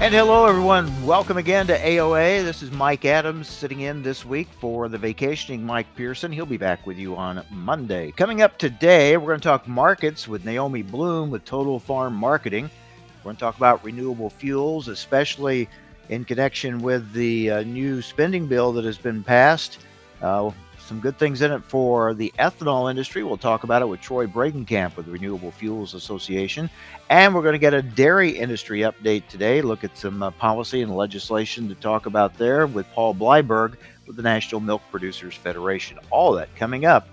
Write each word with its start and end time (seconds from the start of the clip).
And 0.00 0.14
hello, 0.14 0.46
everyone. 0.46 1.04
Welcome 1.04 1.38
again 1.38 1.66
to 1.66 1.76
AOA. 1.76 2.44
This 2.44 2.62
is 2.62 2.70
Mike 2.70 3.04
Adams 3.04 3.48
sitting 3.48 3.80
in 3.80 4.00
this 4.00 4.24
week 4.24 4.46
for 4.60 4.88
the 4.88 4.96
vacationing 4.96 5.66
Mike 5.66 5.92
Pearson. 5.96 6.30
He'll 6.30 6.46
be 6.46 6.56
back 6.56 6.86
with 6.86 6.98
you 6.98 7.16
on 7.16 7.44
Monday. 7.50 8.12
Coming 8.12 8.40
up 8.40 8.58
today, 8.58 9.16
we're 9.16 9.26
going 9.26 9.40
to 9.40 9.44
talk 9.48 9.66
markets 9.66 10.28
with 10.28 10.44
Naomi 10.44 10.84
Blohm 10.84 11.30
with 11.30 11.44
Total 11.44 11.80
Farm 11.80 12.14
Marketing. 12.14 12.70
We're 13.18 13.24
going 13.24 13.36
to 13.36 13.40
talk 13.40 13.56
about 13.56 13.82
renewable 13.82 14.30
fuels, 14.30 14.86
especially 14.86 15.68
in 16.10 16.24
connection 16.24 16.78
with 16.78 17.12
the 17.12 17.50
uh, 17.50 17.62
new 17.64 18.00
spending 18.00 18.46
bill 18.46 18.72
that 18.74 18.84
has 18.84 18.98
been 18.98 19.24
passed. 19.24 19.78
Uh, 20.22 20.52
some 20.88 21.00
good 21.00 21.18
things 21.18 21.42
in 21.42 21.52
it 21.52 21.62
for 21.62 22.14
the 22.14 22.32
ethanol 22.38 22.90
industry. 22.90 23.22
We'll 23.22 23.36
talk 23.36 23.62
about 23.62 23.82
it 23.82 23.86
with 23.86 24.00
Troy 24.00 24.26
Bredenkamp 24.26 24.96
with 24.96 25.04
the 25.04 25.12
Renewable 25.12 25.50
Fuels 25.50 25.92
Association. 25.92 26.70
And 27.10 27.34
we're 27.34 27.42
going 27.42 27.52
to 27.52 27.58
get 27.58 27.74
a 27.74 27.82
dairy 27.82 28.30
industry 28.30 28.80
update 28.80 29.28
today, 29.28 29.60
look 29.60 29.84
at 29.84 29.98
some 29.98 30.22
uh, 30.22 30.30
policy 30.30 30.80
and 30.80 30.96
legislation 30.96 31.68
to 31.68 31.74
talk 31.74 32.06
about 32.06 32.38
there 32.38 32.66
with 32.66 32.86
Paul 32.94 33.14
Bleiberg 33.14 33.76
with 34.06 34.16
the 34.16 34.22
National 34.22 34.62
Milk 34.62 34.80
Producers 34.90 35.34
Federation. 35.34 35.98
All 36.10 36.32
that 36.32 36.54
coming 36.56 36.86
up 36.86 37.06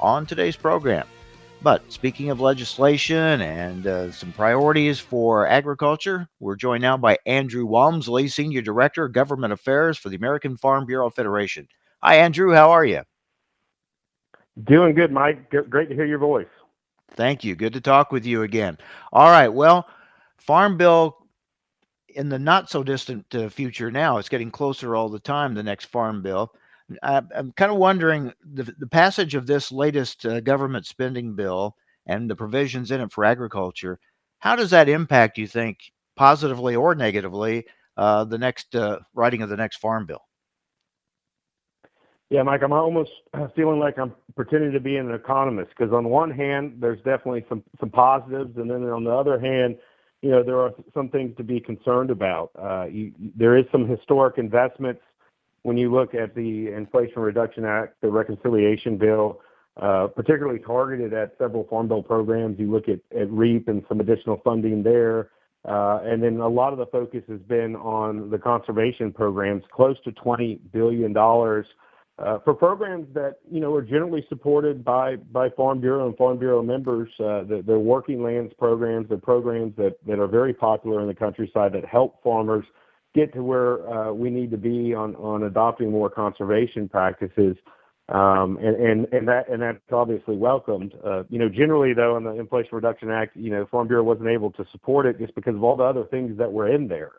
on 0.00 0.26
today's 0.26 0.56
program. 0.56 1.06
But 1.62 1.92
speaking 1.92 2.30
of 2.30 2.40
legislation 2.40 3.40
and 3.40 3.86
uh, 3.86 4.10
some 4.10 4.32
priorities 4.32 4.98
for 4.98 5.46
agriculture, 5.46 6.28
we're 6.40 6.56
joined 6.56 6.82
now 6.82 6.96
by 6.96 7.18
Andrew 7.24 7.66
Walmsley, 7.66 8.26
Senior 8.26 8.62
Director 8.62 9.04
of 9.04 9.12
Government 9.12 9.52
Affairs 9.52 9.96
for 9.96 10.08
the 10.08 10.16
American 10.16 10.56
Farm 10.56 10.86
Bureau 10.86 11.08
Federation. 11.08 11.68
Hi, 12.02 12.16
Andrew. 12.16 12.52
How 12.52 12.72
are 12.72 12.84
you? 12.84 13.02
Doing 14.64 14.94
good, 14.94 15.12
Mike. 15.12 15.50
Great 15.70 15.88
to 15.88 15.94
hear 15.94 16.04
your 16.04 16.18
voice. 16.18 16.46
Thank 17.12 17.44
you. 17.44 17.54
Good 17.54 17.72
to 17.74 17.80
talk 17.80 18.12
with 18.12 18.24
you 18.24 18.42
again. 18.42 18.78
All 19.12 19.30
right. 19.30 19.48
Well, 19.48 19.86
Farm 20.38 20.76
Bill 20.76 21.16
in 22.14 22.28
the 22.28 22.38
not 22.38 22.70
so 22.70 22.82
distant 22.82 23.34
uh, 23.34 23.48
future 23.48 23.90
now, 23.90 24.18
it's 24.18 24.28
getting 24.28 24.50
closer 24.50 24.94
all 24.94 25.08
the 25.08 25.18
time, 25.18 25.54
the 25.54 25.62
next 25.62 25.86
Farm 25.86 26.22
Bill. 26.22 26.52
I, 27.02 27.22
am 27.34 27.52
kind 27.52 27.72
of 27.72 27.78
wondering 27.78 28.32
the, 28.44 28.64
the 28.78 28.86
passage 28.86 29.34
of 29.34 29.46
this 29.46 29.72
latest 29.72 30.26
uh, 30.26 30.40
government 30.40 30.86
spending 30.86 31.34
bill 31.34 31.76
and 32.06 32.28
the 32.28 32.36
provisions 32.36 32.90
in 32.90 33.00
it 33.00 33.12
for 33.12 33.24
agriculture. 33.24 33.98
How 34.40 34.56
does 34.56 34.70
that 34.70 34.88
impact, 34.88 35.38
you 35.38 35.46
think, 35.46 35.78
positively 36.16 36.76
or 36.76 36.94
negatively, 36.94 37.64
uh, 37.96 38.24
the 38.24 38.38
next 38.38 38.74
uh, 38.74 38.98
writing 39.14 39.42
of 39.42 39.48
the 39.48 39.56
next 39.56 39.76
Farm 39.76 40.06
Bill? 40.06 40.22
Yeah, 42.32 42.42
Mike, 42.44 42.62
I'm 42.62 42.72
almost 42.72 43.10
feeling 43.54 43.78
like 43.78 43.98
I'm 43.98 44.14
pretending 44.34 44.72
to 44.72 44.80
be 44.80 44.96
an 44.96 45.12
economist 45.12 45.68
because 45.76 45.92
on 45.92 46.08
one 46.08 46.30
hand, 46.30 46.78
there's 46.80 46.96
definitely 47.02 47.44
some 47.46 47.62
some 47.78 47.90
positives, 47.90 48.56
and 48.56 48.70
then 48.70 48.84
on 48.84 49.04
the 49.04 49.10
other 49.10 49.38
hand, 49.38 49.76
you 50.22 50.30
know, 50.30 50.42
there 50.42 50.58
are 50.58 50.70
some 50.94 51.10
things 51.10 51.36
to 51.36 51.44
be 51.44 51.60
concerned 51.60 52.10
about. 52.10 52.50
Uh, 52.58 52.86
you, 52.90 53.12
there 53.36 53.58
is 53.58 53.66
some 53.70 53.86
historic 53.86 54.38
investments 54.38 55.02
when 55.64 55.76
you 55.76 55.92
look 55.92 56.14
at 56.14 56.34
the 56.34 56.68
Inflation 56.68 57.20
Reduction 57.20 57.66
Act, 57.66 58.00
the 58.00 58.08
reconciliation 58.08 58.96
bill, 58.96 59.42
uh, 59.76 60.06
particularly 60.06 60.58
targeted 60.58 61.12
at 61.12 61.34
several 61.36 61.64
farm 61.64 61.86
bill 61.86 62.02
programs. 62.02 62.58
You 62.58 62.70
look 62.70 62.88
at, 62.88 63.00
at 63.14 63.30
REAP 63.30 63.68
and 63.68 63.84
some 63.90 64.00
additional 64.00 64.40
funding 64.42 64.82
there. 64.82 65.28
Uh, 65.68 66.00
and 66.02 66.22
then 66.22 66.38
a 66.38 66.48
lot 66.48 66.72
of 66.72 66.78
the 66.78 66.86
focus 66.86 67.24
has 67.28 67.40
been 67.40 67.76
on 67.76 68.30
the 68.30 68.38
conservation 68.38 69.12
programs, 69.12 69.62
close 69.70 69.98
to 70.04 70.12
$20 70.12 70.58
billion 70.72 71.14
uh, 72.18 72.38
for 72.44 72.54
programs 72.54 73.06
that 73.14 73.36
you 73.50 73.60
know 73.60 73.74
are 73.74 73.82
generally 73.82 74.24
supported 74.28 74.84
by 74.84 75.16
by 75.16 75.48
Farm 75.50 75.80
Bureau 75.80 76.06
and 76.06 76.16
Farm 76.16 76.38
Bureau 76.38 76.62
members. 76.62 77.08
Uh, 77.18 77.42
the, 77.44 77.62
they're 77.66 77.78
working 77.78 78.22
lands 78.22 78.52
programs. 78.58 79.08
They're 79.08 79.18
programs 79.18 79.74
that 79.76 79.96
that 80.06 80.18
are 80.18 80.26
very 80.26 80.52
popular 80.52 81.00
in 81.00 81.08
the 81.08 81.14
countryside 81.14 81.72
that 81.72 81.84
help 81.84 82.22
farmers 82.22 82.64
get 83.14 83.32
to 83.34 83.42
where 83.42 83.88
uh, 83.88 84.12
we 84.12 84.30
need 84.30 84.50
to 84.50 84.58
be 84.58 84.94
on 84.94 85.16
on 85.16 85.44
adopting 85.44 85.90
more 85.90 86.10
conservation 86.10 86.88
practices. 86.88 87.56
Um, 88.08 88.58
and, 88.58 88.76
and 88.76 89.06
and 89.12 89.28
that 89.28 89.48
and 89.48 89.62
that's 89.62 89.78
obviously 89.90 90.36
welcomed. 90.36 90.92
Uh, 91.04 91.22
you 91.30 91.38
know, 91.38 91.48
generally 91.48 91.94
though, 91.94 92.18
in 92.18 92.24
the 92.24 92.32
Inflation 92.32 92.70
Reduction 92.72 93.10
Act, 93.10 93.36
you 93.36 93.50
know, 93.50 93.66
Farm 93.70 93.88
Bureau 93.88 94.02
wasn't 94.02 94.28
able 94.28 94.50
to 94.52 94.66
support 94.70 95.06
it 95.06 95.18
just 95.18 95.34
because 95.34 95.54
of 95.54 95.64
all 95.64 95.76
the 95.76 95.84
other 95.84 96.04
things 96.04 96.36
that 96.36 96.52
were 96.52 96.68
in 96.68 96.88
there. 96.88 97.12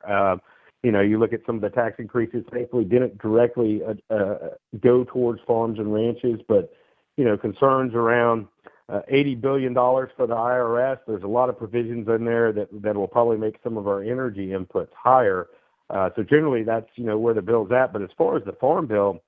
You 0.84 0.92
know, 0.92 1.00
you 1.00 1.18
look 1.18 1.32
at 1.32 1.40
some 1.46 1.56
of 1.56 1.62
the 1.62 1.70
tax 1.70 1.96
increases, 1.98 2.44
thankfully 2.52 2.84
didn't 2.84 3.18
directly 3.20 3.82
uh, 3.84 4.14
uh, 4.14 4.50
go 4.82 5.06
towards 5.06 5.42
farms 5.48 5.80
and 5.80 5.94
ranches, 5.94 6.42
but, 6.48 6.74
you 7.16 7.24
know, 7.24 7.38
concerns 7.38 7.94
around 7.96 8.48
uh, 8.90 9.00
$80 9.12 9.40
billion 9.40 9.74
for 9.74 10.28
the 10.28 10.36
IRS. 10.36 11.00
There's 11.08 11.24
a 11.24 11.28
lot 11.28 11.50
of 11.50 11.58
provisions 11.58 12.08
in 12.10 12.26
there 12.26 12.52
that, 12.52 12.68
that 12.82 12.96
will 12.96 13.08
probably 13.08 13.38
make 13.38 13.56
some 13.64 13.78
of 13.78 13.88
our 13.88 14.04
energy 14.04 14.48
inputs 14.48 14.90
higher. 14.94 15.48
Uh, 15.90 16.10
so 16.16 16.24
generally 16.24 16.64
that's, 16.64 16.90
you 16.96 17.06
know, 17.06 17.18
where 17.18 17.34
the 17.34 17.42
bill's 17.42 17.72
at. 17.72 17.94
But 17.94 18.02
as 18.02 18.10
far 18.18 18.36
as 18.36 18.44
the 18.44 18.52
farm 18.54 18.88
bill, 18.88 19.22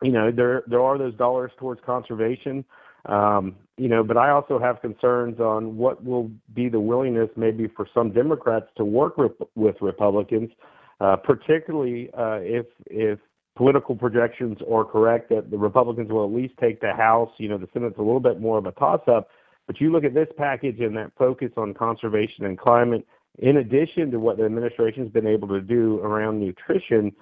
you 0.00 0.12
know, 0.12 0.30
there, 0.30 0.62
there 0.68 0.80
are 0.80 0.96
those 0.96 1.14
dollars 1.16 1.50
towards 1.58 1.80
conservation. 1.84 2.64
Um, 3.06 3.56
you 3.76 3.88
know, 3.88 4.04
but 4.04 4.16
I 4.16 4.30
also 4.30 4.58
have 4.58 4.80
concerns 4.80 5.40
on 5.40 5.76
what 5.76 6.04
will 6.04 6.30
be 6.54 6.68
the 6.68 6.80
willingness 6.80 7.30
maybe 7.36 7.66
for 7.66 7.86
some 7.92 8.12
Democrats 8.12 8.66
to 8.76 8.84
work 8.84 9.18
rep- 9.18 9.48
with 9.56 9.76
Republicans 9.80 10.50
particularly 10.98 12.10
uh, 12.16 12.38
if 12.40 12.66
if 12.86 13.18
political 13.56 13.94
projections 13.94 14.58
are 14.70 14.84
correct 14.84 15.28
that 15.30 15.50
the 15.50 15.56
Republicans 15.56 16.10
will 16.10 16.24
at 16.24 16.34
least 16.34 16.54
take 16.60 16.80
the 16.80 16.92
House. 16.92 17.30
You 17.38 17.48
know, 17.48 17.58
the 17.58 17.68
Senate's 17.72 17.98
a 17.98 18.02
little 18.02 18.20
bit 18.20 18.40
more 18.40 18.58
of 18.58 18.66
a 18.66 18.72
toss-up. 18.72 19.28
But 19.66 19.80
you 19.80 19.90
look 19.92 20.04
at 20.04 20.12
this 20.12 20.28
package 20.36 20.80
and 20.80 20.96
that 20.96 21.12
focus 21.16 21.50
on 21.56 21.72
conservation 21.72 22.44
and 22.44 22.58
climate, 22.58 23.06
in 23.38 23.58
addition 23.58 24.10
to 24.10 24.18
what 24.18 24.36
the 24.36 24.44
administration's 24.44 25.10
been 25.10 25.26
able 25.26 25.48
to 25.48 25.60
do 25.60 26.00
around 26.00 26.40
nutrition, 26.40 27.12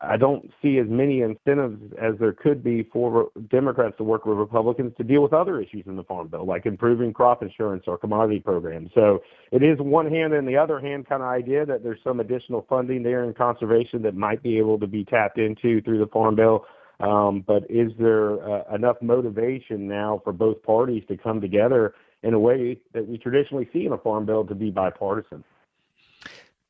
I 0.00 0.16
don't 0.16 0.48
see 0.62 0.78
as 0.78 0.86
many 0.88 1.22
incentives 1.22 1.92
as 2.00 2.14
there 2.20 2.32
could 2.32 2.62
be 2.62 2.84
for 2.92 3.30
Democrats 3.50 3.96
to 3.98 4.04
work 4.04 4.24
with 4.26 4.38
Republicans 4.38 4.92
to 4.96 5.02
deal 5.02 5.22
with 5.22 5.32
other 5.32 5.60
issues 5.60 5.84
in 5.86 5.96
the 5.96 6.04
Farm 6.04 6.28
Bill, 6.28 6.46
like 6.46 6.66
improving 6.66 7.12
crop 7.12 7.42
insurance 7.42 7.84
or 7.88 7.98
commodity 7.98 8.38
programs. 8.38 8.90
So 8.94 9.22
it 9.50 9.64
is 9.64 9.78
one 9.80 10.08
hand 10.08 10.34
and 10.34 10.46
the 10.46 10.56
other 10.56 10.78
hand 10.78 11.08
kind 11.08 11.20
of 11.20 11.28
idea 11.28 11.66
that 11.66 11.82
there's 11.82 11.98
some 12.04 12.20
additional 12.20 12.64
funding 12.68 13.02
there 13.02 13.24
in 13.24 13.34
conservation 13.34 14.02
that 14.02 14.14
might 14.14 14.40
be 14.40 14.56
able 14.56 14.78
to 14.78 14.86
be 14.86 15.04
tapped 15.04 15.38
into 15.38 15.82
through 15.82 15.98
the 15.98 16.06
Farm 16.12 16.36
Bill. 16.36 16.64
Um, 17.00 17.42
but 17.44 17.64
is 17.68 17.90
there 17.98 18.40
uh, 18.48 18.72
enough 18.72 18.96
motivation 19.02 19.88
now 19.88 20.20
for 20.22 20.32
both 20.32 20.62
parties 20.62 21.02
to 21.08 21.16
come 21.16 21.40
together 21.40 21.94
in 22.22 22.34
a 22.34 22.38
way 22.38 22.78
that 22.94 23.04
we 23.04 23.18
traditionally 23.18 23.68
see 23.72 23.84
in 23.86 23.92
a 23.92 23.98
Farm 23.98 24.26
Bill 24.26 24.46
to 24.46 24.54
be 24.54 24.70
bipartisan? 24.70 25.42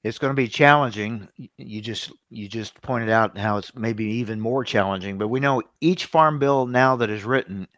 It's 0.05 0.19
going 0.19 0.31
to 0.31 0.35
be 0.41 0.49
challenging. 0.49 1.29
You 1.57 1.81
just 1.81 2.13
you 2.31 2.49
just 2.49 2.81
pointed 2.83 3.09
out 3.09 3.39
how 3.39 3.59
it's 3.59 3.75
maybe 3.75 4.05
even 4.05 4.41
more 4.41 4.65
challenging 4.65 5.19
but 5.19 5.29
we 5.29 5.41
know 5.41 5.63
each 5.81 6.07
farm 6.07 6.39
bill 6.39 6.67
now 6.67 6.97
that 6.97 7.11
is 7.11 7.25
written 7.25 7.69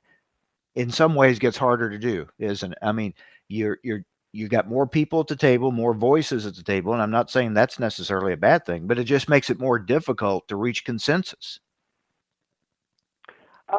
in 0.75 0.91
some 0.91 1.15
ways 1.15 1.39
gets 1.39 1.57
harder 1.57 1.91
to 1.91 1.99
do 1.99 2.27
isn't 2.39 2.73
it? 2.73 2.79
I 2.83 2.93
mean 2.93 3.15
you're 3.49 3.79
you're 3.83 4.05
you've 4.33 4.51
got 4.51 4.69
more 4.69 4.87
people 4.87 5.21
at 5.21 5.29
the 5.29 5.37
table 5.37 5.71
more 5.73 5.95
voices 5.95 6.47
at 6.47 6.57
the 6.57 6.63
table 6.63 6.93
and 6.93 7.03
i'm 7.03 7.11
not 7.11 7.31
saying 7.31 7.55
that's 7.55 7.79
necessarily 7.79 8.33
a 8.33 8.37
bad 8.37 8.67
thing 8.67 8.87
but 8.87 8.99
it 8.99 9.05
just 9.05 9.29
makes 9.29 9.51
it 9.51 9.61
more 9.61 9.79
difficult 9.79 10.49
to 10.49 10.57
reach 10.57 10.85
consensus 10.85 11.61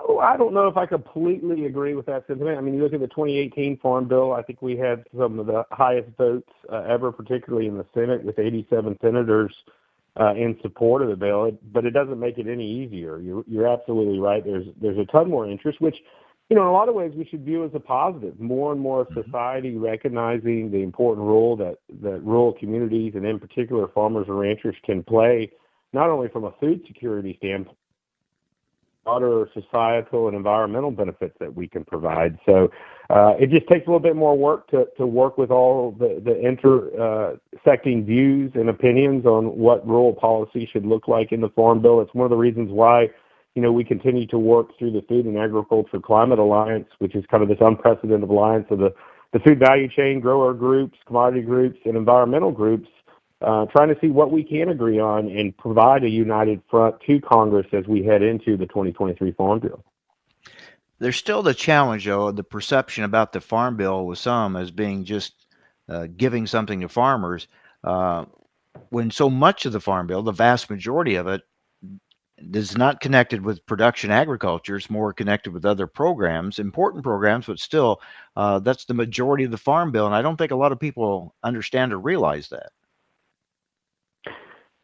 Oh, 0.08 0.20
I 0.20 0.38
don't 0.38 0.54
know 0.54 0.68
if 0.68 0.78
I 0.78 0.86
completely 0.86 1.66
agree 1.66 1.94
with 1.94 2.06
that 2.08 2.26
sentiment. 2.28 2.58
I 2.58 2.62
mean, 2.62 2.74
you 2.74 2.84
look 2.84 2.94
at 2.94 3.00
the 3.00 3.08
2018 3.08 3.78
Farm 3.78 4.08
Bill, 4.08 4.34
I 4.34 4.42
think 4.42 4.62
we 4.62 4.78
had 4.78 5.04
some 5.18 5.40
of 5.40 5.46
the 5.46 5.64
highest 5.72 6.10
votes 6.18 6.50
uh, 6.72 6.84
ever, 6.90 7.12
particularly 7.12 7.68
in 7.68 7.78
the 7.78 7.86
Senate, 7.94 8.24
with 8.24 8.40
87 8.40 8.98
senators 9.02 9.54
uh, 10.20 10.34
in 10.34 10.58
support 10.62 11.02
of 11.02 11.10
the 11.10 11.16
bill. 11.16 11.46
It, 11.46 11.74
but 11.74 11.86
it 11.86 11.92
doesn't 11.92 12.20
make 12.20 12.38
it 12.38 12.48
any 12.48 12.70
easier. 12.70 13.20
You're, 13.20 13.44
you're 13.48 13.68
absolutely 13.68 14.20
right. 14.20 14.44
There's 14.44 14.68
there's 14.82 14.98
a 14.98 15.06
ton 15.06 15.30
more 15.30 15.50
interest, 15.50 15.82
which 15.82 15.98
you 16.50 16.56
know, 16.56 16.62
in 16.62 16.68
a 16.68 16.74
lot 16.74 16.90
of 16.90 16.96
ways, 16.96 17.12
we 17.16 17.26
should 17.26 17.44
view 17.44 17.66
as 17.66 17.72
a 17.74 17.80
positive. 17.80 18.40
More 18.40 18.72
and 18.72 18.80
more 18.80 19.06
mm-hmm. 19.06 19.22
society 19.22 19.78
recognizing 19.78 20.72
the 20.72 20.84
important 20.84 21.26
role 21.26 21.56
that 21.58 21.78
that 22.02 22.24
rural 22.24 22.54
communities 22.54 23.14
and, 23.16 23.26
in 23.26 23.40
particular, 23.40 23.88
farmers 23.88 24.28
and 24.28 24.40
ranchers 24.40 24.76
can 24.86 25.04
play, 25.04 25.52
not 25.94 26.10
only 26.10 26.28
from 26.30 26.44
a 26.44 26.52
food 26.60 26.82
security 26.88 27.36
standpoint 27.38 27.78
broader 29.06 29.48
societal 29.54 30.28
and 30.28 30.36
environmental 30.36 30.92
benefits 30.92 31.36
that 31.40 31.56
we 31.56 31.68
can 31.68 31.86
provide. 31.86 32.38
So 32.46 32.72
uh, 33.12 33.36
it 33.40 33.52
just 33.52 33.68
takes 33.68 33.86
a 33.86 33.90
little 33.90 34.00
bit 34.00 34.16
more 34.16 34.36
work 34.36 34.68
to, 34.72 34.88
to 34.98 35.06
work 35.06 35.38
with 35.38 35.52
all 35.52 35.92
the, 35.92 36.20
the 36.26 36.38
intersecting 36.40 38.02
uh, 38.02 38.06
views 38.06 38.52
and 38.56 38.68
opinions 38.68 39.26
on 39.26 39.58
what 39.58 39.88
rural 39.88 40.14
policy 40.14 40.68
should 40.72 40.86
look 40.86 41.08
like 41.08 41.32
in 41.32 41.40
the 41.40 41.50
Farm 41.50 41.82
Bill. 41.82 42.02
It's 42.02 42.14
one 42.14 42.26
of 42.26 42.32
the 42.32 42.36
reasons 42.38 42.72
why 42.72 43.10
you 43.54 43.62
know, 43.62 43.72
we 43.72 43.86
continue 43.86 44.28
to 44.28 44.38
work 44.38 44.78
through 44.78 44.92
the 44.92 45.02
Food 45.08 45.26
and 45.26 45.38
Agriculture 45.38 46.00
Climate 46.00 46.40
Alliance, 46.40 46.88
which 46.98 47.16
is 47.16 47.24
kind 47.32 47.42
of 47.42 47.48
this 47.48 47.60
unprecedented 47.62 48.30
alliance 48.30 48.66
of 48.70 48.80
the, 48.80 48.94
the 49.32 49.40
food 49.40 49.60
value 49.60 49.88
chain, 49.88 50.20
grower 50.20 50.54
groups, 50.54 50.98
commodity 51.06 51.42
groups, 51.42 51.78
and 51.86 51.96
environmental 51.96 52.52
groups, 52.52 52.90
trying 53.42 53.90
to 53.90 53.98
see 54.00 54.08
what 54.08 54.32
we 54.32 54.44
can 54.44 54.70
agree 54.70 55.00
on 55.00 55.30
and 55.30 55.56
provide 55.58 56.04
a 56.04 56.10
united 56.10 56.62
front 56.70 56.96
to 57.02 57.20
Congress 57.22 57.68
as 57.74 57.86
we 57.88 58.04
head 58.04 58.22
into 58.22 58.58
the 58.58 58.66
2023 58.66 59.32
Farm 59.34 59.60
Bill. 59.60 59.84
There's 61.00 61.18
still 61.18 61.44
the 61.44 61.54
challenge, 61.54 62.06
though, 62.06 62.32
the 62.32 62.44
perception 62.44 63.04
about 63.04 63.34
the 63.34 63.42
Farm 63.42 63.76
Bill 63.76 64.06
with 64.06 64.20
some 64.20 64.56
as 64.56 64.72
being 64.72 65.04
just 65.04 65.46
uh, 65.90 66.08
giving 66.16 66.48
something 66.48 66.82
to 66.82 66.90
farmers. 66.90 67.48
Uh, 67.84 68.26
when 68.90 69.12
so 69.12 69.30
much 69.30 69.66
of 69.66 69.74
the 69.74 69.82
Farm 69.82 70.08
Bill, 70.08 70.24
the 70.24 70.32
vast 70.32 70.70
majority 70.70 71.16
of 71.16 71.28
it, 71.28 71.42
is 72.38 72.78
not 72.78 73.00
connected 73.00 73.44
with 73.44 73.66
production 73.66 74.12
agriculture. 74.12 74.76
It's 74.76 74.90
more 74.90 75.14
connected 75.14 75.54
with 75.54 75.66
other 75.66 75.88
programs, 75.88 76.60
important 76.60 77.04
programs, 77.04 77.46
but 77.46 77.60
still, 77.60 78.02
uh, 78.36 78.60
that's 78.60 78.86
the 78.86 78.94
majority 78.94 79.46
of 79.46 79.52
the 79.52 79.58
farm 79.58 79.92
bill. 79.92 80.06
And 80.06 80.16
I 80.16 80.22
don't 80.22 80.36
think 80.36 80.52
a 80.52 80.58
lot 80.58 80.72
of 80.72 80.80
people 80.80 81.34
understand 81.44 81.94
or 81.94 82.00
realize 82.00 82.50
that. 82.50 82.72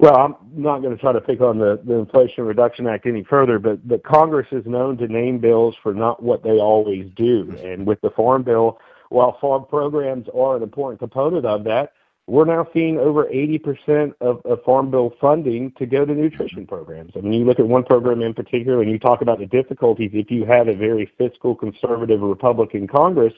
Well, 0.01 0.15
I'm 0.15 0.35
not 0.51 0.81
going 0.81 0.95
to 0.95 0.99
try 0.99 1.11
to 1.11 1.21
pick 1.21 1.41
on 1.41 1.59
the, 1.59 1.79
the 1.85 1.93
Inflation 1.93 2.43
Reduction 2.43 2.87
Act 2.87 3.05
any 3.05 3.23
further, 3.23 3.59
but, 3.59 3.87
but 3.87 4.03
Congress 4.03 4.47
is 4.51 4.65
known 4.65 4.97
to 4.97 5.07
name 5.07 5.37
bills 5.37 5.75
for 5.83 5.93
not 5.93 6.23
what 6.23 6.41
they 6.41 6.57
always 6.57 7.11
do. 7.15 7.55
And 7.63 7.85
with 7.85 8.01
the 8.01 8.09
Farm 8.09 8.41
Bill, 8.41 8.79
while 9.09 9.37
farm 9.39 9.67
programs 9.69 10.25
are 10.33 10.57
an 10.57 10.63
important 10.63 10.97
component 10.97 11.45
of 11.45 11.63
that, 11.65 11.93
we're 12.25 12.45
now 12.45 12.67
seeing 12.73 12.97
over 12.97 13.25
80% 13.25 14.13
of, 14.21 14.43
of 14.43 14.63
Farm 14.63 14.89
Bill 14.89 15.13
funding 15.21 15.71
to 15.73 15.85
go 15.85 16.03
to 16.03 16.15
nutrition 16.15 16.65
programs. 16.65 17.11
I 17.15 17.19
mean, 17.19 17.33
you 17.33 17.45
look 17.45 17.59
at 17.59 17.67
one 17.67 17.83
program 17.83 18.23
in 18.23 18.33
particular, 18.33 18.81
and 18.81 18.89
you 18.89 18.97
talk 18.97 19.21
about 19.21 19.37
the 19.37 19.45
difficulties 19.45 20.09
if 20.15 20.31
you 20.31 20.45
have 20.45 20.67
a 20.67 20.73
very 20.73 21.11
fiscal 21.19 21.53
conservative 21.53 22.21
Republican 22.21 22.87
Congress. 22.87 23.33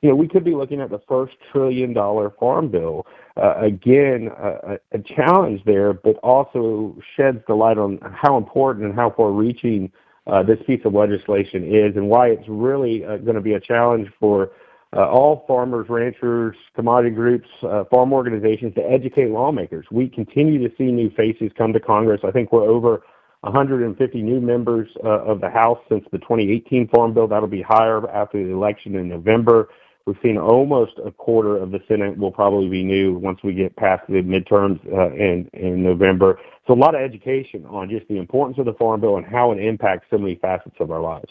You 0.00 0.10
know, 0.10 0.14
we 0.14 0.28
could 0.28 0.44
be 0.44 0.54
looking 0.54 0.80
at 0.80 0.90
the 0.90 1.00
first 1.08 1.34
trillion 1.50 1.92
dollar 1.92 2.30
farm 2.38 2.68
bill. 2.70 3.04
Uh, 3.36 3.54
again, 3.60 4.28
a, 4.28 4.78
challenge 5.16 5.60
there, 5.64 5.92
but 5.92 6.16
also 6.16 6.96
sheds 7.16 7.38
the 7.48 7.54
light 7.54 7.78
on 7.78 7.98
how 8.12 8.36
important 8.36 8.84
and 8.84 8.94
how 8.94 9.10
far 9.10 9.32
reaching 9.32 9.90
uh, 10.28 10.42
this 10.42 10.58
piece 10.66 10.80
of 10.84 10.94
legislation 10.94 11.64
is 11.64 11.96
and 11.96 12.08
why 12.08 12.28
it's 12.28 12.48
really 12.48 13.04
uh, 13.04 13.16
going 13.16 13.34
to 13.34 13.40
be 13.40 13.54
a 13.54 13.60
challenge 13.60 14.08
for 14.20 14.50
all 14.92 15.44
farmers, 15.46 15.86
ranchers, 15.90 16.56
commodity 16.74 17.14
groups, 17.14 17.48
farm 17.90 18.12
organizations 18.12 18.74
to 18.74 18.80
educate 18.80 19.30
lawmakers. 19.30 19.84
We 19.90 20.08
continue 20.08 20.66
to 20.66 20.74
see 20.76 20.84
new 20.84 21.10
faces 21.10 21.50
come 21.58 21.74
to 21.74 21.80
Congress. 21.80 22.22
I 22.24 22.30
think 22.30 22.52
we're 22.52 22.66
over 22.66 23.02
150 23.42 24.22
new 24.22 24.40
members 24.40 24.88
of 25.04 25.40
the 25.40 25.50
House 25.50 25.78
since 25.88 26.04
the 26.10 26.18
2018 26.18 26.88
Farm 26.88 27.12
Bill. 27.12 27.28
That'll 27.28 27.48
be 27.48 27.62
higher 27.62 28.08
after 28.10 28.42
the 28.42 28.50
election 28.50 28.94
in 28.94 29.08
November. 29.08 29.68
We've 30.08 30.16
seen 30.22 30.38
almost 30.38 30.92
a 31.04 31.10
quarter 31.10 31.58
of 31.58 31.70
the 31.70 31.80
Senate 31.86 32.16
will 32.16 32.30
probably 32.30 32.70
be 32.70 32.82
new 32.82 33.18
once 33.18 33.40
we 33.44 33.52
get 33.52 33.76
past 33.76 34.04
the 34.08 34.22
midterms 34.22 34.80
uh, 34.90 35.12
in, 35.14 35.50
in 35.52 35.82
November. 35.82 36.40
So 36.66 36.72
a 36.72 36.80
lot 36.80 36.94
of 36.94 37.02
education 37.02 37.66
on 37.66 37.90
just 37.90 38.08
the 38.08 38.16
importance 38.16 38.58
of 38.58 38.64
the 38.64 38.72
Farm 38.72 39.02
Bill 39.02 39.18
and 39.18 39.26
how 39.26 39.52
it 39.52 39.58
impacts 39.58 40.06
so 40.08 40.16
many 40.16 40.36
facets 40.36 40.76
of 40.80 40.90
our 40.90 41.02
lives. 41.02 41.30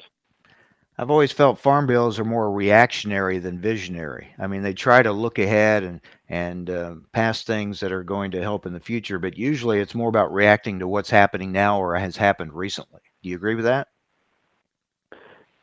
I've 0.95 1.09
always 1.09 1.31
felt 1.31 1.57
farm 1.57 1.87
bills 1.87 2.19
are 2.19 2.23
more 2.23 2.51
reactionary 2.51 3.39
than 3.39 3.59
visionary. 3.59 4.27
I 4.37 4.45
mean, 4.45 4.61
they 4.61 4.73
try 4.75 5.01
to 5.01 5.11
look 5.11 5.39
ahead 5.39 5.81
and 5.81 5.99
and 6.29 6.69
uh, 6.69 6.95
pass 7.13 7.43
things 7.43 7.79
that 7.79 7.91
are 7.91 8.03
going 8.03 8.29
to 8.31 8.43
help 8.43 8.67
in 8.67 8.73
the 8.73 8.79
future, 8.79 9.17
but 9.17 9.39
usually 9.39 9.79
it's 9.79 9.95
more 9.95 10.09
about 10.09 10.31
reacting 10.31 10.77
to 10.77 10.87
what's 10.87 11.09
happening 11.09 11.51
now 11.51 11.79
or 11.81 11.95
has 11.95 12.15
happened 12.15 12.53
recently. 12.53 13.01
Do 13.23 13.29
you 13.29 13.37
agree 13.37 13.55
with 13.55 13.65
that? 13.65 13.87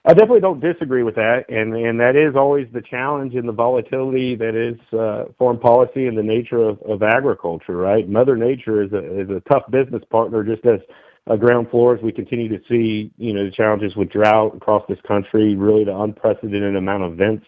I 0.07 0.13
definitely 0.13 0.41
don't 0.41 0.61
disagree 0.61 1.03
with 1.03 1.15
that, 1.15 1.47
and 1.49 1.75
and 1.75 1.99
that 1.99 2.15
is 2.15 2.37
always 2.37 2.67
the 2.75 2.83
challenge 2.83 3.35
and 3.35 3.49
the 3.49 3.53
volatility 3.53 4.35
that 4.37 4.55
is 4.55 4.79
uh, 4.99 5.33
foreign 5.39 5.59
policy 5.59 6.07
and 6.07 6.19
the 6.19 6.23
nature 6.23 6.59
of, 6.59 6.79
of 6.83 7.03
agriculture. 7.03 7.77
Right, 7.77 8.07
Mother 8.07 8.37
Nature 8.37 8.83
is 8.83 8.93
a 8.93 9.21
is 9.21 9.31
a 9.31 9.41
tough 9.51 9.63
business 9.71 10.03
partner, 10.11 10.45
just 10.45 10.67
as 10.67 10.81
uh, 11.27 11.37
ground 11.37 11.69
floors. 11.71 12.01
We 12.03 12.13
continue 12.13 12.49
to 12.49 12.63
see, 12.69 13.13
you 13.17 13.33
know, 13.33 13.47
the 13.47 13.51
challenges 13.51 13.97
with 13.97 14.11
drought 14.11 14.55
across 14.55 14.83
this 14.91 14.99
country, 15.09 15.57
really 15.57 15.85
the 15.85 15.99
unprecedented 15.99 16.77
amount 16.77 17.05
of 17.05 17.15
events 17.15 17.47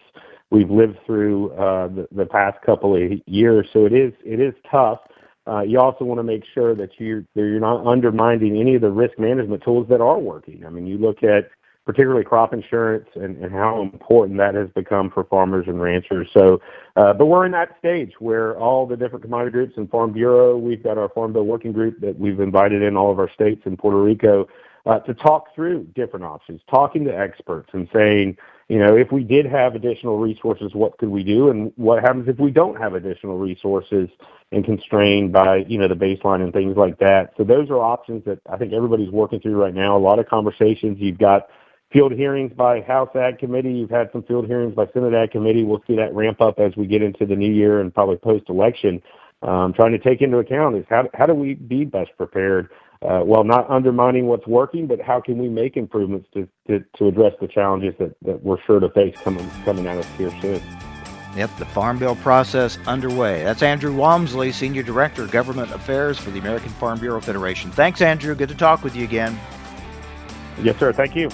we've 0.49 0.71
lived 0.71 0.97
through 1.05 1.51
uh, 1.51 1.89
the, 1.89 2.07
the 2.11 2.25
past 2.25 2.57
couple 2.65 2.95
of 2.95 3.19
years. 3.27 3.67
So 3.71 3.85
it 3.85 3.93
is 3.93 4.13
it 4.25 4.39
is 4.39 4.53
tough. 4.71 4.99
Uh, 5.45 5.61
you 5.61 5.79
also 5.79 6.03
want 6.03 6.19
to 6.19 6.23
make 6.23 6.43
sure 6.55 6.73
that 6.75 6.89
you're 6.97 7.23
you're 7.35 7.59
not 7.59 7.85
undermining 7.85 8.59
any 8.59 8.73
of 8.73 8.81
the 8.81 8.89
risk 8.89 9.19
management 9.19 9.63
tools 9.63 9.87
that 9.89 10.01
are 10.01 10.17
working. 10.17 10.65
I 10.65 10.69
mean, 10.69 10.87
you 10.87 10.97
look 10.97 11.21
at 11.21 11.51
particularly 11.87 12.25
crop 12.25 12.53
insurance 12.53 13.07
and, 13.15 13.41
and 13.41 13.53
how 13.53 13.81
important 13.81 14.37
that 14.37 14.53
has 14.53 14.69
become 14.75 15.09
for 15.09 15.23
farmers 15.23 15.65
and 15.67 15.81
ranchers. 15.81 16.27
So, 16.33 16.59
uh, 16.97 17.13
but 17.13 17.27
we're 17.27 17.45
in 17.45 17.53
that 17.53 17.77
stage 17.79 18.11
where 18.19 18.57
all 18.57 18.85
the 18.85 18.97
different 18.97 19.23
commodity 19.23 19.51
groups 19.51 19.73
and 19.77 19.89
Farm 19.89 20.11
Bureau, 20.11 20.57
we've 20.57 20.83
got 20.83 20.97
our 20.97 21.07
Farm 21.07 21.31
Bill 21.31 21.45
Working 21.45 21.71
Group 21.71 22.01
that 22.01 22.19
we've 22.19 22.41
invited 22.41 22.83
in 22.83 22.97
all 22.97 23.09
of 23.09 23.19
our 23.19 23.31
states 23.31 23.61
and 23.63 23.79
Puerto 23.79 24.03
Rico 24.03 24.49
uh, 24.85 24.99
to 24.99 25.13
talk 25.13 25.55
through 25.55 25.87
different 25.95 26.25
options, 26.25 26.59
talking 26.69 27.05
to 27.05 27.17
experts 27.17 27.69
and 27.71 27.87
saying, 27.93 28.37
you 28.67 28.79
know, 28.79 28.97
if 28.97 29.13
we 29.13 29.23
did 29.23 29.45
have 29.45 29.75
additional 29.75 30.19
resources, 30.19 30.73
what 30.73 30.97
could 30.97 31.07
we 31.07 31.23
do? 31.23 31.49
And 31.49 31.71
what 31.77 32.03
happens 32.03 32.27
if 32.27 32.37
we 32.37 32.51
don't 32.51 32.75
have 32.75 32.95
additional 32.95 33.37
resources 33.37 34.09
and 34.51 34.65
constrained 34.65 35.31
by, 35.31 35.63
you 35.69 35.77
know, 35.77 35.87
the 35.87 35.95
baseline 35.95 36.43
and 36.43 36.51
things 36.51 36.75
like 36.75 36.99
that? 36.99 37.31
So 37.37 37.45
those 37.45 37.69
are 37.69 37.77
options 37.77 38.25
that 38.25 38.39
I 38.49 38.57
think 38.57 38.73
everybody's 38.73 39.09
working 39.09 39.39
through 39.39 39.55
right 39.55 39.73
now. 39.73 39.95
A 39.95 39.99
lot 39.99 40.19
of 40.19 40.27
conversations. 40.27 40.97
You've 40.99 41.17
got 41.17 41.47
field 41.91 42.11
hearings 42.11 42.51
by 42.53 42.81
House 42.81 43.09
Ag 43.15 43.39
Committee. 43.39 43.71
You've 43.71 43.89
had 43.89 44.09
some 44.11 44.23
field 44.23 44.47
hearings 44.47 44.75
by 44.75 44.87
Senate 44.93 45.13
Ag 45.13 45.31
Committee. 45.31 45.63
We'll 45.63 45.83
see 45.87 45.95
that 45.95 46.13
ramp 46.13 46.41
up 46.41 46.59
as 46.59 46.75
we 46.75 46.85
get 46.85 47.01
into 47.01 47.25
the 47.25 47.35
new 47.35 47.51
year 47.51 47.79
and 47.79 47.93
probably 47.93 48.17
post-election. 48.17 49.01
Um, 49.43 49.71
trying 49.73 49.91
to 49.91 49.99
take 49.99 50.21
into 50.21 50.39
account 50.39 50.75
is 50.77 50.85
how 50.89 51.07
how 51.13 51.27
do 51.27 51.35
we 51.35 51.53
be 51.53 51.85
best 51.85 52.09
prepared 52.17 52.69
uh, 53.03 53.19
while 53.19 53.43
not 53.43 53.69
undermining 53.69 54.25
what's 54.25 54.47
working, 54.47 54.87
but 54.87 54.99
how 54.99 55.21
can 55.21 55.37
we 55.37 55.47
make 55.47 55.77
improvements 55.77 56.27
to 56.33 56.47
to, 56.65 56.83
to 56.97 57.07
address 57.07 57.33
the 57.39 57.47
challenges 57.47 57.93
that, 57.99 58.15
that 58.23 58.41
we're 58.41 58.59
sure 58.63 58.79
to 58.79 58.89
face 58.89 59.15
coming 59.23 59.47
coming 59.63 59.85
at 59.85 59.95
us 59.95 60.07
here 60.17 60.31
soon. 60.41 60.59
Yep, 61.35 61.51
the 61.59 61.65
Farm 61.65 61.99
Bill 61.99 62.15
process 62.15 62.79
underway. 62.87 63.43
That's 63.43 63.61
Andrew 63.61 63.93
Walmsley, 63.93 64.51
Senior 64.51 64.81
Director 64.81 65.21
of 65.21 65.29
Government 65.29 65.71
Affairs 65.71 66.17
for 66.17 66.31
the 66.31 66.39
American 66.39 66.69
Farm 66.69 66.99
Bureau 66.99 67.21
Federation. 67.21 67.69
Thanks, 67.69 68.01
Andrew. 68.01 68.33
Good 68.33 68.49
to 68.49 68.55
talk 68.55 68.83
with 68.83 68.95
you 68.95 69.03
again. 69.03 69.39
Yes, 70.63 70.79
sir. 70.79 70.91
Thank 70.91 71.15
you. 71.15 71.29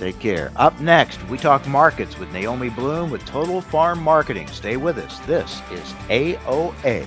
Take 0.00 0.18
care. 0.18 0.50
Up 0.56 0.80
next, 0.80 1.22
we 1.28 1.36
talk 1.36 1.68
markets 1.68 2.18
with 2.18 2.32
Naomi 2.32 2.70
Blohm 2.70 3.10
with 3.10 3.22
Total 3.26 3.60
Farm 3.60 4.02
Marketing. 4.02 4.46
Stay 4.46 4.78
with 4.78 4.96
us. 4.96 5.18
This 5.26 5.60
is 5.70 5.92
AOA. 6.08 7.06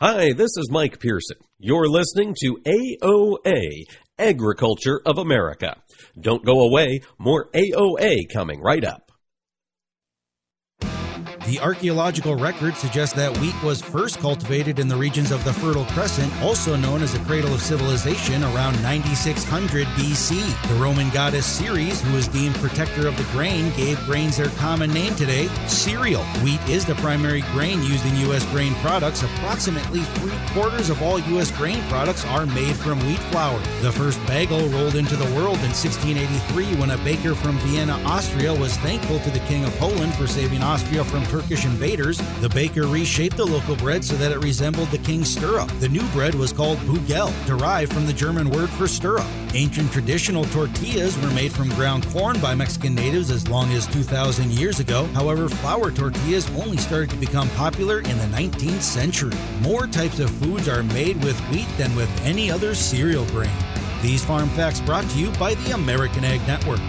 Hi, 0.00 0.32
this 0.32 0.56
is 0.56 0.70
Mike 0.70 1.00
Pearson. 1.00 1.38
You're 1.58 1.88
listening 1.88 2.36
to 2.42 2.56
AOA, 2.64 3.86
Agriculture 4.16 5.00
of 5.04 5.18
America. 5.18 5.74
Don't 6.20 6.44
go 6.44 6.60
away, 6.60 7.00
more 7.18 7.50
AOA 7.50 8.32
coming 8.32 8.60
right 8.60 8.84
up. 8.84 9.11
The 11.46 11.58
archaeological 11.58 12.36
record 12.36 12.76
suggests 12.76 13.16
that 13.16 13.36
wheat 13.38 13.60
was 13.64 13.82
first 13.82 14.20
cultivated 14.20 14.78
in 14.78 14.86
the 14.86 14.94
regions 14.94 15.32
of 15.32 15.42
the 15.42 15.52
Fertile 15.52 15.86
Crescent, 15.86 16.32
also 16.40 16.76
known 16.76 17.02
as 17.02 17.12
the 17.12 17.18
cradle 17.24 17.52
of 17.52 17.60
civilization, 17.60 18.44
around 18.44 18.80
9600 18.80 19.84
BC. 19.88 20.68
The 20.68 20.74
Roman 20.80 21.10
goddess 21.10 21.44
Ceres, 21.44 22.00
who 22.00 22.14
was 22.14 22.28
deemed 22.28 22.54
protector 22.56 23.08
of 23.08 23.16
the 23.16 23.24
grain, 23.32 23.74
gave 23.74 23.98
grains 24.04 24.36
their 24.36 24.50
common 24.50 24.92
name 24.92 25.16
today, 25.16 25.48
cereal. 25.66 26.22
Wheat 26.44 26.60
is 26.68 26.84
the 26.84 26.94
primary 26.96 27.40
grain 27.52 27.82
used 27.82 28.06
in 28.06 28.14
U.S. 28.28 28.46
grain 28.52 28.76
products. 28.76 29.24
Approximately 29.24 30.00
three 30.00 30.38
quarters 30.52 30.90
of 30.90 31.02
all 31.02 31.18
U.S. 31.18 31.50
grain 31.50 31.82
products 31.88 32.24
are 32.26 32.46
made 32.46 32.76
from 32.76 33.00
wheat 33.00 33.18
flour. 33.32 33.58
The 33.80 33.90
first 33.90 34.24
bagel 34.28 34.68
rolled 34.68 34.94
into 34.94 35.16
the 35.16 35.34
world 35.34 35.58
in 35.58 35.74
1683 35.74 36.76
when 36.76 36.90
a 36.92 36.98
baker 36.98 37.34
from 37.34 37.58
Vienna, 37.58 37.94
Austria 38.04 38.54
was 38.54 38.76
thankful 38.76 39.18
to 39.18 39.30
the 39.30 39.40
King 39.40 39.64
of 39.64 39.74
Poland 39.78 40.14
for 40.14 40.28
saving 40.28 40.62
Austria 40.62 41.02
from 41.02 41.24
Turkish 41.32 41.64
invaders, 41.64 42.18
the 42.42 42.48
baker 42.50 42.82
reshaped 42.82 43.38
the 43.38 43.46
local 43.46 43.74
bread 43.76 44.04
so 44.04 44.14
that 44.16 44.32
it 44.32 44.38
resembled 44.40 44.90
the 44.90 44.98
king's 44.98 45.30
stirrup. 45.30 45.66
The 45.80 45.88
new 45.88 46.06
bread 46.08 46.34
was 46.34 46.52
called 46.52 46.76
bugel, 46.80 47.32
derived 47.46 47.90
from 47.90 48.04
the 48.04 48.12
German 48.12 48.50
word 48.50 48.68
for 48.68 48.86
stirrup. 48.86 49.24
Ancient 49.54 49.90
traditional 49.90 50.44
tortillas 50.44 51.16
were 51.16 51.30
made 51.30 51.50
from 51.50 51.70
ground 51.70 52.06
corn 52.08 52.38
by 52.38 52.54
Mexican 52.54 52.94
natives 52.94 53.30
as 53.30 53.48
long 53.48 53.72
as 53.72 53.86
2,000 53.86 54.52
years 54.52 54.78
ago. 54.78 55.06
However, 55.14 55.48
flour 55.48 55.90
tortillas 55.90 56.50
only 56.50 56.76
started 56.76 57.08
to 57.08 57.16
become 57.16 57.48
popular 57.50 58.00
in 58.00 58.18
the 58.18 58.26
19th 58.26 58.82
century. 58.82 59.32
More 59.62 59.86
types 59.86 60.18
of 60.18 60.28
foods 60.28 60.68
are 60.68 60.82
made 60.82 61.24
with 61.24 61.40
wheat 61.48 61.68
than 61.78 61.96
with 61.96 62.10
any 62.26 62.50
other 62.50 62.74
cereal 62.74 63.24
grain. 63.28 63.56
These 64.02 64.22
farm 64.22 64.50
facts 64.50 64.82
brought 64.82 65.08
to 65.08 65.18
you 65.18 65.30
by 65.38 65.54
the 65.54 65.70
American 65.70 66.24
Ag 66.24 66.46
Network. 66.46 66.80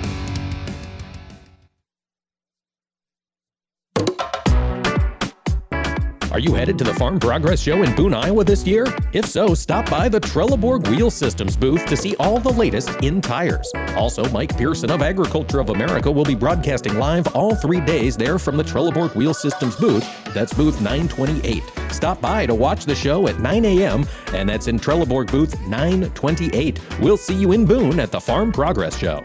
Are 6.34 6.40
you 6.40 6.56
headed 6.56 6.80
to 6.80 6.84
the 6.84 6.96
Farm 6.96 7.20
Progress 7.20 7.60
Show 7.60 7.84
in 7.84 7.94
Boone, 7.94 8.16
Iowa 8.16 8.44
this 8.44 8.66
year? 8.66 8.88
If 9.14 9.28
so, 9.28 9.54
stop 9.54 9.88
by 9.88 10.10
the 10.10 10.20
Trelleborg 10.20 10.90
Wheel 10.90 11.12
Systems 11.12 11.56
booth 11.56 11.86
to 11.86 11.96
see 11.96 12.16
all 12.16 12.40
the 12.40 12.52
latest 12.52 12.90
in 13.04 13.22
tires. 13.22 13.72
Also, 13.96 14.28
Mike 14.32 14.58
Pearson 14.58 14.90
of 14.90 15.04
Agriculture 15.04 15.60
of 15.60 15.70
America 15.70 16.12
will 16.12 16.26
be 16.26 16.34
broadcasting 16.34 16.98
live 16.98 17.28
all 17.36 17.54
three 17.54 17.82
days 17.82 18.18
there 18.18 18.40
from 18.40 18.58
the 18.58 18.64
Trelleborg 18.64 19.14
Wheel 19.14 19.36
Systems 19.36 19.76
booth. 19.76 20.10
That's 20.34 20.56
booth 20.56 20.82
928. 20.82 21.62
Stop 21.92 22.20
by 22.20 22.48
to 22.48 22.56
watch 22.56 22.86
the 22.86 22.96
show 22.96 23.28
at 23.28 23.40
9 23.40 23.66
a.m., 23.66 24.04
and 24.34 24.50
that's 24.50 24.68
in 24.68 24.80
Trelleborg 24.80 25.30
booth 25.30 25.62
928. 25.68 26.80
We'll 27.00 27.16
see 27.16 27.36
you 27.36 27.52
in 27.52 27.68
Boone 27.68 28.00
at 28.00 28.12
the 28.12 28.20
Farm 28.20 28.52
Progress 28.52 28.98
Show. 28.98 29.24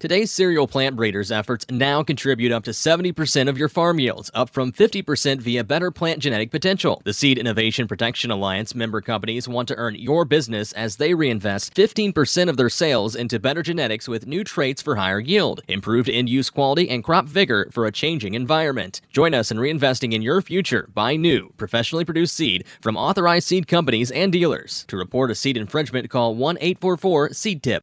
Today's 0.00 0.30
cereal 0.30 0.68
plant 0.68 0.94
breeders' 0.94 1.32
efforts 1.32 1.66
now 1.68 2.04
contribute 2.04 2.52
up 2.52 2.62
to 2.62 2.70
70% 2.70 3.48
of 3.48 3.58
your 3.58 3.68
farm 3.68 3.98
yields, 3.98 4.30
up 4.32 4.48
from 4.48 4.70
50% 4.70 5.40
via 5.40 5.64
better 5.64 5.90
plant 5.90 6.20
genetic 6.20 6.52
potential. 6.52 7.02
The 7.02 7.12
Seed 7.12 7.36
Innovation 7.36 7.88
Protection 7.88 8.30
Alliance 8.30 8.76
member 8.76 9.00
companies 9.00 9.48
want 9.48 9.66
to 9.66 9.74
earn 9.74 9.96
your 9.96 10.24
business 10.24 10.72
as 10.74 10.98
they 10.98 11.14
reinvest 11.14 11.74
15% 11.74 12.48
of 12.48 12.56
their 12.56 12.68
sales 12.68 13.16
into 13.16 13.40
better 13.40 13.60
genetics 13.60 14.06
with 14.06 14.28
new 14.28 14.44
traits 14.44 14.80
for 14.80 14.94
higher 14.94 15.18
yield, 15.18 15.62
improved 15.66 16.08
end 16.08 16.28
use 16.28 16.48
quality, 16.48 16.88
and 16.88 17.02
crop 17.02 17.26
vigor 17.26 17.68
for 17.72 17.84
a 17.84 17.90
changing 17.90 18.34
environment. 18.34 19.00
Join 19.10 19.34
us 19.34 19.50
in 19.50 19.58
reinvesting 19.58 20.12
in 20.12 20.22
your 20.22 20.40
future. 20.42 20.88
Buy 20.94 21.16
new, 21.16 21.52
professionally 21.56 22.04
produced 22.04 22.36
seed 22.36 22.66
from 22.80 22.96
authorized 22.96 23.48
seed 23.48 23.66
companies 23.66 24.12
and 24.12 24.30
dealers. 24.30 24.84
To 24.90 24.96
report 24.96 25.32
a 25.32 25.34
seed 25.34 25.56
infringement, 25.56 26.08
call 26.08 26.36
1 26.36 26.58
844 26.60 27.32
Seed 27.32 27.64
Tip. 27.64 27.82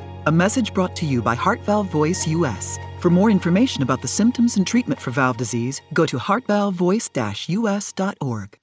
A 0.27 0.31
message 0.31 0.75
brought 0.75 0.95
to 0.97 1.05
you 1.07 1.19
by 1.19 1.33
Heart 1.33 1.61
Valve 1.61 1.87
Voice 1.87 2.27
US. 2.27 2.77
For 2.99 3.09
more 3.09 3.31
information 3.31 3.81
about 3.81 4.03
the 4.03 4.07
symptoms 4.07 4.55
and 4.55 4.67
treatment 4.67 5.01
for 5.01 5.09
valve 5.09 5.35
disease, 5.35 5.81
go 5.95 6.05
to 6.05 6.19
heartvalvevoice-us.org. 6.19 8.59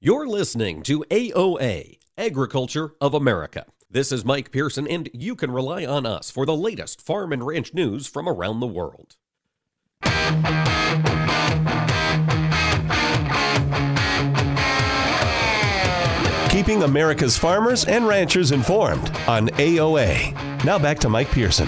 You're 0.00 0.26
listening 0.26 0.82
to 0.82 1.04
AOA, 1.10 1.98
Agriculture 2.18 2.94
of 3.00 3.14
America. 3.14 3.66
This 3.88 4.10
is 4.10 4.24
Mike 4.24 4.50
Pearson, 4.50 4.88
and 4.88 5.08
you 5.12 5.36
can 5.36 5.52
rely 5.52 5.86
on 5.86 6.06
us 6.06 6.28
for 6.28 6.44
the 6.44 6.56
latest 6.56 7.00
farm 7.00 7.32
and 7.32 7.46
ranch 7.46 7.72
news 7.72 8.08
from 8.08 8.28
around 8.28 8.58
the 8.58 8.66
world. 8.66 9.14
Keeping 16.62 16.84
America's 16.84 17.36
farmers 17.36 17.86
and 17.86 18.06
ranchers 18.06 18.52
informed 18.52 19.10
on 19.26 19.48
AOA. 19.48 20.64
Now 20.64 20.78
back 20.78 21.00
to 21.00 21.08
Mike 21.08 21.28
Pearson. 21.32 21.66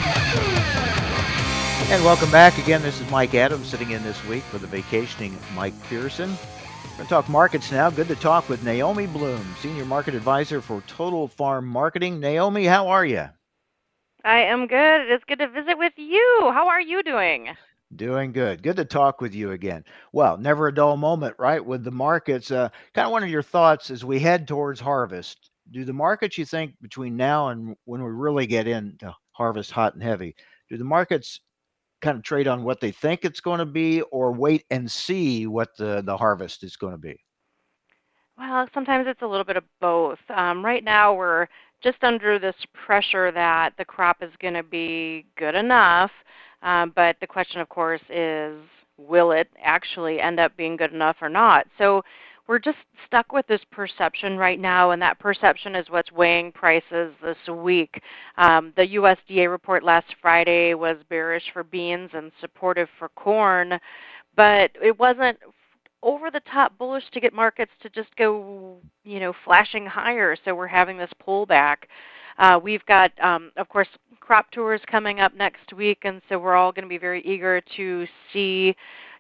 And 1.90 2.04
welcome 2.04 2.30
back 2.30 2.56
again. 2.58 2.80
This 2.80 3.00
is 3.00 3.10
Mike 3.10 3.34
Adams 3.34 3.66
sitting 3.66 3.90
in 3.90 4.04
this 4.04 4.24
week 4.26 4.44
for 4.44 4.58
the 4.58 4.68
vacationing 4.68 5.36
Mike 5.56 5.74
Pearson. 5.88 6.30
We're 6.30 6.90
going 6.90 7.06
to 7.06 7.08
talk 7.08 7.28
markets 7.28 7.72
now. 7.72 7.90
Good 7.90 8.06
to 8.06 8.14
talk 8.14 8.48
with 8.48 8.62
Naomi 8.62 9.08
Blohm, 9.08 9.44
Senior 9.60 9.84
Market 9.84 10.14
Advisor 10.14 10.60
for 10.60 10.80
Total 10.86 11.26
Farm 11.26 11.66
Marketing. 11.66 12.20
Naomi, 12.20 12.64
how 12.64 12.86
are 12.86 13.04
you? 13.04 13.28
I 14.24 14.42
am 14.42 14.68
good. 14.68 15.10
It's 15.10 15.24
good 15.24 15.40
to 15.40 15.48
visit 15.48 15.76
with 15.76 15.94
you. 15.96 16.52
How 16.52 16.68
are 16.68 16.80
you 16.80 17.02
doing? 17.02 17.48
Doing 17.96 18.32
good. 18.32 18.62
Good 18.62 18.76
to 18.76 18.84
talk 18.84 19.20
with 19.20 19.34
you 19.34 19.52
again. 19.52 19.84
Well, 20.12 20.36
never 20.36 20.68
a 20.68 20.74
dull 20.74 20.96
moment, 20.96 21.36
right? 21.38 21.64
With 21.64 21.84
the 21.84 21.90
markets, 21.90 22.50
uh, 22.50 22.70
kind 22.94 23.06
of 23.06 23.12
one 23.12 23.22
of 23.22 23.28
your 23.28 23.42
thoughts 23.42 23.90
as 23.90 24.04
we 24.04 24.18
head 24.18 24.48
towards 24.48 24.80
harvest. 24.80 25.50
Do 25.70 25.84
the 25.84 25.92
markets, 25.92 26.36
you 26.36 26.44
think, 26.44 26.74
between 26.80 27.16
now 27.16 27.48
and 27.48 27.76
when 27.84 28.02
we 28.02 28.10
really 28.10 28.46
get 28.46 28.66
into 28.66 29.14
harvest 29.32 29.70
hot 29.70 29.94
and 29.94 30.02
heavy, 30.02 30.34
do 30.68 30.76
the 30.76 30.84
markets 30.84 31.40
kind 32.02 32.16
of 32.16 32.22
trade 32.22 32.48
on 32.48 32.64
what 32.64 32.80
they 32.80 32.90
think 32.90 33.24
it's 33.24 33.40
going 33.40 33.60
to 33.60 33.66
be 33.66 34.02
or 34.02 34.32
wait 34.32 34.64
and 34.70 34.90
see 34.90 35.46
what 35.46 35.76
the, 35.78 36.02
the 36.04 36.16
harvest 36.16 36.62
is 36.62 36.76
going 36.76 36.92
to 36.92 36.98
be? 36.98 37.18
Well, 38.36 38.68
sometimes 38.74 39.06
it's 39.06 39.22
a 39.22 39.26
little 39.26 39.44
bit 39.44 39.56
of 39.56 39.64
both. 39.80 40.18
Um, 40.28 40.64
right 40.64 40.82
now, 40.82 41.14
we're 41.14 41.46
just 41.82 42.02
under 42.02 42.38
this 42.38 42.56
pressure 42.72 43.30
that 43.32 43.74
the 43.78 43.84
crop 43.84 44.22
is 44.22 44.32
going 44.40 44.54
to 44.54 44.62
be 44.62 45.26
good 45.36 45.54
enough 45.54 46.10
um, 46.64 46.92
but 46.96 47.16
the 47.20 47.26
question, 47.26 47.60
of 47.60 47.68
course, 47.68 48.00
is 48.10 48.58
will 48.98 49.32
it 49.32 49.48
actually 49.62 50.20
end 50.20 50.40
up 50.40 50.56
being 50.56 50.76
good 50.76 50.92
enough 50.92 51.16
or 51.20 51.28
not? 51.28 51.66
So 51.78 52.02
we're 52.46 52.58
just 52.58 52.78
stuck 53.06 53.32
with 53.32 53.46
this 53.46 53.60
perception 53.70 54.36
right 54.36 54.60
now, 54.60 54.90
and 54.90 55.00
that 55.00 55.18
perception 55.18 55.74
is 55.74 55.88
what's 55.88 56.12
weighing 56.12 56.52
prices 56.52 57.14
this 57.22 57.36
week. 57.48 58.02
Um, 58.36 58.72
the 58.76 58.86
USDA 58.88 59.50
report 59.50 59.82
last 59.82 60.06
Friday 60.20 60.74
was 60.74 60.96
bearish 61.08 61.44
for 61.52 61.64
beans 61.64 62.10
and 62.12 62.32
supportive 62.40 62.88
for 62.98 63.08
corn, 63.10 63.78
but 64.36 64.70
it 64.82 64.98
wasn't 64.98 65.38
over 66.02 66.30
the 66.30 66.40
top 66.40 66.76
bullish 66.76 67.04
to 67.12 67.20
get 67.20 67.32
markets 67.32 67.72
to 67.82 67.88
just 67.88 68.14
go, 68.16 68.76
you 69.04 69.20
know, 69.20 69.32
flashing 69.44 69.86
higher. 69.86 70.36
So 70.44 70.54
we're 70.54 70.66
having 70.66 70.98
this 70.98 71.10
pullback. 71.26 71.76
Uh, 72.38 72.58
we've 72.62 72.84
got, 72.86 73.12
um, 73.22 73.50
of 73.56 73.68
course, 73.68 73.88
crop 74.20 74.50
tours 74.50 74.80
coming 74.90 75.20
up 75.20 75.34
next 75.34 75.72
week, 75.72 75.98
and 76.04 76.20
so 76.28 76.38
we're 76.38 76.56
all 76.56 76.72
going 76.72 76.84
to 76.84 76.88
be 76.88 76.98
very 76.98 77.22
eager 77.24 77.60
to 77.76 78.06
see, 78.32 78.74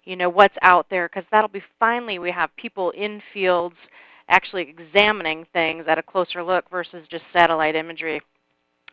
you 0.04 0.16
know, 0.16 0.28
what's 0.28 0.56
out 0.62 0.86
there 0.90 1.08
because 1.08 1.24
that'll 1.30 1.48
be 1.48 1.62
finally 1.78 2.18
we 2.18 2.30
have 2.30 2.50
people 2.56 2.90
in 2.92 3.22
fields 3.32 3.76
actually 4.28 4.62
examining 4.62 5.46
things 5.52 5.84
at 5.86 5.98
a 5.98 6.02
closer 6.02 6.42
look 6.42 6.68
versus 6.70 7.06
just 7.10 7.24
satellite 7.32 7.76
imagery. 7.76 8.20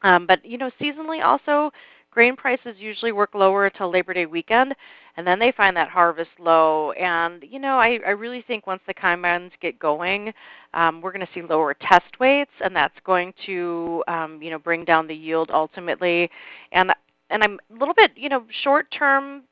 Um, 0.04 0.26
but 0.28 0.44
you 0.44 0.58
know, 0.58 0.72
seasonally 0.80 1.24
also, 1.24 1.72
grain 2.12 2.36
prices 2.36 2.76
usually 2.78 3.12
work 3.12 3.34
lower 3.34 3.66
until 3.66 3.90
Labor 3.90 4.14
Day 4.14 4.26
weekend, 4.26 4.76
and 5.18 5.26
then 5.26 5.40
they 5.40 5.52
find 5.52 5.76
that 5.76 5.90
harvest 5.90 6.30
low. 6.40 6.92
And 6.92 7.44
you 7.50 7.60
know, 7.60 7.80
I, 7.80 8.00
I 8.06 8.12
really 8.12 8.44
think 8.44 8.68
once 8.68 8.82
the 8.86 8.94
combines 8.94 9.52
get 9.62 9.80
going, 9.80 10.34
um, 10.74 11.02
we're 11.02 11.12
going 11.12 11.26
to 11.26 11.34
see 11.34 11.42
lower 11.42 11.74
test 11.74 12.20
weights, 12.20 12.52
and 12.64 12.76
that's 12.76 12.98
going 13.06 13.34
to 13.46 14.04
um, 14.08 14.42
you 14.42 14.52
know 14.52 14.60
bring 14.60 14.86
down 14.86 15.08
the 15.08 15.16
yield 15.16 15.50
ultimately. 15.52 16.30
And 16.72 16.92
and 17.30 17.44
I'm 17.44 17.60
a 17.74 17.80
little 17.80 17.96
bit 17.96 18.12
you 18.16 18.30
know 18.30 18.46
short 18.64 18.88
term 18.92 19.44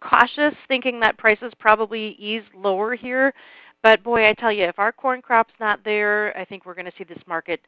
cautious, 0.00 0.54
thinking 0.68 1.00
that 1.00 1.18
prices 1.18 1.52
probably 1.58 2.16
ease 2.18 2.44
lower 2.54 2.94
here. 2.94 3.32
But 3.82 4.02
boy, 4.02 4.28
I 4.28 4.34
tell 4.34 4.50
you, 4.50 4.64
if 4.64 4.78
our 4.78 4.90
corn 4.90 5.22
crop's 5.22 5.54
not 5.60 5.84
there, 5.84 6.36
I 6.36 6.44
think 6.44 6.66
we're 6.66 6.74
going 6.74 6.86
to 6.86 6.92
see 6.98 7.04
this 7.04 7.22
market 7.26 7.60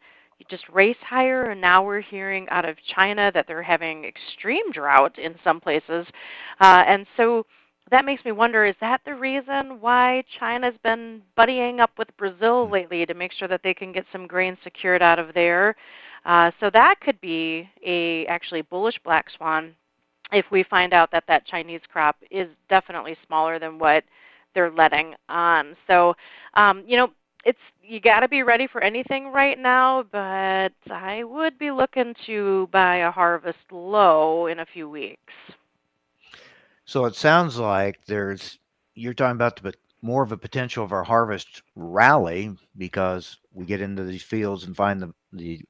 just 0.48 0.68
race 0.68 0.96
higher. 1.00 1.50
And 1.50 1.60
now 1.60 1.84
we're 1.84 2.00
hearing 2.00 2.48
out 2.50 2.64
of 2.64 2.76
China 2.94 3.30
that 3.34 3.46
they're 3.46 3.62
having 3.62 4.04
extreme 4.04 4.70
drought 4.72 5.18
in 5.18 5.34
some 5.42 5.60
places. 5.60 6.06
Uh, 6.60 6.84
and 6.86 7.06
so 7.16 7.44
that 7.90 8.04
makes 8.04 8.24
me 8.24 8.32
wonder 8.32 8.64
is 8.64 8.74
that 8.80 9.00
the 9.04 9.14
reason 9.14 9.80
why 9.80 10.22
China's 10.38 10.74
been 10.82 11.22
buddying 11.36 11.80
up 11.80 11.90
with 11.98 12.14
Brazil 12.16 12.66
hmm. 12.66 12.72
lately 12.72 13.06
to 13.06 13.14
make 13.14 13.32
sure 13.32 13.48
that 13.48 13.62
they 13.62 13.74
can 13.74 13.92
get 13.92 14.06
some 14.12 14.26
grain 14.26 14.56
secured 14.62 15.02
out 15.02 15.18
of 15.18 15.34
there? 15.34 15.74
Uh, 16.24 16.50
so 16.60 16.68
that 16.70 17.00
could 17.00 17.20
be 17.20 17.68
a 17.84 18.26
actually 18.26 18.62
bullish 18.62 18.98
black 19.04 19.26
swan 19.36 19.74
if 20.32 20.44
we 20.50 20.62
find 20.62 20.92
out 20.92 21.10
that 21.10 21.24
that 21.28 21.46
Chinese 21.46 21.80
crop 21.90 22.16
is 22.30 22.48
definitely 22.68 23.16
smaller 23.26 23.58
than 23.58 23.78
what 23.78 24.04
they're 24.54 24.70
letting 24.70 25.14
on. 25.28 25.74
So, 25.86 26.14
um, 26.54 26.84
you 26.86 26.96
know, 26.96 27.10
it's 27.48 27.58
you 27.82 27.98
got 27.98 28.20
to 28.20 28.28
be 28.28 28.42
ready 28.42 28.66
for 28.66 28.82
anything 28.82 29.28
right 29.32 29.58
now, 29.58 30.02
but 30.12 30.74
I 30.90 31.24
would 31.24 31.58
be 31.58 31.70
looking 31.70 32.14
to 32.26 32.68
buy 32.70 32.96
a 32.96 33.10
harvest 33.10 33.72
low 33.72 34.46
in 34.46 34.58
a 34.58 34.66
few 34.66 34.86
weeks. 34.86 35.32
So 36.84 37.06
it 37.06 37.14
sounds 37.14 37.58
like 37.58 38.04
there's 38.06 38.58
you're 38.94 39.14
talking 39.14 39.36
about 39.36 39.62
the 39.62 39.72
more 40.02 40.22
of 40.22 40.30
a 40.30 40.36
potential 40.36 40.84
of 40.84 40.92
our 40.92 41.04
harvest 41.04 41.62
rally 41.74 42.54
because 42.76 43.38
we 43.54 43.64
get 43.64 43.80
into 43.80 44.04
these 44.04 44.22
fields 44.22 44.64
and 44.64 44.76
find 44.76 45.00
the 45.00 45.14
the 45.32 45.62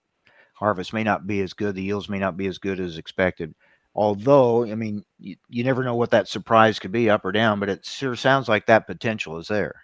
harvest 0.54 0.92
may 0.92 1.04
not 1.04 1.28
be 1.28 1.40
as 1.42 1.52
good, 1.52 1.76
the 1.76 1.82
yields 1.82 2.08
may 2.08 2.18
not 2.18 2.36
be 2.36 2.48
as 2.48 2.58
good 2.58 2.80
as 2.80 2.98
expected. 2.98 3.54
Although, 3.94 4.64
I 4.64 4.74
mean, 4.74 5.04
you, 5.20 5.36
you 5.48 5.62
never 5.62 5.84
know 5.84 5.94
what 5.94 6.10
that 6.10 6.26
surprise 6.26 6.80
could 6.80 6.92
be 6.92 7.08
up 7.08 7.24
or 7.24 7.30
down, 7.30 7.60
but 7.60 7.68
it 7.68 7.84
sure 7.84 8.16
sounds 8.16 8.48
like 8.48 8.66
that 8.66 8.88
potential 8.88 9.38
is 9.38 9.46
there. 9.46 9.74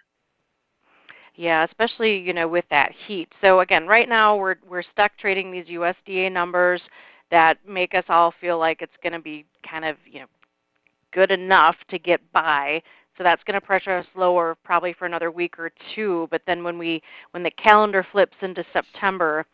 Yeah, 1.37 1.65
especially 1.65 2.17
you 2.17 2.33
know 2.33 2.47
with 2.47 2.65
that 2.69 2.91
heat. 3.07 3.29
So 3.41 3.59
again, 3.59 3.87
right 3.87 4.07
now 4.07 4.35
we're 4.35 4.55
we're 4.67 4.83
stuck 4.83 5.17
trading 5.17 5.51
these 5.51 5.65
USDA 5.65 6.31
numbers 6.31 6.81
that 7.31 7.57
make 7.67 7.93
us 7.93 8.05
all 8.07 8.33
feel 8.39 8.57
like 8.57 8.81
it's 8.81 8.93
going 9.03 9.13
to 9.13 9.19
be 9.19 9.45
kind 9.69 9.83
of 9.85 9.97
you 10.09 10.21
know 10.21 10.27
good 11.11 11.31
enough 11.31 11.75
to 11.89 11.99
get 11.99 12.21
by. 12.31 12.81
So 13.17 13.23
that's 13.23 13.43
going 13.43 13.59
to 13.59 13.65
pressure 13.65 13.97
us 13.97 14.05
lower 14.15 14.57
probably 14.63 14.93
for 14.93 15.05
another 15.05 15.31
week 15.31 15.57
or 15.57 15.71
two. 15.93 16.27
But 16.31 16.41
then 16.47 16.63
when 16.63 16.77
we 16.77 17.01
when 17.31 17.43
the 17.43 17.51
calendar 17.51 18.05
flips 18.11 18.35
into 18.41 18.63
September, 18.71 19.45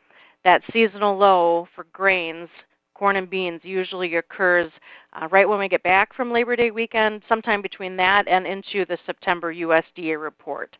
that 0.43 0.61
seasonal 0.73 1.17
low 1.17 1.67
for 1.75 1.85
grains, 1.93 2.49
corn 2.93 3.15
and 3.15 3.29
beans 3.29 3.61
usually 3.63 4.15
occurs 4.15 4.71
uh, 5.13 5.27
right 5.31 5.49
when 5.49 5.59
we 5.59 5.67
get 5.67 5.83
back 5.83 6.13
from 6.13 6.31
Labor 6.31 6.55
Day 6.55 6.69
weekend, 6.69 7.21
sometime 7.27 7.61
between 7.61 7.97
that 7.97 8.27
and 8.27 8.45
into 8.45 8.85
the 8.85 8.97
September 9.05 9.53
USDA 9.53 10.21
report. 10.21 10.77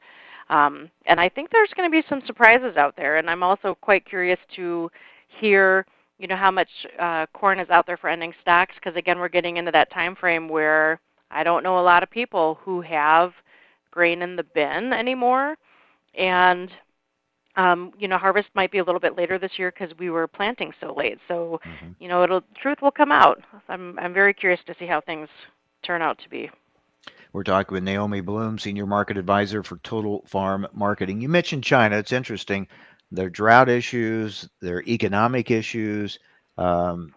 Um, 0.52 0.92
and 1.08 1.20
I 1.20 1.30
think 1.30 1.50
there's 1.50 1.72
going 1.76 1.90
to 1.90 2.02
be 2.02 2.06
some 2.08 2.22
surprises 2.28 2.78
out 2.78 2.96
there. 2.96 3.18
And 3.18 3.30
I'm 3.30 3.42
also 3.42 3.76
quite 3.82 4.06
curious 4.06 4.40
to 4.58 4.92
hear 5.40 5.86
you 6.20 6.28
know 6.28 6.36
how 6.36 6.52
much 6.52 6.70
uh, 7.00 7.26
corn 7.34 7.60
is 7.60 7.70
out 7.72 7.88
there 7.88 7.98
for 7.98 8.08
ending 8.08 8.32
stocks 8.42 8.76
because 8.76 8.96
again 8.96 9.18
we're 9.18 9.28
getting 9.28 9.58
into 9.58 9.72
that 9.72 9.92
time 9.92 10.16
frame 10.16 10.48
where 10.48 11.00
I 11.32 11.44
don't 11.44 11.64
know 11.64 11.80
a 11.80 11.82
lot 11.82 12.04
of 12.04 12.12
people 12.12 12.60
who 12.62 12.80
have 12.82 13.34
grain 13.90 14.22
in 14.22 14.36
the 14.36 14.44
bin 14.44 14.94
anymore, 14.94 15.56
and 16.16 16.70
um, 17.56 17.92
you 17.98 18.08
know 18.08 18.20
harvest 18.20 18.50
might 18.54 18.72
be 18.72 18.78
a 18.78 18.84
little 18.84 19.00
bit 19.00 19.18
later 19.18 19.40
this 19.40 19.58
year 19.58 19.72
because 19.72 19.98
we 19.98 20.12
were 20.12 20.28
planting 20.28 20.72
so 20.80 20.94
late. 20.96 21.18
So 21.28 21.60
mm-hmm. 21.66 21.92
you 22.00 22.08
know 22.08 22.24
it'll 22.24 22.44
truth 22.62 22.78
will 22.84 22.92
come 22.92 23.12
out. 23.12 23.42
I'm 23.68 23.98
I'm 23.98 24.14
very 24.14 24.34
curious 24.36 24.62
to 24.68 24.76
see 24.78 24.86
how 24.86 25.02
things 25.02 25.28
turn 25.84 26.04
out 26.04 26.20
to 26.20 26.30
be. 26.30 26.52
We're 27.34 27.44
talking 27.44 27.74
with 27.74 27.84
Naomi 27.84 28.22
Blohm, 28.22 28.60
Senior 28.60 28.86
Market 28.86 29.18
Advisor 29.18 29.64
for 29.64 29.78
Total 29.78 30.24
Farm 30.28 30.68
Marketing. 30.74 31.22
You 31.22 31.30
mentioned 31.30 31.64
China. 31.64 31.98
It's 31.98 32.12
interesting 32.12 32.68
their 33.12 33.30
drought 33.30 33.70
issues, 33.70 34.50
their 34.62 34.82
economic 34.84 35.52
issues. 35.52 36.20
Um, 36.58 37.14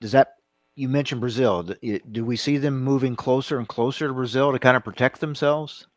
does 0.00 0.12
that 0.12 0.36
you 0.76 0.88
mentioned 0.88 1.20
Brazil? 1.20 1.64
Do, 2.12 2.24
we 2.24 2.36
see 2.36 2.56
them 2.56 2.82
moving 2.82 3.16
closer 3.16 3.58
and 3.58 3.66
closer 3.66 4.06
to 4.06 4.14
Brazil 4.14 4.52
to 4.52 4.60
kind 4.60 4.76
of 4.76 4.84
protect 4.84 5.20
themselves? 5.20 5.88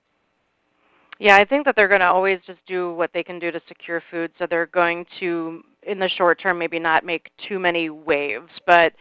Yeah, 1.20 1.36
I 1.36 1.46
think 1.46 1.66
that 1.66 1.76
they're 1.76 1.88
going 1.88 2.00
to 2.00 2.08
always 2.08 2.40
just 2.48 2.66
do 2.66 2.92
what 2.96 3.12
they 3.14 3.22
can 3.22 3.38
do 3.38 3.52
to 3.52 3.62
secure 3.68 4.02
food. 4.10 4.32
So 4.40 4.48
they're 4.48 4.66
going 4.66 5.06
to, 5.20 5.62
in 5.84 6.00
the 6.00 6.10
short 6.10 6.40
term, 6.40 6.58
maybe 6.58 6.80
not 6.80 7.06
make 7.06 7.30
too 7.48 7.60
many 7.60 7.92
waves, 7.92 8.50
but 8.66 8.94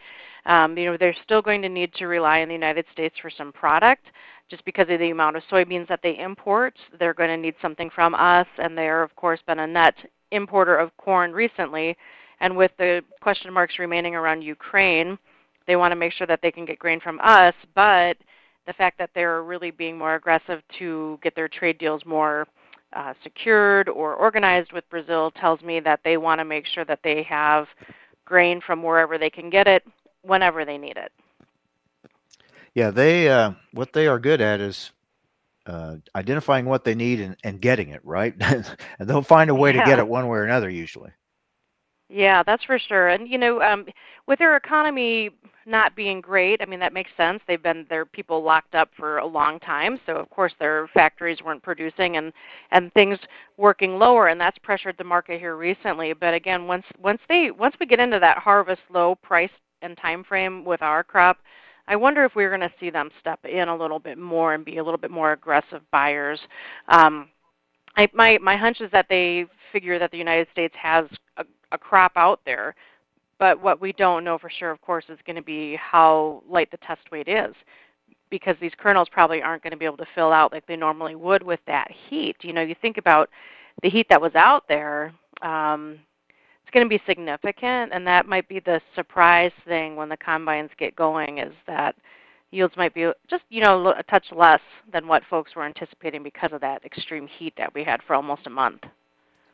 um, 0.45 0.77
you 0.77 0.85
know 0.85 0.97
they're 0.97 1.15
still 1.23 1.41
going 1.41 1.61
to 1.61 1.69
need 1.69 1.93
to 1.95 2.07
rely 2.07 2.41
on 2.41 2.47
the 2.47 2.53
United 2.53 2.85
States 2.91 3.15
for 3.21 3.29
some 3.29 3.51
product 3.51 4.07
just 4.51 4.65
because 4.65 4.87
of 4.89 4.99
the 4.99 5.09
amount 5.09 5.37
of 5.37 5.43
soybeans 5.49 5.87
that 5.87 6.01
they 6.03 6.19
import. 6.19 6.77
They're 6.99 7.13
going 7.13 7.29
to 7.29 7.37
need 7.37 7.55
something 7.61 7.89
from 7.89 8.13
us, 8.13 8.47
and 8.57 8.77
they're, 8.77 9.01
of 9.01 9.15
course, 9.15 9.39
been 9.47 9.59
a 9.59 9.67
net 9.67 9.95
importer 10.31 10.75
of 10.75 10.95
corn 10.97 11.31
recently. 11.31 11.95
And 12.41 12.57
with 12.57 12.71
the 12.77 13.01
question 13.21 13.53
marks 13.53 13.79
remaining 13.79 14.13
around 14.13 14.41
Ukraine, 14.41 15.17
they 15.67 15.77
want 15.77 15.93
to 15.93 15.95
make 15.95 16.11
sure 16.11 16.27
that 16.27 16.41
they 16.41 16.51
can 16.51 16.65
get 16.65 16.79
grain 16.79 16.99
from 16.99 17.19
us, 17.23 17.53
but 17.75 18.17
the 18.67 18.73
fact 18.73 18.97
that 18.97 19.09
they're 19.15 19.43
really 19.43 19.71
being 19.71 19.97
more 19.97 20.15
aggressive 20.15 20.61
to 20.79 21.17
get 21.23 21.33
their 21.33 21.47
trade 21.47 21.77
deals 21.77 22.05
more 22.05 22.45
uh, 22.93 23.13
secured 23.23 23.87
or 23.87 24.15
organized 24.15 24.73
with 24.73 24.89
Brazil 24.89 25.31
tells 25.31 25.61
me 25.61 25.79
that 25.79 26.01
they 26.03 26.17
want 26.17 26.39
to 26.39 26.45
make 26.45 26.65
sure 26.65 26.83
that 26.83 26.99
they 27.03 27.23
have 27.23 27.67
grain 28.25 28.59
from 28.59 28.83
wherever 28.83 29.17
they 29.17 29.29
can 29.29 29.49
get 29.49 29.67
it 29.67 29.83
whenever 30.23 30.65
they 30.65 30.77
need 30.77 30.97
it. 30.97 31.11
Yeah, 32.73 32.91
they 32.91 33.29
uh, 33.29 33.51
what 33.73 33.93
they 33.93 34.07
are 34.07 34.19
good 34.19 34.39
at 34.41 34.61
is 34.61 34.91
uh, 35.65 35.97
identifying 36.15 36.65
what 36.65 36.83
they 36.83 36.95
need 36.95 37.19
and, 37.19 37.35
and 37.43 37.61
getting 37.61 37.89
it 37.89 38.01
right, 38.03 38.33
and 38.39 38.65
they'll 38.99 39.21
find 39.21 39.49
a 39.49 39.55
way 39.55 39.73
yeah. 39.73 39.83
to 39.83 39.89
get 39.89 39.99
it 39.99 40.07
one 40.07 40.27
way 40.27 40.37
or 40.37 40.43
another 40.43 40.69
usually. 40.69 41.11
Yeah, 42.13 42.43
that's 42.43 42.65
for 42.65 42.77
sure. 42.77 43.07
And 43.07 43.27
you 43.27 43.37
know, 43.37 43.61
um, 43.61 43.85
with 44.27 44.39
their 44.39 44.57
economy 44.57 45.29
not 45.65 45.95
being 45.95 46.19
great, 46.19 46.61
I 46.61 46.65
mean 46.65 46.81
that 46.81 46.93
makes 46.93 47.11
sense. 47.15 47.41
They've 47.47 47.61
been 47.61 47.85
their 47.89 48.05
people 48.05 48.43
locked 48.43 48.75
up 48.75 48.89
for 48.97 49.17
a 49.19 49.25
long 49.25 49.59
time, 49.59 49.97
so 50.05 50.17
of 50.17 50.29
course 50.29 50.53
their 50.59 50.89
factories 50.93 51.41
weren't 51.41 51.63
producing 51.63 52.17
and 52.17 52.33
and 52.71 52.91
things 52.93 53.17
working 53.55 53.97
lower, 53.97 54.27
and 54.27 54.41
that's 54.41 54.57
pressured 54.57 54.97
the 54.97 55.05
market 55.05 55.39
here 55.39 55.55
recently. 55.55 56.11
But 56.11 56.33
again, 56.33 56.67
once 56.67 56.85
once 57.01 57.21
they 57.29 57.51
once 57.51 57.75
we 57.79 57.85
get 57.85 58.01
into 58.01 58.19
that 58.19 58.39
harvest 58.39 58.81
low 58.89 59.15
price 59.15 59.51
and 59.81 59.97
time 59.97 60.23
frame 60.23 60.65
with 60.65 60.81
our 60.81 61.03
crop, 61.03 61.37
I 61.87 61.95
wonder 61.95 62.23
if 62.23 62.35
we're 62.35 62.55
going 62.55 62.61
to 62.61 62.73
see 62.79 62.89
them 62.89 63.09
step 63.19 63.39
in 63.43 63.67
a 63.67 63.75
little 63.75 63.99
bit 63.99 64.17
more 64.17 64.53
and 64.53 64.63
be 64.63 64.77
a 64.77 64.83
little 64.83 64.99
bit 64.99 65.11
more 65.11 65.33
aggressive 65.33 65.81
buyers. 65.91 66.39
Um, 66.87 67.29
I, 67.97 68.07
my 68.13 68.37
my 68.37 68.55
hunch 68.55 68.79
is 68.79 68.91
that 68.91 69.07
they 69.09 69.45
figure 69.71 69.99
that 69.99 70.11
the 70.11 70.17
United 70.17 70.47
States 70.51 70.73
has 70.81 71.05
a, 71.37 71.45
a 71.71 71.77
crop 71.77 72.13
out 72.15 72.39
there, 72.45 72.75
but 73.39 73.61
what 73.61 73.81
we 73.81 73.91
don't 73.93 74.23
know 74.23 74.37
for 74.37 74.49
sure, 74.49 74.71
of 74.71 74.79
course, 74.81 75.05
is 75.09 75.19
going 75.25 75.35
to 75.35 75.41
be 75.41 75.75
how 75.75 76.43
light 76.47 76.71
the 76.71 76.77
test 76.77 77.11
weight 77.11 77.27
is, 77.27 77.53
because 78.29 78.55
these 78.61 78.71
kernels 78.77 79.09
probably 79.11 79.41
aren't 79.41 79.63
going 79.63 79.71
to 79.71 79.77
be 79.77 79.85
able 79.85 79.97
to 79.97 80.05
fill 80.15 80.31
out 80.31 80.53
like 80.53 80.65
they 80.67 80.77
normally 80.77 81.15
would 81.15 81.43
with 81.43 81.59
that 81.67 81.89
heat. 82.09 82.37
You 82.41 82.53
know, 82.53 82.61
you 82.61 82.75
think 82.81 82.97
about 82.97 83.29
the 83.83 83.89
heat 83.89 84.07
that 84.09 84.21
was 84.21 84.35
out 84.35 84.63
there. 84.69 85.13
Um, 85.41 85.99
going 86.71 86.85
to 86.85 86.89
be 86.89 87.01
significant, 87.05 87.91
and 87.93 88.05
that 88.07 88.27
might 88.27 88.47
be 88.47 88.59
the 88.59 88.81
surprise 88.95 89.51
thing 89.65 89.95
when 89.95 90.09
the 90.09 90.17
combines 90.17 90.71
get 90.77 90.95
going 90.95 91.39
is 91.39 91.53
that 91.67 91.95
yields 92.51 92.75
might 92.75 92.93
be 92.93 93.09
just 93.29 93.43
you 93.49 93.61
know 93.61 93.93
a 93.97 94.03
touch 94.03 94.25
less 94.31 94.61
than 94.91 95.07
what 95.07 95.23
folks 95.29 95.55
were 95.55 95.65
anticipating 95.65 96.21
because 96.23 96.51
of 96.51 96.61
that 96.61 96.83
extreme 96.85 97.27
heat 97.27 97.53
that 97.57 97.73
we 97.73 97.83
had 97.83 98.01
for 98.03 98.15
almost 98.15 98.45
a 98.47 98.49
month. 98.49 98.81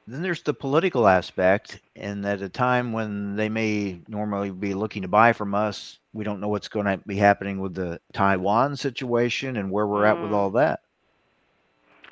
Then 0.10 0.22
there's 0.22 0.42
the 0.42 0.54
political 0.54 1.06
aspect, 1.06 1.82
and 1.96 2.26
at 2.26 2.42
a 2.42 2.48
time 2.48 2.94
when 2.94 3.36
they 3.36 3.50
may 3.50 4.00
normally 4.08 4.52
be 4.52 4.74
looking 4.74 5.02
to 5.02 5.10
buy 5.10 5.34
from 5.34 5.54
us, 5.54 6.00
we 6.14 6.24
don't 6.24 6.40
know 6.40 6.48
what's 6.48 6.70
going 6.70 6.86
to 6.86 6.98
be 7.06 7.18
happening 7.18 7.60
with 7.60 7.76
the 7.76 8.00
Taiwan 8.14 8.78
situation 8.78 9.58
and 9.58 9.70
where 9.70 9.86
we're 9.86 10.04
mm. 10.04 10.10
at 10.10 10.22
with 10.22 10.32
mm. 10.32 10.36
all 10.36 10.52
that. 10.52 10.80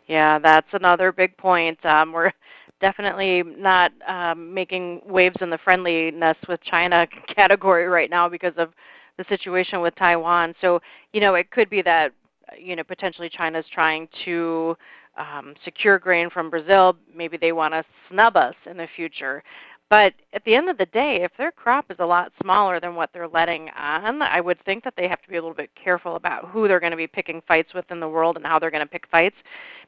Yeah, 0.08 0.40
that's 0.40 0.68
another 0.74 1.12
big 1.14 1.38
point. 1.38 1.84
Um, 1.86 2.12
we're 2.12 2.34
definitely 2.82 3.44
not 3.44 3.92
um, 4.08 4.54
making 4.54 5.02
waves 5.06 5.36
in 5.42 5.50
the 5.50 5.58
friendliness 5.58 6.38
with 6.48 6.62
China 6.64 7.08
category 7.36 7.88
right 7.88 8.10
now 8.10 8.28
because 8.30 8.54
of 8.58 8.72
the 9.18 9.26
situation 9.30 9.82
with 9.82 9.96
Taiwan. 9.96 10.54
So, 10.62 10.82
you 11.14 11.22
know, 11.22 11.36
it 11.36 11.52
could 11.52 11.70
be 11.70 11.82
that, 11.84 12.12
you 12.60 12.76
know, 12.76 12.84
potentially 12.84 13.30
China's 13.30 13.66
trying 13.72 14.08
to 14.26 14.76
um, 15.18 15.56
secure 15.64 15.98
grain 16.00 16.30
from 16.30 16.50
Brazil. 16.50 16.98
Maybe 17.16 17.38
they 17.38 17.54
want 17.54 17.74
to 17.74 17.84
snub 18.10 18.36
us 18.36 18.56
in 18.70 18.78
the 18.78 18.88
future. 18.96 19.44
But 19.90 20.14
at 20.34 20.44
the 20.46 20.56
end 20.56 20.68
of 20.70 20.78
the 20.78 20.88
day, 20.88 21.22
if 21.22 21.32
their 21.38 21.52
crop 21.52 21.92
is 21.92 21.98
a 22.00 22.06
lot 22.06 22.32
smaller 22.42 22.80
than 22.80 22.96
what 22.96 23.12
they're 23.14 23.28
letting 23.28 23.70
on, 23.70 24.22
I 24.22 24.42
would 24.42 24.64
think 24.66 24.84
that 24.84 24.96
they 24.98 25.08
have 25.08 25.22
to 25.22 25.30
be 25.30 25.36
a 25.36 25.42
little 25.42 25.56
bit 25.56 25.70
careful 25.82 26.16
about 26.16 26.50
who 26.50 26.68
they're 26.68 26.80
going 26.80 26.92
to 26.92 26.98
be 26.98 27.08
picking 27.08 27.42
fights 27.48 27.74
with 27.74 27.90
in 27.92 28.00
the 28.00 28.10
world 28.10 28.36
and 28.36 28.46
how 28.46 28.58
they're 28.58 28.72
going 28.72 28.86
to 28.86 28.92
pick 28.92 29.08
fights. 29.12 29.36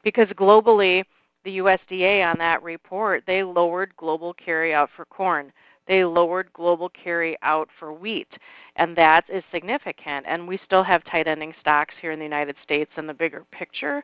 Because 0.04 0.28
globally, 0.30 1.04
the 1.48 1.60
USDA 1.60 2.30
on 2.30 2.38
that 2.40 2.62
report, 2.62 3.24
they 3.26 3.42
lowered 3.42 3.96
global 3.96 4.36
carryout 4.36 4.90
for 4.94 5.06
corn. 5.06 5.54
They 5.88 6.04
lowered 6.04 6.52
global 6.52 6.90
carryout 6.90 7.68
for 7.80 7.94
wheat, 7.94 8.28
and 8.76 8.94
that 8.98 9.24
is 9.30 9.46
significant. 9.50 10.26
And 10.28 10.46
we 10.46 10.60
still 10.66 10.84
have 10.84 11.06
tight 11.06 11.26
ending 11.26 11.54
stocks 11.62 11.96
here 12.02 12.12
in 12.12 12.20
the 12.20 12.26
United 12.26 12.58
States 12.62 12.92
in 12.98 13.08
the 13.08 13.14
bigger 13.14 13.46
picture. 13.50 14.04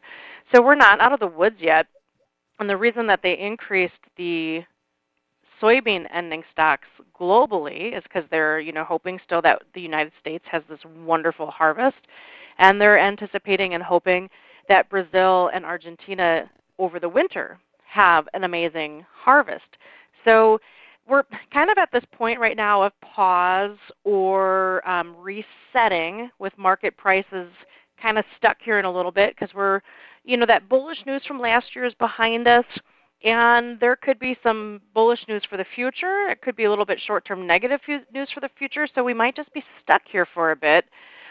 So 0.55 0.61
we're 0.61 0.75
not 0.75 1.01
out 1.01 1.11
of 1.11 1.19
the 1.19 1.27
woods 1.27 1.57
yet. 1.59 1.85
And 2.61 2.69
the 2.69 2.77
reason 2.77 3.07
that 3.07 3.19
they 3.21 3.37
increased 3.37 3.93
the 4.15 4.63
soybean 5.61 6.05
ending 6.13 6.43
stocks 6.49 6.87
globally 7.19 7.97
is 7.97 8.03
because 8.03 8.23
they're 8.31 8.61
you 8.61 8.71
know 8.71 8.85
hoping 8.85 9.19
still 9.25 9.41
that 9.41 9.63
the 9.75 9.81
United 9.81 10.13
States 10.21 10.45
has 10.49 10.63
this 10.69 10.79
wonderful 11.05 11.47
harvest 11.51 12.07
And 12.57 12.79
they're 12.79 12.99
anticipating 12.99 13.73
and 13.73 13.83
hoping 13.83 14.29
that 14.69 14.89
Brazil 14.89 15.49
and 15.53 15.65
Argentina 15.65 16.49
over 16.79 16.99
the 16.99 17.09
winter 17.09 17.59
have 17.87 18.27
an 18.33 18.43
amazing 18.43 19.05
harvest. 19.13 19.77
So 20.25 20.59
we're 21.07 21.23
kind 21.51 21.69
of 21.69 21.77
at 21.77 21.91
this 21.91 22.03
point 22.13 22.39
right 22.39 22.55
now 22.57 22.81
of 22.81 22.93
pause 23.01 23.77
or 24.03 24.87
um, 24.87 25.15
resetting 25.17 26.29
with 26.39 26.57
market 26.57 26.95
prices 26.97 27.49
kind 28.01 28.17
of 28.17 28.25
stuck 28.37 28.57
here 28.61 28.79
in 28.79 28.85
a 28.85 28.91
little 28.91 29.11
bit 29.11 29.35
because 29.35 29.53
we're, 29.53 29.81
you 30.23 30.37
know, 30.37 30.45
that 30.45 30.69
bullish 30.69 30.99
news 31.05 31.21
from 31.27 31.39
last 31.39 31.75
year 31.75 31.85
is 31.85 31.93
behind 31.95 32.47
us. 32.47 32.65
And 33.23 33.79
there 33.79 33.95
could 33.95 34.19
be 34.19 34.37
some 34.43 34.81
bullish 34.93 35.25
news 35.29 35.43
for 35.49 35.55
the 35.55 35.65
future. 35.75 36.27
It 36.29 36.41
could 36.41 36.57
be 36.57 36.65
a 36.65 36.69
little 36.69 36.85
bit 36.85 36.99
short 37.05 37.25
term 37.25 37.47
negative 37.47 37.79
news 38.13 38.29
for 38.33 38.41
the 38.41 38.49
future. 38.57 38.87
So 38.93 39.03
we 39.03 39.13
might 39.13 39.35
just 39.35 39.53
be 39.53 39.63
stuck 39.81 40.01
here 40.11 40.27
for 40.33 40.51
a 40.51 40.55
bit. 40.55 40.85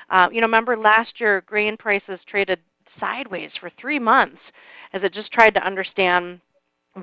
Uh, 0.08 0.28
you 0.32 0.40
know, 0.40 0.46
remember 0.46 0.76
last 0.76 1.20
year 1.20 1.42
grain 1.46 1.76
prices 1.76 2.18
traded 2.26 2.60
sideways 2.98 3.50
for 3.58 3.70
three 3.70 3.98
months 3.98 4.40
as 4.92 5.02
it 5.02 5.14
just 5.14 5.32
tried 5.32 5.54
to 5.54 5.66
understand 5.66 6.40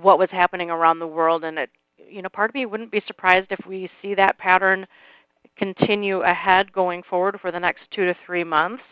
what 0.01 0.19
was 0.19 0.29
happening 0.31 0.69
around 0.69 0.99
the 0.99 1.07
world. 1.07 1.43
And 1.43 1.57
it, 1.57 1.69
you 2.09 2.21
know, 2.21 2.29
part 2.29 2.49
of 2.49 2.55
me 2.55 2.65
wouldn't 2.65 2.91
be 2.91 3.01
surprised 3.07 3.47
if 3.51 3.65
we 3.65 3.89
see 4.01 4.13
that 4.15 4.37
pattern 4.37 4.85
continue 5.57 6.21
ahead 6.21 6.71
going 6.71 7.03
forward 7.03 7.37
for 7.41 7.51
the 7.51 7.59
next 7.59 7.81
two 7.91 8.05
to 8.05 8.15
three 8.25 8.43
months. 8.43 8.83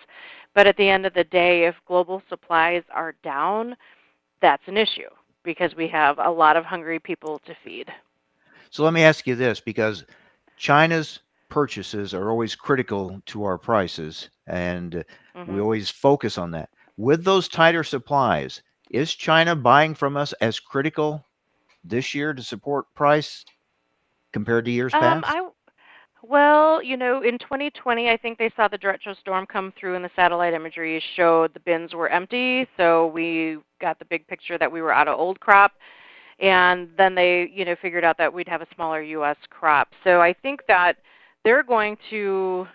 But 0.53 0.67
at 0.67 0.77
the 0.77 0.89
end 0.89 1.05
of 1.05 1.13
the 1.13 1.23
day, 1.23 1.65
if 1.65 1.75
global 1.87 2.21
supplies 2.29 2.83
are 2.91 3.15
down, 3.23 3.75
that's 4.41 4.63
an 4.67 4.77
issue 4.77 5.09
because 5.43 5.75
we 5.75 5.87
have 5.87 6.17
a 6.19 6.29
lot 6.29 6.57
of 6.57 6.65
hungry 6.65 6.99
people 6.99 7.39
to 7.45 7.55
feed. 7.63 7.89
So 8.69 8.83
let 8.83 8.93
me 8.93 9.03
ask 9.03 9.25
you 9.27 9.35
this 9.35 9.59
because 9.59 10.03
China's 10.57 11.19
purchases 11.49 12.13
are 12.13 12.29
always 12.29 12.55
critical 12.55 13.21
to 13.27 13.43
our 13.43 13.57
prices, 13.57 14.29
and 14.45 15.05
mm-hmm. 15.35 15.53
we 15.53 15.61
always 15.61 15.89
focus 15.89 16.37
on 16.37 16.51
that. 16.51 16.69
With 16.97 17.23
those 17.23 17.47
tighter 17.47 17.83
supplies, 17.83 18.63
is 18.89 19.13
China 19.13 19.55
buying 19.55 19.93
from 19.93 20.17
us 20.17 20.33
as 20.33 20.59
critical 20.59 21.25
this 21.83 22.15
year 22.15 22.33
to 22.33 22.41
support 22.41 22.93
price 22.95 23.45
compared 24.33 24.65
to 24.65 24.71
years 24.71 24.93
um, 24.95 24.99
past? 25.01 25.25
I, 25.27 25.47
well, 26.23 26.81
you 26.81 26.97
know, 26.97 27.21
in 27.21 27.37
2020, 27.37 28.09
I 28.09 28.17
think 28.17 28.39
they 28.39 28.51
saw 28.55 28.67
the 28.67 28.79
derecho 28.79 29.17
storm 29.19 29.45
come 29.45 29.71
through, 29.79 29.95
and 29.95 30.03
the 30.03 30.09
satellite 30.15 30.55
imagery 30.55 31.01
showed 31.15 31.53
the 31.53 31.59
bins 31.59 31.93
were 31.93 32.09
empty. 32.09 32.67
So 32.77 33.07
we 33.07 33.57
got 33.79 33.99
the 33.99 34.05
big 34.05 34.27
picture 34.27 34.57
that 34.57 34.71
we 34.71 34.81
were 34.81 34.91
out 34.91 35.07
of 35.07 35.19
old 35.19 35.39
crop, 35.39 35.73
and 36.39 36.89
then 36.97 37.13
they, 37.13 37.49
you 37.53 37.63
know, 37.63 37.75
figured 37.79 38.03
out 38.03 38.17
that 38.17 38.33
we'd 38.33 38.47
have 38.47 38.61
a 38.61 38.67
smaller 38.73 39.03
U.S. 39.03 39.37
crop. 39.51 39.89
So 40.03 40.19
I 40.19 40.33
think 40.33 40.61
that 40.67 40.97
they're 41.43 41.63
going 41.63 41.97
to 42.09 42.67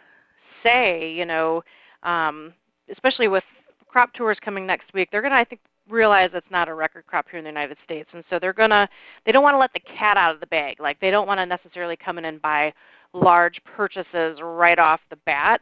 say, 0.62 1.12
you 1.12 1.26
know, 1.26 1.64
um, 2.04 2.54
especially 2.90 3.26
with 3.26 3.44
crop 3.92 4.12
tours 4.14 4.38
coming 4.42 4.66
next 4.66 4.92
week, 4.94 5.10
they're 5.12 5.20
going 5.20 5.32
to, 5.32 5.38
I 5.38 5.44
think, 5.44 5.60
realize 5.88 6.30
it's 6.32 6.50
not 6.50 6.68
a 6.68 6.74
record 6.74 7.06
crop 7.06 7.26
here 7.30 7.38
in 7.38 7.44
the 7.44 7.50
United 7.50 7.76
States, 7.84 8.08
and 8.12 8.24
so 8.30 8.38
they're 8.38 8.52
gonna 8.52 8.88
they 9.26 9.32
don't 9.32 9.42
want 9.42 9.54
to 9.54 9.58
let 9.58 9.72
the 9.72 9.80
cat 9.80 10.16
out 10.16 10.34
of 10.34 10.40
the 10.40 10.46
bag. 10.46 10.80
Like 10.80 11.00
they 11.00 11.10
don't 11.10 11.26
want 11.26 11.38
to 11.38 11.46
necessarily 11.46 11.96
come 11.96 12.18
in 12.18 12.24
and 12.24 12.40
buy 12.40 12.72
large 13.12 13.60
purchases 13.64 14.38
right 14.40 14.78
off 14.78 15.00
the 15.10 15.18
bat. 15.26 15.60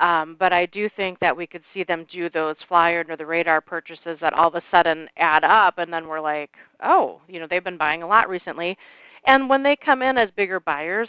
Um, 0.00 0.36
but 0.40 0.52
I 0.52 0.66
do 0.66 0.90
think 0.96 1.20
that 1.20 1.36
we 1.36 1.46
could 1.46 1.62
see 1.72 1.84
them 1.84 2.04
do 2.10 2.28
those 2.28 2.56
fly 2.68 2.98
under 2.98 3.16
the 3.16 3.26
radar 3.26 3.60
purchases 3.60 4.18
that 4.20 4.32
all 4.32 4.48
of 4.48 4.56
a 4.56 4.62
sudden 4.70 5.08
add 5.16 5.44
up, 5.44 5.78
and 5.78 5.92
then 5.92 6.08
we're 6.08 6.20
like, 6.20 6.50
oh, 6.82 7.20
you 7.28 7.38
know, 7.38 7.46
they've 7.48 7.62
been 7.62 7.78
buying 7.78 8.02
a 8.02 8.06
lot 8.06 8.28
recently. 8.28 8.76
And 9.26 9.48
when 9.48 9.62
they 9.62 9.76
come 9.76 10.02
in 10.02 10.18
as 10.18 10.30
bigger 10.36 10.58
buyers, 10.58 11.08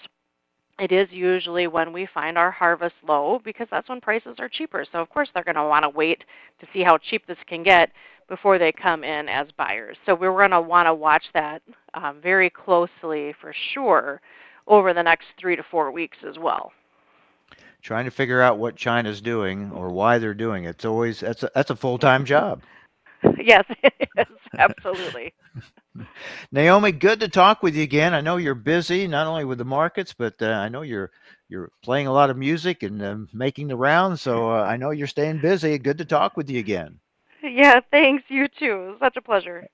it 0.79 0.91
is 0.91 1.07
usually 1.11 1.67
when 1.67 1.93
we 1.93 2.07
find 2.13 2.37
our 2.37 2.51
harvest 2.51 2.95
low 3.07 3.39
because 3.43 3.67
that's 3.71 3.87
when 3.87 4.01
prices 4.01 4.35
are 4.39 4.49
cheaper. 4.49 4.85
So, 4.91 4.99
of 4.99 5.09
course, 5.09 5.29
they're 5.33 5.43
going 5.43 5.55
to 5.55 5.63
want 5.63 5.83
to 5.83 5.89
wait 5.89 6.23
to 6.59 6.67
see 6.73 6.83
how 6.83 6.97
cheap 6.97 7.25
this 7.27 7.37
can 7.47 7.63
get 7.63 7.91
before 8.27 8.57
they 8.57 8.71
come 8.71 9.03
in 9.03 9.29
as 9.29 9.47
buyers. 9.57 9.97
So 10.05 10.15
we're 10.15 10.31
going 10.31 10.51
to 10.51 10.61
want 10.61 10.87
to 10.87 10.93
watch 10.93 11.23
that 11.33 11.61
um, 11.93 12.19
very 12.21 12.49
closely 12.49 13.33
for 13.39 13.53
sure 13.73 14.21
over 14.67 14.93
the 14.93 15.03
next 15.03 15.25
three 15.39 15.55
to 15.55 15.63
four 15.63 15.91
weeks 15.91 16.17
as 16.27 16.37
well. 16.37 16.71
Trying 17.81 18.05
to 18.05 18.11
figure 18.11 18.41
out 18.41 18.57
what 18.57 18.75
China's 18.75 19.21
doing 19.21 19.71
or 19.71 19.89
why 19.89 20.17
they're 20.17 20.33
doing 20.33 20.63
it. 20.63 20.69
It's 20.71 20.85
always 20.85 21.19
that's 21.19 21.43
a, 21.43 21.51
that's 21.53 21.69
a 21.69 21.75
full 21.75 21.99
time 21.99 22.25
job. 22.25 22.63
yes, 23.43 23.63
it 23.83 24.09
is 24.17 24.25
absolutely. 24.57 25.33
Naomi, 26.51 26.91
good 26.91 27.19
to 27.21 27.27
talk 27.27 27.63
with 27.63 27.75
you 27.75 27.83
again. 27.83 28.13
I 28.13 28.21
know 28.21 28.37
you're 28.37 28.55
busy, 28.55 29.07
not 29.07 29.27
only 29.27 29.45
with 29.45 29.57
the 29.57 29.65
markets, 29.65 30.13
but 30.13 30.35
uh, 30.41 30.47
I 30.47 30.69
know 30.69 30.81
you're 30.81 31.11
you're 31.47 31.71
playing 31.83 32.07
a 32.07 32.13
lot 32.13 32.29
of 32.29 32.37
music 32.37 32.83
and 32.83 33.01
uh, 33.01 33.17
making 33.33 33.67
the 33.67 33.77
rounds. 33.77 34.21
So 34.21 34.51
uh, 34.51 34.63
I 34.63 34.77
know 34.77 34.91
you're 34.91 35.07
staying 35.07 35.39
busy. 35.39 35.77
Good 35.77 35.97
to 35.99 36.05
talk 36.05 36.35
with 36.35 36.49
you 36.49 36.59
again. 36.59 36.99
Yeah, 37.43 37.79
thanks. 37.91 38.23
You 38.27 38.47
too. 38.47 38.97
Such 38.99 39.15
a 39.15 39.21
pleasure. 39.21 39.67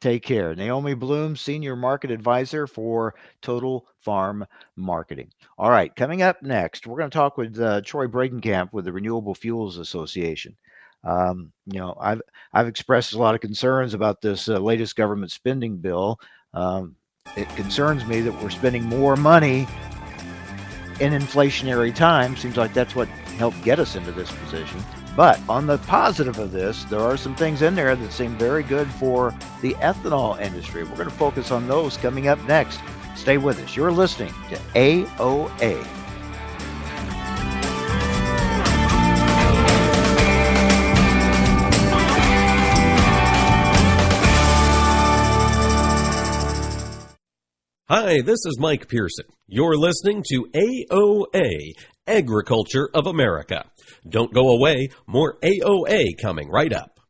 Take 0.00 0.22
care. 0.22 0.54
Naomi 0.54 0.94
Blohm, 0.94 1.36
Senior 1.36 1.76
Market 1.76 2.10
Advisor 2.10 2.66
for 2.66 3.14
Total 3.42 3.86
Farm 3.98 4.46
Marketing. 4.74 5.30
All 5.58 5.68
right, 5.68 5.94
coming 5.94 6.22
up 6.22 6.42
next, 6.42 6.86
we're 6.86 6.96
going 6.96 7.10
to 7.10 7.14
talk 7.14 7.36
with 7.36 7.60
uh, 7.60 7.82
Troy 7.82 8.06
Bredenkamp 8.06 8.72
with 8.72 8.86
the 8.86 8.92
Renewable 8.92 9.34
Fuels 9.34 9.76
Association. 9.76 10.56
Um, 11.04 11.52
you 11.66 11.78
know, 11.78 11.96
I've 12.00 12.20
I've 12.52 12.68
expressed 12.68 13.14
a 13.14 13.18
lot 13.18 13.34
of 13.34 13.40
concerns 13.40 13.94
about 13.94 14.20
this 14.20 14.48
uh, 14.48 14.58
latest 14.58 14.96
government 14.96 15.30
spending 15.30 15.78
bill. 15.78 16.18
Um, 16.52 16.96
it 17.36 17.48
concerns 17.50 18.04
me 18.06 18.20
that 18.22 18.42
we're 18.42 18.50
spending 18.50 18.84
more 18.84 19.16
money 19.16 19.66
in 21.00 21.12
inflationary 21.12 21.94
times. 21.94 22.40
Seems 22.40 22.56
like 22.56 22.74
that's 22.74 22.94
what 22.94 23.08
helped 23.38 23.62
get 23.62 23.78
us 23.78 23.96
into 23.96 24.12
this 24.12 24.30
position. 24.30 24.82
But 25.16 25.40
on 25.48 25.66
the 25.66 25.78
positive 25.78 26.38
of 26.38 26.52
this, 26.52 26.84
there 26.84 27.00
are 27.00 27.16
some 27.16 27.34
things 27.34 27.62
in 27.62 27.74
there 27.74 27.96
that 27.96 28.12
seem 28.12 28.36
very 28.36 28.62
good 28.62 28.88
for 28.88 29.34
the 29.60 29.74
ethanol 29.74 30.40
industry. 30.40 30.84
We're 30.84 30.96
going 30.96 31.10
to 31.10 31.14
focus 31.14 31.50
on 31.50 31.66
those 31.66 31.96
coming 31.96 32.28
up 32.28 32.42
next. 32.46 32.80
Stay 33.16 33.36
with 33.36 33.58
us. 33.62 33.76
You're 33.76 33.92
listening 33.92 34.32
to 34.50 34.56
AOA. 34.74 35.99
Hi, 47.92 48.20
this 48.20 48.46
is 48.46 48.56
Mike 48.56 48.86
Pearson. 48.86 49.24
You're 49.48 49.76
listening 49.76 50.22
to 50.28 50.46
AOA, 50.54 51.72
Agriculture 52.06 52.88
of 52.94 53.08
America. 53.08 53.64
Don't 54.08 54.32
go 54.32 54.50
away, 54.50 54.90
more 55.08 55.40
AOA 55.42 56.10
coming 56.22 56.48
right 56.48 56.72
up. 56.72 57.00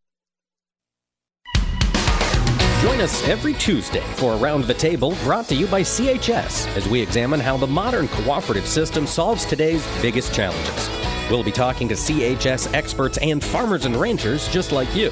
Join 2.81 3.03
us 3.03 3.29
every 3.29 3.53
Tuesday 3.53 4.01
for 4.15 4.37
Around 4.37 4.65
the 4.65 4.73
Table 4.73 5.15
brought 5.23 5.49
to 5.49 5.55
you 5.55 5.67
by 5.67 5.83
CHS 5.83 6.75
as 6.75 6.89
we 6.89 7.03
examine 7.03 7.41
how 7.41 7.59
the 7.59 7.67
modern 7.67 8.09
cooperative 8.09 8.67
system 8.67 9.07
solves 9.07 9.45
today's 9.45 9.87
biggest 10.01 10.33
challenges. 10.33 11.00
We'll 11.31 11.45
be 11.45 11.53
talking 11.53 11.89
to 11.89 11.95
CHS 11.95 12.75
experts 12.75 13.17
and 13.19 13.43
farmers 13.43 13.85
and 13.85 13.95
ranchers 13.95 14.49
just 14.49 14.73
like 14.73 14.95
you. 14.97 15.11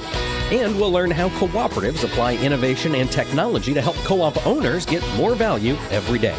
And 0.51 0.75
we'll 0.77 0.91
learn 0.91 1.13
how 1.13 1.29
cooperatives 1.31 2.03
apply 2.03 2.37
innovation 2.37 2.97
and 2.97 3.11
technology 3.11 3.73
to 3.73 3.81
help 3.81 3.97
co 3.99 4.23
op 4.23 4.45
owners 4.45 4.85
get 4.85 5.07
more 5.17 5.37
value 5.37 5.77
every 5.91 6.19
day. 6.19 6.37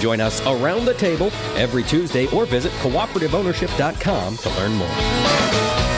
Join 0.00 0.20
us 0.20 0.40
around 0.46 0.84
the 0.84 0.94
table 0.94 1.32
every 1.56 1.82
Tuesday 1.82 2.26
or 2.28 2.46
visit 2.46 2.70
cooperativeownership.com 2.74 4.36
to 4.36 4.48
learn 4.50 4.72
more. 4.74 5.97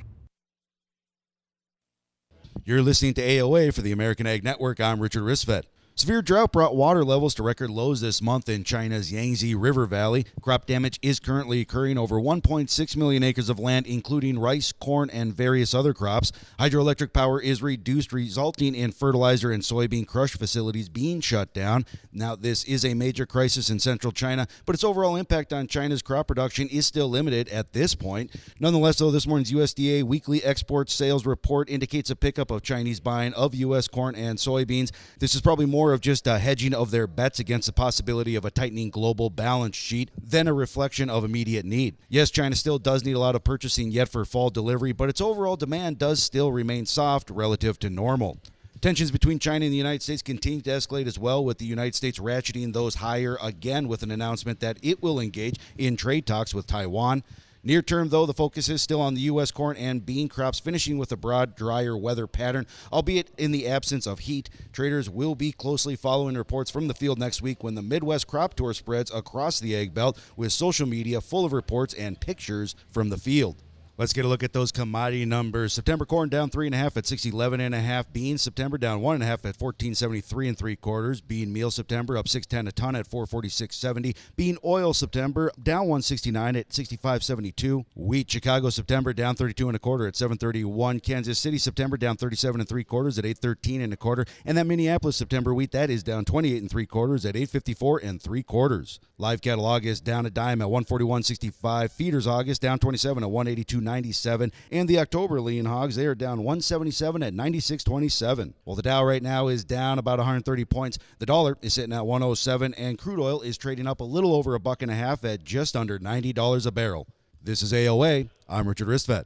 You're 2.63 2.83
listening 2.83 3.15
to 3.15 3.21
AOA 3.21 3.73
for 3.73 3.81
the 3.81 3.91
American 3.91 4.27
Ag 4.27 4.43
Network. 4.43 4.79
I'm 4.79 4.99
Richard 4.99 5.23
Ristvet. 5.23 5.63
Severe 5.93 6.21
drought 6.21 6.53
brought 6.53 6.75
water 6.75 7.03
levels 7.03 7.35
to 7.35 7.43
record 7.43 7.69
lows 7.69 7.99
this 8.01 8.21
month 8.21 8.47
in 8.47 8.63
China's 8.63 9.11
Yangtze 9.11 9.53
River 9.53 9.85
Valley. 9.85 10.25
Crop 10.41 10.65
damage 10.65 10.97
is 11.01 11.19
currently 11.19 11.59
occurring 11.59 11.97
over 11.97 12.15
1.6 12.15 12.95
million 12.95 13.23
acres 13.23 13.49
of 13.49 13.59
land, 13.59 13.85
including 13.85 14.39
rice, 14.39 14.71
corn, 14.71 15.09
and 15.11 15.35
various 15.35 15.75
other 15.75 15.93
crops. 15.93 16.31
Hydroelectric 16.59 17.13
power 17.13 17.41
is 17.41 17.61
reduced, 17.61 18.13
resulting 18.13 18.73
in 18.73 18.93
fertilizer 18.93 19.51
and 19.51 19.61
soybean 19.61 20.07
crush 20.07 20.31
facilities 20.31 20.87
being 20.87 21.19
shut 21.19 21.53
down. 21.53 21.85
Now, 22.13 22.35
this 22.35 22.63
is 22.63 22.85
a 22.85 22.93
major 22.93 23.25
crisis 23.25 23.69
in 23.69 23.79
central 23.79 24.13
China, 24.13 24.47
but 24.65 24.73
its 24.73 24.85
overall 24.85 25.17
impact 25.17 25.51
on 25.51 25.67
China's 25.67 26.01
crop 26.01 26.25
production 26.25 26.69
is 26.69 26.87
still 26.87 27.09
limited 27.09 27.49
at 27.49 27.73
this 27.73 27.95
point. 27.95 28.31
Nonetheless, 28.59 28.97
though, 28.97 29.11
this 29.11 29.27
morning's 29.27 29.51
USDA 29.51 30.03
weekly 30.03 30.43
export 30.43 30.89
sales 30.89 31.25
report 31.25 31.69
indicates 31.69 32.09
a 32.09 32.15
pickup 32.15 32.49
of 32.49 32.63
Chinese 32.63 33.01
buying 33.01 33.33
of 33.33 33.53
U.S. 33.53 33.89
corn 33.89 34.15
and 34.15 34.39
soybeans. 34.39 34.91
This 35.19 35.35
is 35.35 35.41
probably 35.41 35.65
more 35.81 35.93
of 35.93 35.99
just 35.99 36.27
a 36.27 36.37
hedging 36.37 36.75
of 36.75 36.91
their 36.91 37.07
bets 37.07 37.39
against 37.39 37.65
the 37.65 37.73
possibility 37.73 38.35
of 38.35 38.45
a 38.45 38.51
tightening 38.51 38.91
global 38.91 39.31
balance 39.31 39.75
sheet 39.75 40.11
than 40.15 40.47
a 40.47 40.53
reflection 40.53 41.09
of 41.09 41.23
immediate 41.23 41.65
need. 41.65 41.95
Yes, 42.07 42.29
China 42.29 42.55
still 42.55 42.77
does 42.77 43.03
need 43.03 43.15
a 43.15 43.19
lot 43.19 43.33
of 43.33 43.43
purchasing 43.43 43.89
yet 43.89 44.07
for 44.07 44.23
fall 44.23 44.51
delivery, 44.51 44.91
but 44.91 45.09
its 45.09 45.19
overall 45.19 45.55
demand 45.55 45.97
does 45.97 46.21
still 46.21 46.51
remain 46.51 46.85
soft 46.85 47.31
relative 47.31 47.79
to 47.79 47.89
normal. 47.89 48.37
Tensions 48.79 49.09
between 49.09 49.39
China 49.39 49.65
and 49.65 49.73
the 49.73 49.77
United 49.77 50.03
States 50.03 50.21
continue 50.21 50.61
to 50.61 50.69
escalate 50.69 51.07
as 51.07 51.17
well, 51.17 51.43
with 51.43 51.57
the 51.57 51.65
United 51.65 51.95
States 51.95 52.19
ratcheting 52.19 52.73
those 52.73 52.93
higher 52.93 53.39
again 53.41 53.87
with 53.87 54.03
an 54.03 54.11
announcement 54.11 54.59
that 54.59 54.77
it 54.83 55.01
will 55.01 55.19
engage 55.19 55.57
in 55.79 55.97
trade 55.97 56.27
talks 56.27 56.53
with 56.53 56.67
Taiwan. 56.67 57.23
Near 57.63 57.83
term, 57.83 58.09
though, 58.09 58.25
the 58.25 58.33
focus 58.33 58.69
is 58.69 58.81
still 58.81 59.01
on 59.01 59.13
the 59.13 59.21
U.S. 59.21 59.51
corn 59.51 59.77
and 59.77 60.03
bean 60.03 60.27
crops, 60.27 60.59
finishing 60.59 60.97
with 60.97 61.11
a 61.11 61.17
broad, 61.17 61.55
drier 61.55 61.95
weather 61.95 62.25
pattern, 62.25 62.65
albeit 62.91 63.29
in 63.37 63.51
the 63.51 63.67
absence 63.67 64.07
of 64.07 64.19
heat. 64.19 64.49
Traders 64.73 65.09
will 65.11 65.35
be 65.35 65.51
closely 65.51 65.95
following 65.95 66.35
reports 66.35 66.71
from 66.71 66.87
the 66.87 66.95
field 66.95 67.19
next 67.19 67.41
week 67.43 67.63
when 67.63 67.75
the 67.75 67.83
Midwest 67.83 68.25
Crop 68.25 68.55
Tour 68.55 68.73
spreads 68.73 69.13
across 69.13 69.59
the 69.59 69.75
Egg 69.75 69.93
Belt 69.93 70.19
with 70.35 70.51
social 70.51 70.87
media 70.87 71.21
full 71.21 71.45
of 71.45 71.53
reports 71.53 71.93
and 71.93 72.19
pictures 72.19 72.75
from 72.89 73.09
the 73.09 73.17
field. 73.17 73.61
Let's 73.97 74.13
get 74.13 74.25
a 74.25 74.27
look 74.27 74.41
at 74.41 74.53
those 74.53 74.71
commodity 74.71 75.25
numbers. 75.25 75.73
September 75.73 76.05
corn 76.05 76.29
down 76.29 76.49
three 76.49 76.65
and 76.65 76.73
a 76.73 76.77
half 76.77 76.97
at 76.97 77.05
six 77.05 77.25
eleven 77.25 77.59
and 77.59 77.75
a 77.75 77.79
half. 77.79 78.11
Beans 78.11 78.41
September 78.41 78.77
down 78.77 79.01
one 79.01 79.15
and 79.15 79.23
a 79.23 79.27
half 79.27 79.45
at 79.45 79.55
fourteen 79.55 79.93
seventy 79.93 80.21
three 80.21 80.47
and 80.47 80.57
three 80.57 80.75
quarters. 80.75 81.21
Bean 81.21 81.53
meal 81.53 81.69
September 81.69 82.17
up 82.17 82.27
six 82.27 82.47
ten 82.47 82.67
a 82.67 82.71
ton 82.71 82.95
at 82.95 83.05
four 83.05 83.27
forty 83.27 83.49
six 83.49 83.75
seventy. 83.75 84.15
Bean 84.35 84.57
oil 84.65 84.93
September 84.93 85.51
down 85.61 85.87
one 85.87 86.01
sixty 86.01 86.31
nine 86.31 86.55
at 86.55 86.73
sixty 86.73 86.95
five 86.95 87.23
seventy 87.23 87.51
two. 87.51 87.85
Wheat 87.93 88.31
Chicago 88.31 88.69
September 88.69 89.13
down 89.13 89.35
thirty 89.35 89.53
two 89.53 89.67
and 89.67 89.75
a 89.75 89.79
quarter 89.79 90.07
at 90.07 90.15
seven 90.15 90.37
thirty 90.37 90.63
one. 90.63 90.99
Kansas 90.99 91.37
City 91.37 91.57
September 91.59 91.97
down 91.97 92.15
thirty 92.15 92.35
seven 92.35 92.59
and 92.61 92.69
three 92.69 92.85
quarters 92.85 93.19
at 93.19 93.25
eight 93.25 93.37
thirteen 93.37 93.81
and 93.81 93.93
a 93.93 93.97
quarter. 93.97 94.25
And 94.45 94.57
that 94.57 94.65
Minneapolis 94.65 95.17
September 95.17 95.53
wheat 95.53 95.73
that 95.73 95.89
is 95.91 96.01
down 96.01 96.25
twenty 96.25 96.53
eight 96.55 96.61
and 96.61 96.71
three 96.71 96.87
quarters 96.87 97.25
at 97.25 97.35
eight 97.35 97.49
fifty 97.49 97.73
four 97.73 97.99
and 97.99 98.21
three 98.21 98.41
quarters. 98.41 98.99
Live 99.17 99.41
cattle 99.41 99.65
August 99.65 100.03
down 100.03 100.25
a 100.25 100.31
dime 100.31 100.61
at 100.61 100.69
one 100.71 100.85
forty 100.85 101.05
one 101.05 101.21
sixty 101.23 101.51
five. 101.51 101.91
Feeders 101.91 102.25
August 102.25 102.61
down 102.61 102.79
twenty 102.79 102.97
seven 102.97 103.23
at 103.23 103.29
one 103.29 103.47
eighty 103.47 103.63
two 103.63 103.80
ninety 103.81 104.11
seven. 104.11 104.51
And 104.71 104.87
the 104.87 104.99
October 104.99 105.41
lean 105.41 105.65
hogs, 105.65 105.95
they 105.95 106.05
are 106.05 106.15
down 106.15 106.39
177 106.39 107.23
at 107.23 107.33
96.27. 107.33 108.53
Well, 108.65 108.75
the 108.75 108.81
Dow 108.81 109.03
right 109.03 109.21
now 109.21 109.47
is 109.47 109.63
down 109.63 109.99
about 109.99 110.19
130 110.19 110.65
points. 110.65 110.97
The 111.19 111.25
dollar 111.25 111.57
is 111.61 111.73
sitting 111.73 111.93
at 111.93 112.05
107, 112.05 112.73
and 112.75 112.97
crude 112.97 113.19
oil 113.19 113.41
is 113.41 113.57
trading 113.57 113.87
up 113.87 113.99
a 114.01 114.05
little 114.05 114.35
over 114.35 114.55
a 114.55 114.59
buck 114.59 114.81
and 114.81 114.91
a 114.91 114.95
half 114.95 115.23
at 115.25 115.43
just 115.43 115.75
under 115.75 115.99
$90 115.99 116.65
a 116.65 116.71
barrel. 116.71 117.07
This 117.43 117.61
is 117.61 117.73
AOA. 117.73 118.29
I'm 118.47 118.67
Richard 118.67 118.87
Ristvet. 118.87 119.25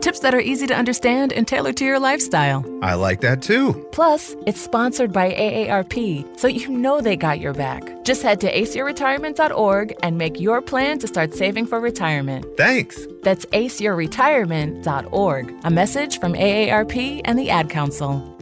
Tips 0.00 0.20
that 0.20 0.34
are 0.34 0.40
easy 0.40 0.66
to 0.66 0.74
understand 0.74 1.32
and 1.32 1.48
tailored 1.48 1.76
to 1.78 1.84
your 1.84 1.98
lifestyle. 1.98 2.64
I 2.82 2.94
like 2.94 3.20
that 3.22 3.42
too. 3.42 3.88
Plus, 3.92 4.36
it's 4.46 4.60
sponsored 4.60 5.12
by 5.12 5.32
AARP, 5.32 6.38
so 6.38 6.46
you 6.48 6.68
know 6.68 7.00
they 7.00 7.16
got 7.16 7.40
your 7.40 7.54
back. 7.54 8.04
Just 8.04 8.22
head 8.22 8.40
to 8.40 8.52
aceyourretirement.org 8.52 9.96
and 10.02 10.16
make 10.16 10.40
your 10.40 10.62
plan 10.62 10.98
to 11.00 11.06
start 11.06 11.34
saving 11.34 11.66
for 11.66 11.80
retirement. 11.80 12.46
Thanks. 12.56 13.06
That's 13.22 13.44
aceyourretirement.org. 13.46 15.54
A 15.64 15.70
message 15.70 16.20
from 16.20 16.34
AARP 16.34 17.20
and 17.24 17.38
the 17.38 17.50
Ad 17.50 17.70
Council. 17.70 18.32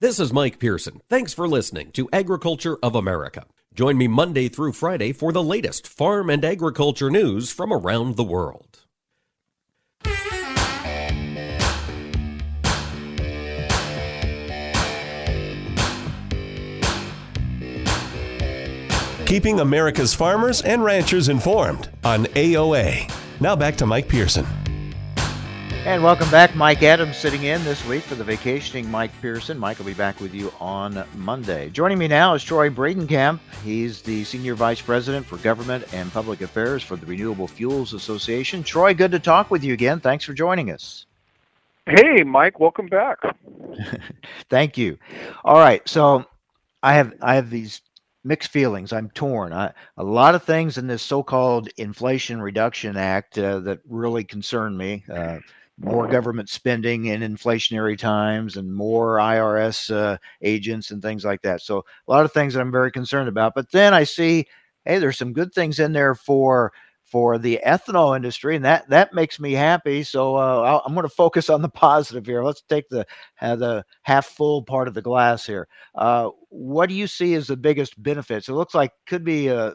This 0.00 0.20
is 0.20 0.32
Mike 0.32 0.60
Pearson. 0.60 1.00
Thanks 1.10 1.34
for 1.34 1.48
listening 1.48 1.90
to 1.92 2.08
Agriculture 2.12 2.76
of 2.84 2.94
America. 2.94 3.46
Join 3.74 3.98
me 3.98 4.06
Monday 4.06 4.48
through 4.48 4.72
Friday 4.72 5.12
for 5.12 5.32
the 5.32 5.42
latest 5.42 5.88
farm 5.88 6.30
and 6.30 6.44
agriculture 6.44 7.10
news 7.10 7.50
from 7.50 7.72
around 7.72 8.16
the 8.16 8.22
world. 8.22 8.84
Keeping 19.28 19.60
America's 19.60 20.14
farmers 20.14 20.62
and 20.62 20.82
ranchers 20.82 21.28
informed 21.28 21.90
on 22.02 22.24
AOA. 22.28 23.12
Now 23.42 23.54
back 23.54 23.76
to 23.76 23.84
Mike 23.84 24.08
Pearson. 24.08 24.46
And 25.84 26.02
welcome 26.02 26.30
back. 26.30 26.56
Mike 26.56 26.82
Adams 26.82 27.18
sitting 27.18 27.42
in 27.42 27.62
this 27.62 27.84
week 27.84 28.04
for 28.04 28.14
the 28.14 28.24
vacationing 28.24 28.90
Mike 28.90 29.10
Pearson. 29.20 29.58
Mike 29.58 29.76
will 29.76 29.84
be 29.84 29.92
back 29.92 30.18
with 30.20 30.34
you 30.34 30.50
on 30.58 31.04
Monday. 31.14 31.68
Joining 31.68 31.98
me 31.98 32.08
now 32.08 32.32
is 32.32 32.42
Troy 32.42 32.70
Bredenkamp. 32.70 33.38
He's 33.62 34.00
the 34.00 34.24
Senior 34.24 34.54
Vice 34.54 34.80
President 34.80 35.26
for 35.26 35.36
Government 35.36 35.84
and 35.92 36.10
Public 36.10 36.40
Affairs 36.40 36.82
for 36.82 36.96
the 36.96 37.04
Renewable 37.04 37.48
Fuels 37.48 37.92
Association. 37.92 38.62
Troy, 38.62 38.94
good 38.94 39.10
to 39.10 39.18
talk 39.18 39.50
with 39.50 39.62
you 39.62 39.74
again. 39.74 40.00
Thanks 40.00 40.24
for 40.24 40.32
joining 40.32 40.70
us. 40.70 41.04
Hey, 41.84 42.22
Mike, 42.22 42.58
welcome 42.60 42.86
back. 42.86 43.18
Thank 44.48 44.78
you. 44.78 44.98
All 45.44 45.58
right, 45.58 45.86
so 45.86 46.24
I 46.82 46.94
have 46.94 47.12
I 47.20 47.34
have 47.34 47.50
these 47.50 47.82
mixed 48.24 48.50
feelings. 48.50 48.92
I'm 48.92 49.10
torn. 49.10 49.52
I, 49.52 49.72
a 49.96 50.04
lot 50.04 50.34
of 50.34 50.42
things 50.42 50.78
in 50.78 50.86
this 50.86 51.02
so-called 51.02 51.68
Inflation 51.76 52.40
Reduction 52.42 52.96
Act 52.96 53.38
uh, 53.38 53.60
that 53.60 53.80
really 53.88 54.24
concern 54.24 54.76
me. 54.76 55.04
Uh, 55.12 55.38
more 55.80 56.08
government 56.08 56.48
spending 56.48 57.06
in 57.06 57.20
inflationary 57.20 57.96
times 57.96 58.56
and 58.56 58.74
more 58.74 59.18
IRS 59.18 59.94
uh, 59.94 60.18
agents 60.42 60.90
and 60.90 61.00
things 61.00 61.24
like 61.24 61.42
that. 61.42 61.62
So 61.62 61.78
a 61.78 62.10
lot 62.10 62.24
of 62.24 62.32
things 62.32 62.54
that 62.54 62.60
I'm 62.60 62.72
very 62.72 62.90
concerned 62.90 63.28
about. 63.28 63.54
But 63.54 63.70
then 63.70 63.94
I 63.94 64.04
see, 64.04 64.46
hey, 64.84 64.98
there's 64.98 65.18
some 65.18 65.32
good 65.32 65.54
things 65.54 65.78
in 65.78 65.92
there 65.92 66.14
for 66.16 66.72
for 67.10 67.38
the 67.38 67.60
ethanol 67.66 68.14
industry, 68.14 68.54
and 68.56 68.64
that 68.64 68.88
that 68.90 69.14
makes 69.14 69.40
me 69.40 69.52
happy. 69.52 70.02
So 70.02 70.36
uh, 70.36 70.82
I'm 70.84 70.94
going 70.94 71.04
to 71.04 71.14
focus 71.14 71.48
on 71.48 71.62
the 71.62 71.68
positive 71.68 72.26
here. 72.26 72.44
Let's 72.44 72.62
take 72.62 72.88
the 72.88 73.06
uh, 73.40 73.56
the 73.56 73.84
half 74.02 74.26
full 74.26 74.62
part 74.62 74.88
of 74.88 74.94
the 74.94 75.02
glass 75.02 75.46
here. 75.46 75.68
Uh, 75.94 76.30
what 76.50 76.88
do 76.88 76.94
you 76.94 77.06
see 77.06 77.34
as 77.34 77.46
the 77.46 77.56
biggest 77.56 78.00
benefits? 78.02 78.48
It 78.48 78.54
looks 78.54 78.74
like 78.74 78.92
could 79.06 79.24
be 79.24 79.50
uh, 79.50 79.72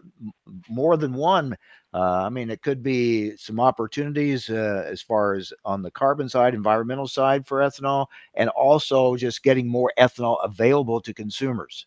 more 0.70 0.98
than 0.98 1.14
one. 1.14 1.58
Uh, 1.94 2.24
I 2.26 2.30
mean, 2.30 2.50
it 2.50 2.64
could 2.64 2.82
be 2.82 3.38
some 3.38 3.60
opportunities 3.60 4.50
uh, 4.50 4.84
as 4.88 5.02
far 5.02 5.36
as 5.36 5.54
on 5.64 5.84
the 5.84 5.92
carbon 5.92 6.28
side, 6.28 6.56
environmental 6.56 7.08
side 7.08 7.46
for 7.46 7.60
ethanol, 7.60 8.08
and 8.34 8.50
also 8.50 9.16
just 9.16 9.44
getting 9.44 9.68
more 9.68 9.92
ethanol 10.00 10.44
available 10.44 11.02
to 11.02 11.14
consumers. 11.14 11.86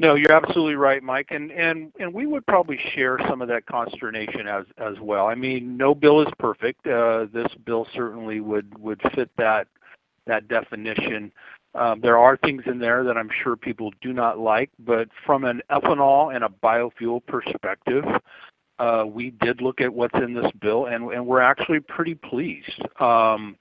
No, 0.00 0.14
you're 0.14 0.30
absolutely 0.30 0.76
right, 0.76 1.02
Mike, 1.02 1.26
and 1.32 1.50
and 1.50 1.92
and 1.98 2.14
we 2.14 2.24
would 2.24 2.46
probably 2.46 2.78
share 2.94 3.18
some 3.28 3.42
of 3.42 3.48
that 3.48 3.66
consternation 3.66 4.46
as 4.46 4.64
as 4.78 4.94
well. 5.00 5.26
I 5.26 5.34
mean, 5.34 5.76
no 5.76 5.92
bill 5.92 6.20
is 6.22 6.32
perfect. 6.38 6.86
Uh, 6.86 7.26
this 7.32 7.48
bill 7.66 7.84
certainly 7.92 8.38
would 8.38 8.78
would 8.78 9.00
fit 9.16 9.28
that 9.38 9.66
that 10.28 10.46
definition. 10.46 11.32
Um, 11.74 12.00
there 12.00 12.16
are 12.16 12.36
things 12.36 12.62
in 12.66 12.78
there 12.78 13.02
that 13.02 13.16
I'm 13.16 13.28
sure 13.42 13.56
people 13.56 13.92
do 14.00 14.12
not 14.12 14.38
like, 14.38 14.70
but 14.78 15.08
from 15.26 15.42
an 15.44 15.62
ethanol 15.68 16.32
and 16.32 16.44
a 16.44 16.48
biofuel 16.48 17.20
perspective, 17.26 18.04
uh, 18.78 19.04
we 19.04 19.30
did 19.42 19.60
look 19.60 19.80
at 19.80 19.92
what's 19.92 20.14
in 20.14 20.32
this 20.32 20.50
bill, 20.60 20.86
and 20.86 21.10
and 21.10 21.26
we're 21.26 21.40
actually 21.40 21.80
pretty 21.80 22.14
pleased. 22.14 22.82
Um, 23.00 23.56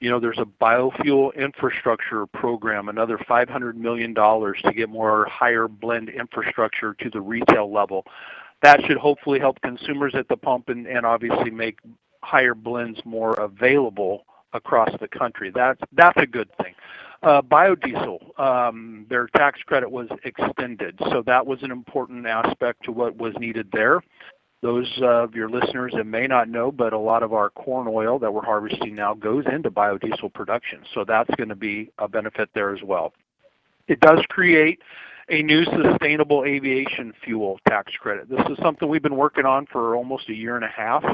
You 0.00 0.10
know, 0.10 0.20
there's 0.20 0.38
a 0.38 0.44
biofuel 0.44 1.34
infrastructure 1.34 2.26
program, 2.26 2.88
another 2.88 3.18
$500 3.18 3.74
million 3.74 4.14
to 4.14 4.72
get 4.74 4.88
more 4.88 5.26
higher 5.26 5.66
blend 5.66 6.08
infrastructure 6.08 6.94
to 6.94 7.10
the 7.10 7.20
retail 7.20 7.72
level. 7.72 8.04
That 8.62 8.84
should 8.84 8.96
hopefully 8.96 9.40
help 9.40 9.60
consumers 9.60 10.14
at 10.14 10.28
the 10.28 10.36
pump 10.36 10.68
and, 10.68 10.86
and 10.86 11.04
obviously 11.04 11.50
make 11.50 11.78
higher 12.22 12.54
blends 12.54 13.00
more 13.04 13.34
available 13.34 14.24
across 14.52 14.90
the 15.00 15.08
country. 15.08 15.50
That's 15.54 15.80
that's 15.92 16.20
a 16.20 16.26
good 16.26 16.48
thing. 16.62 16.74
Uh, 17.22 17.42
biodiesel, 17.42 18.38
um, 18.38 19.04
their 19.10 19.26
tax 19.36 19.60
credit 19.62 19.90
was 19.90 20.08
extended, 20.24 20.96
so 21.10 21.22
that 21.26 21.44
was 21.44 21.62
an 21.62 21.72
important 21.72 22.26
aspect 22.26 22.84
to 22.84 22.92
what 22.92 23.16
was 23.16 23.34
needed 23.40 23.68
there. 23.72 24.00
Those 24.60 24.90
of 25.02 25.34
your 25.34 25.48
listeners 25.48 25.92
that 25.96 26.04
may 26.04 26.26
not 26.26 26.48
know, 26.48 26.72
but 26.72 26.92
a 26.92 26.98
lot 26.98 27.22
of 27.22 27.32
our 27.32 27.48
corn 27.50 27.86
oil 27.88 28.18
that 28.18 28.32
we're 28.32 28.44
harvesting 28.44 28.94
now 28.94 29.14
goes 29.14 29.44
into 29.52 29.70
biodiesel 29.70 30.34
production, 30.34 30.80
so 30.94 31.04
that's 31.04 31.32
going 31.36 31.48
to 31.48 31.54
be 31.54 31.92
a 31.98 32.08
benefit 32.08 32.50
there 32.54 32.74
as 32.74 32.82
well. 32.82 33.12
It 33.86 34.00
does 34.00 34.18
create 34.28 34.80
a 35.30 35.42
new 35.42 35.64
sustainable 35.64 36.44
aviation 36.44 37.12
fuel 37.22 37.60
tax 37.68 37.92
credit. 38.00 38.28
This 38.28 38.44
is 38.50 38.58
something 38.62 38.88
we've 38.88 39.02
been 39.02 39.16
working 39.16 39.44
on 39.44 39.66
for 39.66 39.94
almost 39.94 40.28
a 40.28 40.34
year 40.34 40.56
and 40.56 40.64
a 40.64 40.68
half. 40.68 41.04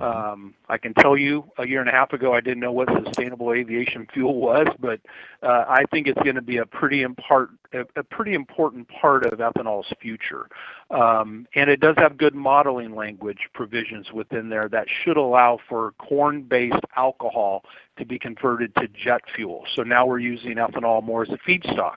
Um, 0.00 0.54
I 0.68 0.78
can 0.78 0.94
tell 0.94 1.18
you 1.18 1.44
a 1.58 1.66
year 1.66 1.80
and 1.80 1.88
a 1.88 1.92
half 1.92 2.12
ago 2.12 2.32
I 2.32 2.40
didn't 2.40 2.60
know 2.60 2.72
what 2.72 2.88
sustainable 3.04 3.52
aviation 3.52 4.06
fuel 4.12 4.36
was, 4.36 4.66
but 4.80 5.00
uh, 5.42 5.64
I 5.68 5.84
think 5.90 6.06
it's 6.06 6.20
going 6.22 6.34
to 6.34 6.42
be 6.42 6.56
a 6.56 6.66
pretty, 6.66 7.02
impart, 7.02 7.50
a, 7.74 7.80
a 7.96 8.02
pretty 8.02 8.32
important 8.32 8.88
part 8.88 9.26
of 9.26 9.38
ethanol's 9.38 9.92
future. 10.00 10.48
Um, 10.90 11.46
and 11.54 11.68
it 11.68 11.80
does 11.80 11.94
have 11.98 12.16
good 12.16 12.34
modeling 12.34 12.94
language 12.94 13.48
provisions 13.52 14.12
within 14.12 14.48
there 14.48 14.68
that 14.70 14.86
should 15.04 15.18
allow 15.18 15.58
for 15.68 15.92
corn-based 15.98 16.84
alcohol 16.96 17.64
to 17.98 18.06
be 18.06 18.18
converted 18.18 18.74
to 18.76 18.88
jet 18.88 19.20
fuel. 19.36 19.64
So 19.76 19.82
now 19.82 20.06
we're 20.06 20.20
using 20.20 20.54
ethanol 20.54 21.02
more 21.02 21.22
as 21.22 21.28
a 21.28 21.38
feedstock 21.48 21.96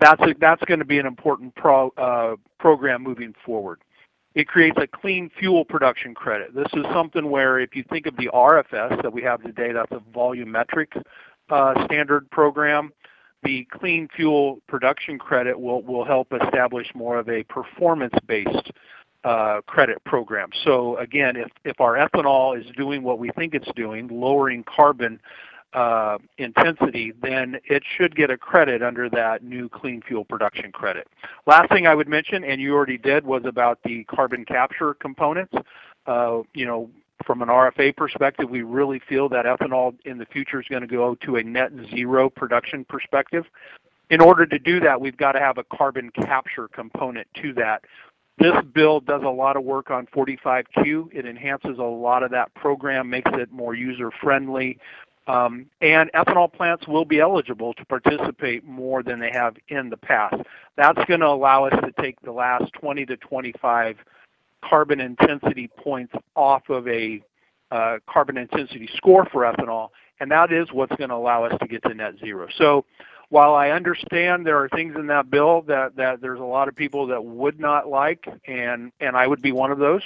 that's 0.00 0.22
a, 0.22 0.34
that's 0.40 0.62
going 0.64 0.78
to 0.78 0.84
be 0.84 0.98
an 0.98 1.06
important 1.06 1.54
pro, 1.54 1.90
uh, 1.96 2.36
program 2.58 3.02
moving 3.02 3.34
forward. 3.44 3.80
It 4.34 4.46
creates 4.46 4.76
a 4.80 4.86
clean 4.86 5.30
fuel 5.38 5.64
production 5.64 6.14
credit. 6.14 6.54
This 6.54 6.68
is 6.74 6.84
something 6.92 7.30
where 7.30 7.58
if 7.58 7.74
you 7.74 7.84
think 7.90 8.06
of 8.06 8.16
the 8.16 8.28
RFS 8.32 9.02
that 9.02 9.12
we 9.12 9.22
have 9.22 9.42
today, 9.42 9.72
that's 9.72 9.90
a 9.90 10.02
volumetric 10.16 11.02
uh, 11.50 11.84
standard 11.86 12.30
program. 12.30 12.92
The 13.42 13.66
clean 13.70 14.08
fuel 14.14 14.60
production 14.68 15.18
credit 15.18 15.58
will, 15.58 15.82
will 15.82 16.04
help 16.04 16.32
establish 16.32 16.88
more 16.94 17.18
of 17.18 17.28
a 17.28 17.42
performance-based 17.44 18.70
uh, 19.24 19.60
credit 19.66 20.02
program. 20.04 20.50
So 20.64 20.96
again, 20.98 21.36
if, 21.36 21.48
if 21.64 21.80
our 21.80 21.94
ethanol 21.94 22.58
is 22.58 22.66
doing 22.76 23.02
what 23.02 23.18
we 23.18 23.30
think 23.30 23.54
it's 23.54 23.70
doing, 23.74 24.08
lowering 24.08 24.64
carbon 24.64 25.20
uh, 25.74 26.18
intensity, 26.38 27.12
then 27.22 27.58
it 27.64 27.82
should 27.96 28.16
get 28.16 28.30
a 28.30 28.38
credit 28.38 28.82
under 28.82 29.08
that 29.10 29.42
new 29.42 29.68
clean 29.68 30.00
fuel 30.06 30.24
production 30.24 30.72
credit. 30.72 31.06
Last 31.46 31.68
thing 31.70 31.86
I 31.86 31.94
would 31.94 32.08
mention, 32.08 32.44
and 32.44 32.60
you 32.60 32.74
already 32.74 32.98
did, 32.98 33.24
was 33.24 33.42
about 33.44 33.78
the 33.84 34.04
carbon 34.04 34.44
capture 34.44 34.94
components. 34.94 35.54
Uh, 36.06 36.40
you 36.54 36.64
know, 36.64 36.88
from 37.26 37.42
an 37.42 37.48
RFA 37.48 37.94
perspective, 37.96 38.48
we 38.48 38.62
really 38.62 39.00
feel 39.08 39.28
that 39.28 39.44
ethanol 39.44 39.94
in 40.04 40.18
the 40.18 40.26
future 40.26 40.60
is 40.60 40.66
going 40.68 40.82
to 40.82 40.88
go 40.88 41.14
to 41.16 41.36
a 41.36 41.42
net 41.42 41.70
zero 41.90 42.30
production 42.30 42.84
perspective. 42.84 43.44
In 44.10 44.22
order 44.22 44.46
to 44.46 44.58
do 44.58 44.80
that, 44.80 44.98
we've 44.98 45.16
got 45.16 45.32
to 45.32 45.40
have 45.40 45.58
a 45.58 45.64
carbon 45.64 46.10
capture 46.10 46.68
component 46.68 47.26
to 47.42 47.52
that. 47.54 47.82
This 48.38 48.54
bill 48.72 49.00
does 49.00 49.22
a 49.24 49.28
lot 49.28 49.56
of 49.56 49.64
work 49.64 49.90
on 49.90 50.06
45Q. 50.06 51.12
It 51.12 51.26
enhances 51.26 51.78
a 51.78 51.82
lot 51.82 52.22
of 52.22 52.30
that 52.30 52.54
program, 52.54 53.10
makes 53.10 53.30
it 53.34 53.50
more 53.52 53.74
user 53.74 54.10
friendly, 54.22 54.78
um, 55.28 55.66
and 55.82 56.10
ethanol 56.12 56.52
plants 56.52 56.88
will 56.88 57.04
be 57.04 57.20
eligible 57.20 57.74
to 57.74 57.84
participate 57.84 58.64
more 58.64 59.02
than 59.02 59.20
they 59.20 59.30
have 59.30 59.56
in 59.68 59.90
the 59.90 59.96
past. 59.96 60.36
That's 60.76 61.04
going 61.04 61.20
to 61.20 61.26
allow 61.26 61.66
us 61.66 61.78
to 61.84 62.02
take 62.02 62.20
the 62.22 62.32
last 62.32 62.72
20 62.72 63.04
to 63.06 63.16
25 63.18 63.98
carbon 64.64 65.00
intensity 65.00 65.68
points 65.68 66.14
off 66.34 66.68
of 66.70 66.88
a 66.88 67.22
uh, 67.70 67.98
carbon 68.08 68.38
intensity 68.38 68.88
score 68.96 69.26
for 69.26 69.42
ethanol, 69.42 69.90
and 70.18 70.30
that 70.30 70.50
is 70.50 70.72
what's 70.72 70.96
going 70.96 71.10
to 71.10 71.16
allow 71.16 71.44
us 71.44 71.52
to 71.60 71.68
get 71.68 71.82
to 71.82 71.94
net 71.94 72.14
zero. 72.18 72.48
So 72.56 72.86
while 73.28 73.54
I 73.54 73.70
understand 73.70 74.46
there 74.46 74.58
are 74.62 74.70
things 74.70 74.94
in 74.96 75.08
that 75.08 75.30
bill 75.30 75.62
that, 75.62 75.96
that 75.96 76.22
there's 76.22 76.40
a 76.40 76.44
lot 76.44 76.68
of 76.68 76.74
people 76.74 77.06
that 77.08 77.22
would 77.22 77.60
not 77.60 77.86
like, 77.86 78.26
and, 78.46 78.90
and 79.00 79.14
I 79.14 79.26
would 79.26 79.42
be 79.42 79.52
one 79.52 79.70
of 79.70 79.78
those, 79.78 80.02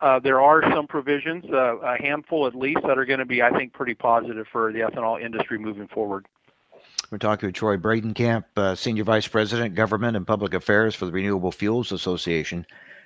uh, 0.00 0.18
there 0.18 0.40
are 0.40 0.62
some 0.72 0.86
provisions, 0.86 1.44
uh, 1.52 1.78
a 1.78 2.00
handful 2.02 2.46
at 2.46 2.54
least, 2.54 2.80
that 2.86 2.98
are 2.98 3.04
going 3.04 3.18
to 3.18 3.26
be, 3.26 3.42
I 3.42 3.50
think, 3.50 3.72
pretty 3.72 3.94
positive 3.94 4.46
for 4.50 4.72
the 4.72 4.80
ethanol 4.80 5.20
industry 5.20 5.58
moving 5.58 5.88
forward. 5.88 6.26
We're 7.10 7.18
talking 7.18 7.48
with 7.48 7.56
Troy 7.56 7.76
Bredenkamp, 7.76 8.44
uh, 8.56 8.74
Senior 8.74 9.04
Vice 9.04 9.26
President, 9.26 9.74
Government 9.74 10.16
and 10.16 10.26
Public 10.26 10.54
Affairs 10.54 10.94
for 10.94 11.06
the 11.06 11.12
Renewable 11.12 11.52
Fuels 11.52 11.92
Association. 11.92 12.64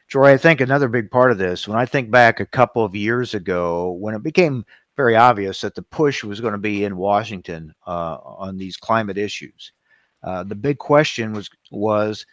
Troy, 0.09 0.33
I 0.33 0.37
think 0.37 0.61
another 0.61 0.89
big 0.89 1.11
part 1.11 1.31
of 1.31 1.39
this, 1.39 1.67
when 1.67 1.79
I 1.79 1.87
think 1.87 2.11
back 2.11 2.39
a 2.39 2.47
couple 2.47 2.85
of 2.85 2.95
years 2.95 3.35
ago, 3.35 3.93
when 3.93 4.15
it 4.15 4.23
became 4.23 4.65
very 4.97 5.17
obvious 5.17 5.63
that 5.63 5.75
the 5.75 5.83
push 5.83 6.23
was 6.23 6.41
going 6.41 6.53
to 6.53 6.59
be 6.59 6.85
in 6.85 6.97
Washington 6.97 7.75
uh, 7.87 8.19
on 8.23 8.59
these 8.59 8.77
climate 8.77 9.19
issues, 9.19 9.73
uh, 10.23 10.45
the 10.45 10.55
big 10.55 10.79
question 10.79 11.33
was 11.33 11.51
was 11.71 12.27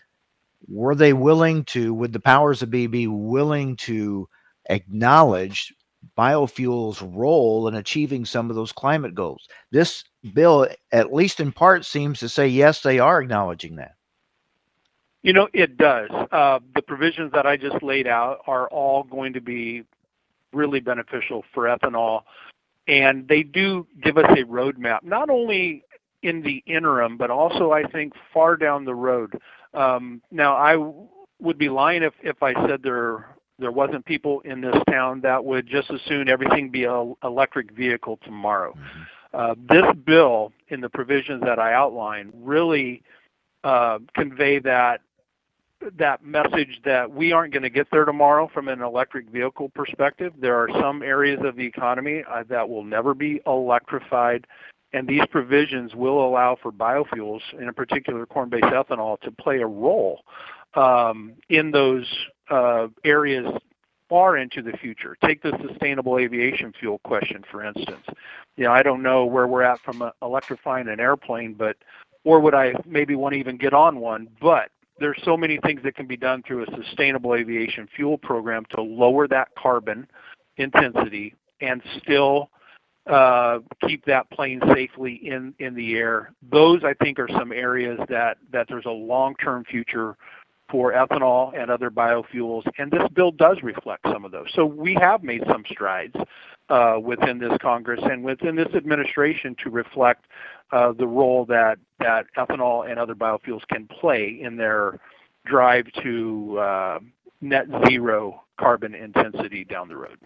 were 0.67 0.93
they 0.93 1.13
willing 1.13 1.63
to, 1.65 1.93
would 1.93 2.13
the 2.13 2.19
powers 2.19 2.60
that 2.60 2.69
be 2.69 2.88
be 2.88 3.08
willing 3.08 3.76
to 3.78 4.28
acknowledged 4.69 5.74
biofuels' 6.17 7.02
role 7.15 7.67
in 7.67 7.76
achieving 7.76 8.26
some 8.26 8.50
of 8.50 8.56
those 8.56 8.71
climate 8.71 9.13
goals. 9.15 9.47
This 9.71 10.04
bill, 10.34 10.67
at 10.91 11.13
least 11.13 11.39
in 11.39 11.52
part, 11.52 11.86
seems 11.86 12.19
to 12.19 12.30
say 12.30 12.47
yes, 12.47 12.82
they 12.82 13.00
are 13.00 13.21
acknowledging 13.21 13.76
that. 13.76 13.95
You 15.24 15.34
know, 15.34 15.47
it 15.54 15.78
does. 15.78 16.10
Uh, 16.32 16.60
the 16.74 16.82
provisions 16.82 17.32
that 17.34 17.45
I 17.45 17.56
just 17.56 17.84
laid 17.84 18.08
out 18.08 18.39
are 18.47 18.67
all 18.69 19.04
going 19.04 19.34
to 19.34 19.41
be 19.41 19.84
really 20.52 20.80
beneficial 20.80 21.45
for 21.54 21.65
ethanol, 21.65 22.24
and 22.88 23.28
they 23.28 23.43
do 23.43 23.86
give 24.02 24.17
us 24.17 24.26
a 24.32 24.43
roadmap, 24.43 25.04
not 25.04 25.30
only 25.30 25.84
in 26.24 26.41
the 26.41 26.63
interim, 26.65 27.17
but 27.17 27.30
also 27.30 27.71
I 27.71 27.84
think 27.84 28.13
far 28.34 28.58
down 28.58 28.84
the 28.84 28.95
road. 28.95 29.39
Um, 29.74 30.21
now, 30.32 30.56
I 30.56 30.76
would 31.39 31.58
be 31.58 31.69
lying 31.69 32.04
if, 32.04 32.13
if 32.24 32.41
I 32.41 32.54
said 32.67 32.82
there 32.84 33.36
there 33.62 33.71
wasn't 33.71 34.04
people 34.06 34.41
in 34.41 34.60
this 34.60 34.76
town 34.89 35.21
that 35.21 35.45
would 35.45 35.67
just 35.67 35.89
as 35.91 36.02
soon 36.08 36.28
everything 36.28 36.69
be 36.69 36.84
an 36.84 37.15
electric 37.24 37.71
vehicle 37.71 38.19
tomorrow. 38.24 38.74
Mm-hmm. 38.74 39.02
Uh, 39.34 39.56
this 39.69 39.86
bill, 40.06 40.52
in 40.67 40.82
the 40.82 40.89
provisions 40.89 41.41
that 41.45 41.58
I 41.58 41.74
outlined, 41.74 42.34
really 42.36 43.02
uh, 43.63 44.00
convey 44.13 44.60
that 44.60 45.02
that 45.97 46.24
message 46.24 46.80
that 46.86 47.10
we 47.12 47.32
aren't 47.32 47.54
going 47.54 47.63
to 47.63 47.69
get 47.69 47.88
there 47.91 48.06
tomorrow 48.06 48.50
from 48.54 48.67
an 48.67 48.82
electric 48.82 49.28
vehicle 49.30 49.69
perspective. 49.69 50.32
There 50.39 50.56
are 50.56 50.69
some 50.80 51.02
areas 51.02 51.39
of 51.43 51.56
the 51.56 51.65
economy 51.65 52.24
uh, 52.30 52.43
that 52.50 52.69
will 52.69 52.84
never 52.84 53.15
be 53.15 53.41
electrified, 53.47 54.45
and 54.93 55.08
these 55.08 55.24
provisions 55.32 55.95
will 55.95 56.24
allow 56.24 56.56
for 56.62 56.71
biofuels, 56.71 57.41
in 57.60 57.74
particular 57.74 58.26
corn-based 58.28 58.65
ethanol, 58.65 59.19
to 59.21 59.32
play 59.32 59.62
a 59.62 59.65
role 59.65 60.21
um, 60.76 61.34
in 61.50 61.71
those 61.71 62.06
uh, 62.51 62.87
areas 63.03 63.47
far 64.09 64.37
into 64.37 64.61
the 64.61 64.73
future. 64.73 65.15
Take 65.23 65.41
the 65.41 65.57
sustainable 65.65 66.17
aviation 66.17 66.73
fuel 66.77 66.99
question, 66.99 67.43
for 67.49 67.63
instance. 67.63 68.05
You 68.57 68.65
know, 68.65 68.71
I 68.71 68.83
don't 68.83 69.01
know 69.01 69.25
where 69.25 69.47
we're 69.47 69.63
at 69.63 69.79
from 69.79 70.01
uh, 70.01 70.11
electrifying 70.21 70.89
an 70.89 70.99
airplane, 70.99 71.53
but 71.53 71.77
or 72.25 72.41
would 72.41 72.53
I 72.53 72.73
maybe 72.85 73.15
want 73.15 73.33
to 73.33 73.39
even 73.39 73.57
get 73.57 73.73
on 73.73 73.99
one? 73.99 74.27
But 74.41 74.69
there's 74.99 75.19
so 75.23 75.37
many 75.37 75.57
things 75.63 75.81
that 75.83 75.95
can 75.95 76.07
be 76.07 76.17
done 76.17 76.43
through 76.43 76.63
a 76.63 76.83
sustainable 76.83 77.35
aviation 77.35 77.87
fuel 77.95 78.17
program 78.17 78.65
to 78.75 78.81
lower 78.81 79.27
that 79.29 79.47
carbon 79.57 80.05
intensity 80.57 81.33
and 81.61 81.81
still 82.03 82.49
uh, 83.07 83.59
keep 83.87 84.05
that 84.05 84.29
plane 84.29 84.61
safely 84.73 85.13
in, 85.13 85.55
in 85.59 85.73
the 85.73 85.95
air. 85.95 86.33
Those 86.51 86.83
I 86.83 86.93
think 87.03 87.17
are 87.17 87.29
some 87.29 87.51
areas 87.51 87.99
that, 88.09 88.37
that 88.51 88.67
there's 88.69 88.85
a 88.85 88.91
long-term 88.91 89.65
future 89.65 90.17
for 90.71 90.93
ethanol 90.93 91.53
and 91.60 91.69
other 91.69 91.91
biofuels, 91.91 92.63
and 92.77 92.89
this 92.89 93.03
bill 93.13 93.31
does 93.31 93.57
reflect 93.62 94.05
some 94.12 94.23
of 94.23 94.31
those. 94.31 94.47
So 94.55 94.65
we 94.65 94.95
have 94.95 95.21
made 95.21 95.43
some 95.47 95.63
strides 95.69 96.15
uh, 96.69 96.97
within 97.03 97.38
this 97.38 97.51
Congress 97.62 97.99
and 98.03 98.23
within 98.23 98.55
this 98.55 98.73
administration 98.73 99.55
to 99.63 99.69
reflect 99.69 100.25
uh, 100.71 100.93
the 100.93 101.05
role 101.05 101.45
that, 101.45 101.77
that 101.99 102.25
ethanol 102.38 102.89
and 102.89 102.97
other 102.97 103.13
biofuels 103.13 103.67
can 103.67 103.88
play 103.88 104.39
in 104.41 104.55
their 104.55 104.99
drive 105.45 105.91
to 106.01 106.57
uh, 106.60 106.99
net 107.41 107.65
zero 107.89 108.41
carbon 108.57 108.95
intensity 108.95 109.65
down 109.65 109.89
the 109.89 109.97
road. 109.97 110.17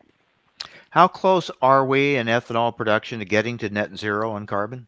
How 0.92 1.08
close 1.08 1.50
are 1.62 1.86
we 1.86 2.16
in 2.18 2.28
ethanol 2.28 2.76
production 2.76 3.20
to 3.20 3.26
getting 3.26 3.58
to 3.58 3.70
net 3.70 3.98
zero 3.98 4.32
on 4.32 4.46
carbon? 4.46 4.86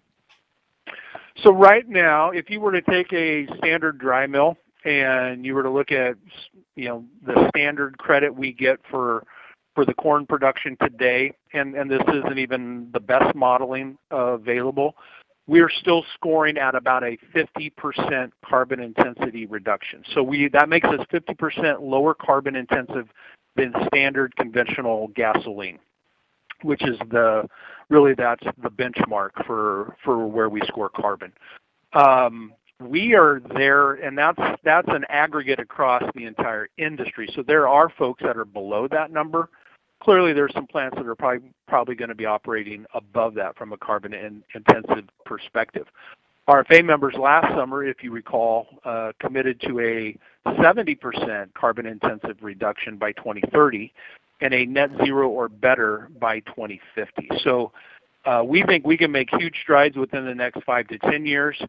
So 1.44 1.52
right 1.52 1.88
now, 1.88 2.32
if 2.32 2.50
you 2.50 2.60
were 2.60 2.72
to 2.72 2.82
take 2.82 3.12
a 3.14 3.48
standard 3.58 3.98
dry 4.00 4.26
mill 4.28 4.58
and 4.88 5.46
you 5.46 5.54
were 5.54 5.64
to 5.64 5.70
look 5.70 5.92
at 5.92 6.16
you 6.76 6.86
know 6.86 7.06
the 7.26 7.50
standard 7.50 7.98
credit 7.98 8.34
we 8.34 8.54
get 8.54 8.80
for 8.90 9.24
for 9.76 9.86
the 9.86 9.94
corn 9.94 10.26
production 10.26 10.76
today, 10.82 11.32
and, 11.54 11.76
and 11.76 11.92
this 11.92 12.02
isn't 12.08 12.40
even 12.40 12.90
the 12.94 13.00
best 13.00 13.36
modeling 13.36 13.96
available, 14.10 14.96
we're 15.46 15.70
still 15.70 16.04
scoring 16.16 16.58
at 16.58 16.74
about 16.74 17.04
a 17.04 17.16
50% 17.36 18.32
carbon 18.44 18.80
intensity 18.80 19.46
reduction. 19.46 20.04
So 20.16 20.24
we 20.24 20.50
that 20.50 20.68
makes 20.68 20.88
us 20.88 21.06
50% 21.14 21.82
lower 21.82 22.16
carbon 22.16 22.56
intensive 22.56 23.08
than 23.56 23.72
standard 23.86 24.36
conventional 24.36 25.10
gasoline, 25.10 25.78
which 26.64 26.82
is 26.84 26.98
the 27.12 27.48
really 27.90 28.16
that's 28.16 28.44
the 28.64 28.70
benchmark 28.70 29.46
for 29.46 29.96
for 30.04 30.26
where 30.26 30.50
we 30.50 30.62
score 30.66 30.90
carbon. 30.90 31.32
Um, 31.94 32.54
we 32.80 33.16
are 33.16 33.42
there, 33.56 33.94
and 33.94 34.18
that's 34.18 34.40
that's 34.64 34.88
an 34.90 35.06
aggregate 35.10 35.60
across 35.60 36.04
the 36.16 36.26
entire 36.26 36.70
industry. 36.78 37.28
So 37.36 37.42
there 37.42 37.68
are 37.68 37.90
folks 37.90 38.22
that 38.24 38.38
are 38.38 38.46
below 38.46 38.88
that 38.90 39.12
number. 39.12 39.50
Clearly, 40.00 40.32
there's 40.34 40.54
some 40.54 40.68
plants 40.68 40.96
that 40.98 41.08
are 41.08 41.16
probably 41.16 41.50
probably 41.68 41.96
going 41.96 42.10
to 42.10 42.16
be 42.16 42.26
operating 42.26 42.86
above 42.94 43.34
that 43.36 43.58
from 43.58 43.74
a 43.74 43.78
carbon 43.78 44.14
in, 44.14 44.44
intensive 44.54 45.06
perspective. 45.26 45.88
RFA 46.48 46.86
members 46.86 47.16
last 47.16 47.54
summer, 47.56 47.84
if 47.84 48.04
you 48.04 48.12
recall, 48.12 48.68
uh, 48.86 49.12
committed 49.20 49.60
to 49.62 49.80
a 49.82 50.18
70% 50.46 51.54
carbon 51.56 51.86
intensive 51.86 52.38
reduction 52.42 52.96
by 52.96 53.12
2030 53.14 53.92
and 54.40 54.54
a 54.54 54.66
net 54.66 54.92
zero 55.04 55.28
or 55.28 55.50
better 55.50 56.10
by 56.20 56.40
2050. 56.42 57.30
So 57.44 57.74
we 58.46 58.64
think 58.64 58.86
we 58.86 58.98
can 58.98 59.12
make 59.12 59.30
huge 59.40 59.56
strides 59.62 59.96
within 59.96 60.26
the 60.26 60.36
next 60.36 60.64
five 60.64 60.88
to 60.88 60.98
10 61.00 61.26
years, 61.26 61.62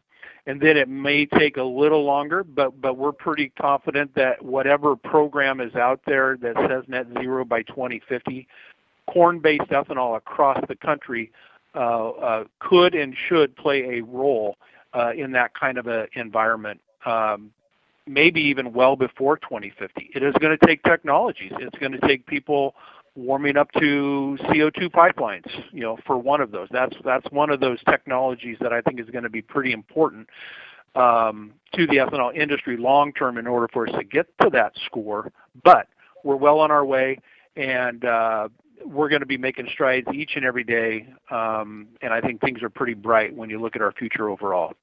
and 0.45 0.59
then 0.59 0.77
it 0.77 0.89
may 0.89 1.25
take 1.25 1.57
a 1.57 1.63
little 1.63 2.03
longer, 2.03 2.43
but, 2.43 2.81
but 2.81 2.97
we're 2.97 3.11
pretty 3.11 3.51
confident 3.61 4.13
that 4.15 4.43
whatever 4.43 4.95
program 4.95 5.61
is 5.61 5.73
out 5.75 6.01
there 6.05 6.37
that 6.37 6.55
says 6.67 6.83
net 6.87 7.07
zero 7.21 7.45
by 7.45 7.61
2050, 7.63 8.47
corn-based 9.07 9.69
ethanol 9.69 10.17
across 10.17 10.59
the 10.67 10.75
country 10.75 11.31
uh, 11.75 12.09
uh, 12.09 12.43
could 12.59 12.95
and 12.95 13.15
should 13.27 13.55
play 13.55 13.99
a 13.99 14.01
role 14.01 14.57
uh, 14.93 15.11
in 15.15 15.31
that 15.31 15.53
kind 15.53 15.77
of 15.77 15.87
an 15.87 16.07
environment. 16.15 16.79
Um, 17.05 17.51
maybe 18.07 18.41
even 18.41 18.73
well 18.73 18.95
before 18.95 19.37
2050. 19.37 20.09
It 20.15 20.23
is 20.23 20.33
going 20.39 20.57
to 20.57 20.65
take 20.65 20.81
technologies. 20.83 21.51
It's 21.59 21.77
going 21.77 21.91
to 21.91 21.99
take 22.07 22.25
people 22.25 22.73
warming 23.15 23.57
up 23.57 23.71
to 23.73 24.37
CO2 24.41 24.89
pipelines, 24.89 25.49
you 25.71 25.81
know, 25.81 25.97
for 26.05 26.17
one 26.17 26.41
of 26.41 26.51
those. 26.51 26.67
That's 26.71 26.95
that's 27.03 27.29
one 27.31 27.49
of 27.49 27.59
those 27.59 27.79
technologies 27.83 28.57
that 28.61 28.73
I 28.73 28.81
think 28.81 28.99
is 28.99 29.09
going 29.09 29.23
to 29.23 29.29
be 29.29 29.41
pretty 29.41 29.71
important 29.71 30.27
um, 30.95 31.53
to 31.73 31.87
the 31.87 31.97
ethanol 31.97 32.35
industry 32.35 32.77
long 32.77 33.13
term 33.13 33.37
in 33.37 33.47
order 33.47 33.67
for 33.71 33.87
us 33.87 33.95
to 33.95 34.03
get 34.03 34.27
to 34.41 34.49
that 34.51 34.73
score. 34.85 35.31
But 35.63 35.87
we're 36.23 36.35
well 36.35 36.59
on 36.59 36.71
our 36.71 36.85
way, 36.85 37.19
and 37.55 38.03
uh, 38.05 38.49
we're 38.85 39.09
going 39.09 39.21
to 39.21 39.25
be 39.25 39.37
making 39.37 39.67
strides 39.71 40.07
each 40.13 40.35
and 40.35 40.45
every 40.45 40.63
day. 40.63 41.07
Um, 41.29 41.87
and 42.01 42.13
I 42.13 42.21
think 42.21 42.41
things 42.41 42.63
are 42.63 42.69
pretty 42.69 42.93
bright 42.93 43.35
when 43.35 43.49
you 43.49 43.59
look 43.59 43.75
at 43.75 43.81
our 43.81 43.91
future 43.91 44.29
overall. 44.29 44.73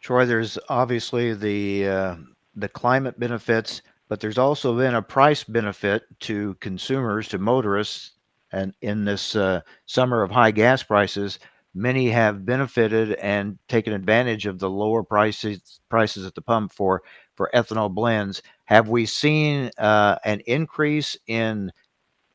Troy, 0.00 0.26
there's 0.26 0.58
obviously 0.68 1.34
the 1.34 1.88
uh, 1.88 2.16
the 2.56 2.68
climate 2.68 3.18
benefits 3.18 3.82
but 4.08 4.20
there's 4.20 4.38
also 4.38 4.76
been 4.76 4.94
a 4.94 5.02
price 5.02 5.44
benefit 5.44 6.02
to 6.20 6.54
consumers, 6.60 7.28
to 7.28 7.38
motorists, 7.38 8.12
and 8.52 8.74
in 8.82 9.04
this 9.04 9.34
uh, 9.34 9.60
summer 9.86 10.22
of 10.22 10.30
high 10.30 10.50
gas 10.50 10.82
prices, 10.82 11.38
many 11.74 12.08
have 12.08 12.46
benefited 12.46 13.12
and 13.14 13.58
taken 13.68 13.92
advantage 13.92 14.46
of 14.46 14.58
the 14.58 14.70
lower 14.70 15.02
prices 15.02 15.80
prices 15.88 16.24
at 16.24 16.34
the 16.34 16.42
pump 16.42 16.72
for 16.72 17.02
for 17.34 17.50
ethanol 17.54 17.92
blends. 17.92 18.42
Have 18.66 18.88
we 18.88 19.06
seen 19.06 19.70
uh, 19.76 20.16
an 20.24 20.40
increase 20.46 21.16
in 21.26 21.72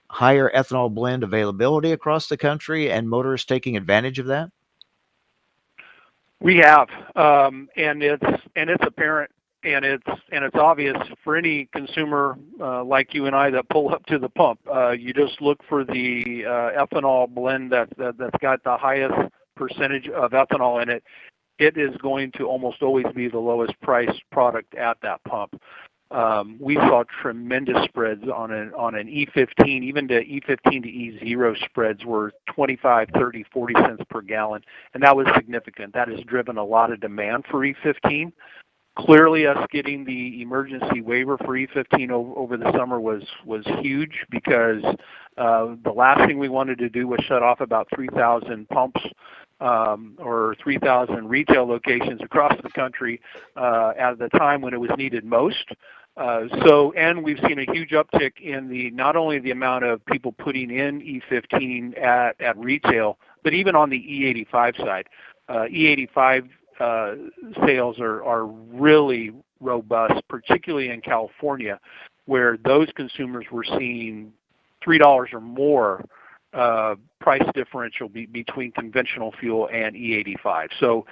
higher 0.10 0.52
ethanol 0.54 0.94
blend 0.94 1.24
availability 1.24 1.92
across 1.92 2.28
the 2.28 2.38
country, 2.38 2.92
and 2.92 3.10
motorists 3.10 3.46
taking 3.46 3.78
advantage 3.78 4.20
of 4.20 4.26
that? 4.26 4.50
We 6.42 6.58
have, 6.58 6.90
um, 7.16 7.70
and 7.76 8.02
it's 8.04 8.44
and 8.56 8.70
it's 8.70 8.84
apparent 8.86 9.32
and 9.64 9.84
it's 9.84 10.08
and 10.32 10.44
it's 10.46 10.56
obvious 10.56 10.98
for 11.24 11.36
any 11.36 11.68
consumer 11.74 12.38
uh, 12.62 12.84
like 12.84 13.14
you 13.14 13.26
and 13.26 13.36
I 13.36 13.50
that 13.52 13.70
pull 13.70 13.94
up 13.94 14.06
to 14.08 14.18
the 14.18 14.30
pump. 14.30 14.60
Uh, 14.72 14.92
you 14.92 15.14
just 15.14 15.42
look 15.42 15.60
for 15.68 15.84
the 15.84 16.46
uh, 16.46 16.86
ethanol 16.86 17.30
blend 17.30 17.72
that, 17.72 17.90
that 17.98 18.18
that's 18.18 18.38
got 18.42 18.64
the 18.64 18.78
highest 18.78 19.16
percentage 19.56 20.08
of 20.10 20.32
ethanol 20.32 20.82
in 20.82 20.90
it. 20.90 21.04
It 21.58 21.78
is 21.78 21.96
going 21.98 22.32
to 22.38 22.46
almost 22.46 22.82
always 22.82 23.06
be 23.14 23.28
the 23.28 23.40
lowest 23.40 23.74
priced 23.82 24.22
product 24.32 24.76
at 24.76 24.98
that 25.02 25.22
pump. 25.26 25.62
Um, 26.12 26.58
we 26.60 26.76
saw 26.76 27.04
tremendous 27.22 27.84
spreads 27.84 28.24
on 28.34 28.52
an 28.52 28.74
on 28.76 28.96
an 28.96 29.08
E15, 29.08 29.84
even 29.84 30.08
to 30.08 30.24
E15 30.24 30.84
to 30.84 31.26
E0 31.26 31.66
spreads 31.66 32.04
were 32.04 32.32
25, 32.56 33.10
30, 33.14 33.46
40 33.54 33.74
cents 33.76 34.04
per 34.10 34.22
gallon, 34.22 34.64
and 34.94 35.04
that 35.04 35.16
was 35.16 35.28
significant. 35.36 35.94
That 35.94 36.08
has 36.08 36.20
driven 36.22 36.58
a 36.58 36.64
lot 36.64 36.92
of 36.92 37.00
demand 37.00 37.46
for 37.52 37.60
E15. 37.60 38.32
Clearly, 38.98 39.48
us 39.48 39.58
getting 39.72 40.04
the 40.04 40.42
emergency 40.42 41.02
waiver 41.02 41.38
for 41.38 41.58
E15 41.58 42.12
over, 42.12 42.58
the 42.58 42.72
summer 42.78 43.00
was 43.00 43.24
was 43.46 43.64
huge 43.82 44.26
because 44.30 44.84
uh, 45.38 45.76
the 45.84 45.94
last 45.96 46.28
thing 46.28 46.38
we 46.38 46.50
wanted 46.50 46.80
to 46.80 46.90
do 46.90 47.08
was 47.08 47.20
shut 47.26 47.42
off 47.42 47.62
about 47.62 47.88
3,000 47.96 48.68
pumps 48.68 49.02
um, 49.62 50.16
or 50.20 50.56
3,000 50.62 51.30
retail 51.30 51.66
locations 51.66 52.22
across 52.22 52.54
the 52.62 52.70
country 52.72 53.22
uh, 53.56 53.94
at 53.98 54.20
the 54.20 54.28
time 54.30 54.62
when 54.62 54.74
it 54.74 54.80
was 54.80 54.92
needed 54.98 55.24
most. 55.24 55.66
Uh, 56.18 56.42
so, 56.66 56.92
and 56.94 57.24
we've 57.24 57.40
seen 57.48 57.60
a 57.60 57.72
huge 57.72 57.92
uptick 57.92 58.42
in 58.42 58.68
the 58.68 58.92
not 58.92 59.16
only 59.16 59.40
the 59.40 59.52
amount 59.52 59.86
of 59.86 60.06
people 60.06 60.34
putting 60.34 60.70
in 60.70 61.00
E15 61.02 61.98
at, 62.02 62.40
at 62.42 62.58
retail, 62.58 63.18
but 63.44 63.54
even 63.54 63.76
on 63.76 63.90
the 63.90 63.98
E85 63.98 64.78
side. 64.78 65.08
Uh, 65.48 65.66
E85 65.72 66.44
uh, 66.44 66.48
sales 67.66 67.98
are, 68.00 68.46
really 68.46 69.34
robust, 69.60 70.22
particularly 70.30 70.90
in 70.90 71.02
California, 71.02 71.80
where 72.26 72.58
those 72.64 72.88
consumers 72.96 73.46
were 73.52 73.66
seeing 73.78 74.32
three 74.84 74.98
dollars 74.98 75.30
or 75.34 75.42
more 75.42 76.06
uh, 76.54 76.96
price 77.20 77.44
differential 77.54 78.08
be, 78.10 78.26
between 78.26 78.72
conventional 78.72 79.34
fuel 79.40 79.70
and 79.72 79.96
E85. 79.96 80.70
So 80.80 81.06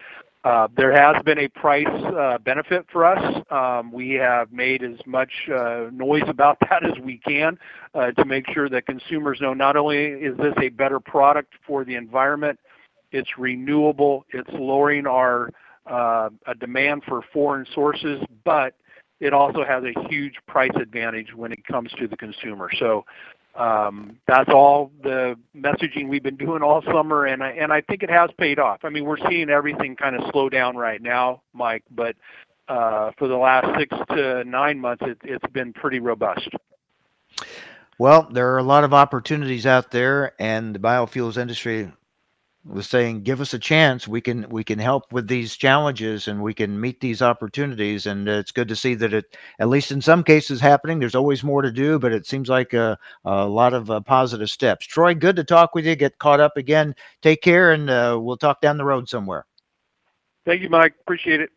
uh, 0.44 0.68
there 0.78 0.94
has 0.94 1.22
been 1.24 1.40
a 1.40 1.48
price 1.50 1.86
uh, 1.88 2.38
benefit 2.38 2.86
for 2.92 3.06
us. 3.06 3.44
Um, 3.52 3.92
we 3.92 4.12
have 4.14 4.52
made 4.52 4.82
as 4.82 4.98
much 5.06 5.32
uh, 5.54 5.90
noise 5.92 6.24
about 6.28 6.58
that 6.70 6.86
as 6.86 6.98
we 7.04 7.18
can 7.18 7.58
uh, 7.94 8.12
to 8.12 8.26
make 8.26 8.46
sure 8.54 8.70
that 8.70 8.86
consumers 8.86 9.40
know 9.42 9.54
not 9.54 9.76
only 9.76 10.06
is 10.06 10.38
this 10.38 10.54
a 10.62 10.70
better 10.70 11.00
product 11.00 11.54
for 11.66 11.84
the 11.84 11.96
environment, 11.96 12.58
it's 13.12 13.38
renewable. 13.38 14.26
It's 14.30 14.50
lowering 14.52 15.08
our 15.08 15.52
uh, 15.86 16.30
demand 16.60 17.04
for 17.08 17.22
foreign 17.34 17.66
sources, 17.74 18.22
but 18.44 18.74
it 19.20 19.34
also 19.34 19.64
has 19.64 19.84
a 19.84 20.08
huge 20.10 20.36
price 20.48 20.72
advantage 20.80 21.34
when 21.34 21.52
it 21.52 21.66
comes 21.66 21.92
to 21.94 22.08
the 22.08 22.18
consumer. 22.18 22.70
So 22.78 23.06
um, 23.56 24.20
that's 24.28 24.50
all 24.50 24.92
the 25.02 25.36
messaging 25.56 26.08
we've 26.08 26.22
been 26.22 26.38
doing 26.38 26.62
all 26.62 26.84
summer, 26.84 27.26
and 27.26 27.42
I, 27.42 27.50
and 27.52 27.74
I 27.74 27.82
think 27.82 28.04
it 28.04 28.10
has 28.10 28.30
paid 28.38 28.60
off. 28.60 28.80
I 28.84 28.90
mean, 28.90 29.06
we're 29.06 29.18
seeing 29.30 29.50
everything 29.50 29.96
kind 29.96 30.16
of 30.16 30.30
slow 30.32 30.50
down 30.50 30.76
right 30.78 31.02
now, 31.02 31.42
Mike, 31.54 31.84
but 31.90 32.16
uh, 32.68 33.12
for 33.18 33.28
the 33.28 33.38
last 33.38 33.68
six 33.80 33.96
to 34.10 34.44
nine 34.44 34.80
months, 34.80 35.04
it, 35.08 35.18
it's 35.24 35.52
been 35.54 35.74
pretty 35.74 36.00
robust. 36.00 36.50
Well, 37.98 38.28
there 38.32 38.54
are 38.54 38.60
a 38.60 38.64
lot 38.64 38.84
of 38.84 38.94
opportunities 38.94 39.66
out 39.66 39.90
there, 39.90 40.34
and 40.40 40.76
the 40.76 40.80
biofuels 40.80 41.38
industry 41.38 41.92
was 42.68 42.88
saying, 42.88 43.24
"Give 43.24 43.42
us 43.42 43.54
a 43.54 43.60
chance. 43.60 44.08
We 44.08 44.22
can 44.22 44.48
we 44.50 44.64
can 44.64 44.80
help 44.80 45.12
with 45.12 45.28
these 45.28 45.56
challenges, 45.56 46.28
and 46.28 46.42
we 46.42 46.54
can 46.54 46.80
meet 46.80 47.00
these 47.00 47.22
opportunities." 47.22 48.06
And 48.06 48.28
it's 48.28 48.52
good 48.52 48.68
to 48.68 48.76
see 48.76 48.94
that 48.96 49.14
it, 49.14 49.38
at 49.60 49.70
least 49.70 49.92
in 49.92 50.02
some 50.02 50.24
cases, 50.24 50.60
happening. 50.60 51.00
There's 51.00 51.16
always 51.16 51.44
more 51.44 51.62
to 51.62 51.72
do, 51.72 52.00
but 52.00 52.12
it 52.12 52.26
seems 52.26 52.50
like 52.50 52.74
a, 52.74 52.98
a 53.26 53.46
lot 53.46 53.74
of 53.74 53.90
uh, 53.90 54.02
positive 54.02 54.50
steps. 54.50 54.86
Troy, 54.86 55.14
good 55.14 55.36
to 55.38 55.44
talk 55.44 55.76
with 55.76 55.86
you. 55.86 55.96
Get 55.96 56.20
caught 56.20 56.40
up 56.40 56.58
again. 56.58 56.96
Take 57.22 57.42
care, 57.42 57.72
and 57.72 57.90
uh, 57.90 58.18
we'll 58.22 58.38
talk 58.38 58.62
down 58.62 58.78
the 58.78 58.86
road 58.86 59.10
somewhere. 59.10 59.46
Thank 60.46 60.62
you, 60.62 60.70
Mike. 60.70 60.94
Appreciate 61.02 61.42
it. 61.42 61.50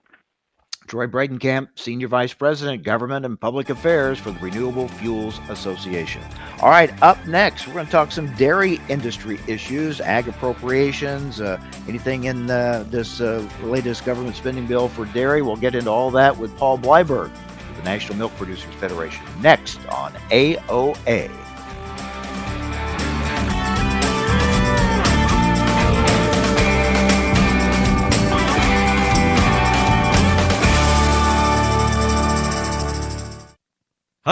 Troy 0.90 1.06
Bredenkamp, 1.06 1.68
Senior 1.76 2.08
Vice 2.08 2.34
President, 2.34 2.82
Government 2.82 3.24
and 3.24 3.40
Public 3.40 3.70
Affairs 3.70 4.18
for 4.18 4.32
the 4.32 4.40
Renewable 4.40 4.88
Fuels 4.88 5.38
Association. 5.48 6.20
All 6.60 6.68
right, 6.68 6.90
up 7.00 7.24
next, 7.28 7.68
we're 7.68 7.74
going 7.74 7.86
to 7.86 7.92
talk 7.92 8.10
some 8.10 8.34
dairy 8.34 8.80
industry 8.88 9.38
issues, 9.46 10.00
ag 10.00 10.26
appropriations, 10.26 11.40
uh, 11.40 11.62
anything 11.86 12.24
in 12.24 12.50
uh, 12.50 12.84
this 12.88 13.20
uh, 13.20 13.48
latest 13.62 14.04
government 14.04 14.34
spending 14.34 14.66
bill 14.66 14.88
for 14.88 15.04
dairy. 15.06 15.42
We'll 15.42 15.54
get 15.54 15.76
into 15.76 15.90
all 15.90 16.10
that 16.10 16.36
with 16.36 16.56
Paul 16.56 16.76
Bleiberg 16.76 17.30
of 17.30 17.76
the 17.76 17.84
National 17.84 18.18
Milk 18.18 18.34
Producers 18.36 18.74
Federation 18.74 19.24
next 19.40 19.78
on 19.90 20.12
AOA. 20.32 21.49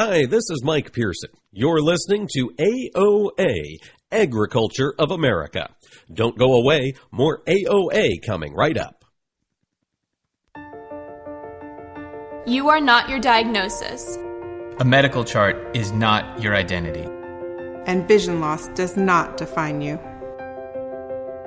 Hi, 0.00 0.26
this 0.26 0.48
is 0.48 0.62
Mike 0.62 0.92
Pearson. 0.92 1.30
You're 1.50 1.80
listening 1.80 2.28
to 2.34 2.52
AOA, 2.56 3.78
Agriculture 4.12 4.94
of 4.96 5.10
America. 5.10 5.70
Don't 6.14 6.38
go 6.38 6.54
away, 6.54 6.92
more 7.10 7.42
AOA 7.48 8.24
coming 8.24 8.54
right 8.54 8.78
up. 8.78 9.04
You 12.46 12.68
are 12.68 12.80
not 12.80 13.08
your 13.08 13.18
diagnosis. 13.18 14.16
A 14.78 14.84
medical 14.84 15.24
chart 15.24 15.56
is 15.76 15.90
not 15.90 16.40
your 16.40 16.54
identity. 16.54 17.08
And 17.86 18.06
vision 18.06 18.38
loss 18.40 18.68
does 18.76 18.96
not 18.96 19.36
define 19.36 19.80
you. 19.80 19.98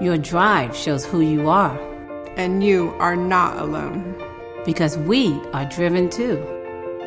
Your 0.01 0.17
drive 0.17 0.75
shows 0.75 1.05
who 1.05 1.21
you 1.21 1.47
are. 1.47 1.79
And 2.35 2.61
you 2.61 2.89
are 2.99 3.15
not 3.15 3.59
alone. 3.59 4.21
Because 4.65 4.97
we 4.97 5.39
are 5.53 5.63
driven 5.63 6.09
too. 6.09 6.60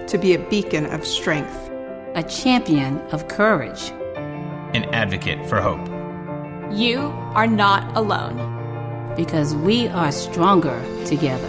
To 0.08 0.18
be 0.18 0.34
a 0.34 0.38
beacon 0.50 0.84
of 0.86 1.06
strength, 1.06 1.70
a 2.14 2.22
champion 2.22 2.98
of 3.10 3.26
courage, 3.28 3.90
an 4.74 4.84
advocate 4.94 5.44
for 5.48 5.62
hope. 5.62 5.80
You 6.70 7.00
are 7.34 7.46
not 7.46 7.96
alone. 7.96 8.36
Because 9.16 9.54
we 9.54 9.88
are 9.88 10.12
stronger 10.12 10.78
together. 11.06 11.48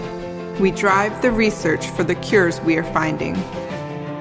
We 0.59 0.71
drive 0.71 1.21
the 1.21 1.31
research 1.31 1.85
for 1.89 2.03
the 2.05 2.15
cures 2.15 2.61
we 2.61 2.77
are 2.77 2.83
finding. 2.93 3.33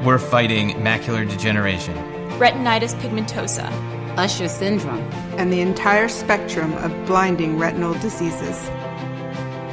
We're 0.04 0.18
fighting 0.18 0.70
macular 0.78 1.28
degeneration, 1.28 1.94
retinitis 2.38 2.94
pigmentosa, 3.00 3.70
Usher 4.18 4.48
syndrome, 4.48 5.08
and 5.38 5.52
the 5.52 5.60
entire 5.60 6.08
spectrum 6.08 6.72
of 6.74 6.90
blinding 7.06 7.56
retinal 7.56 7.94
diseases. 7.94 8.68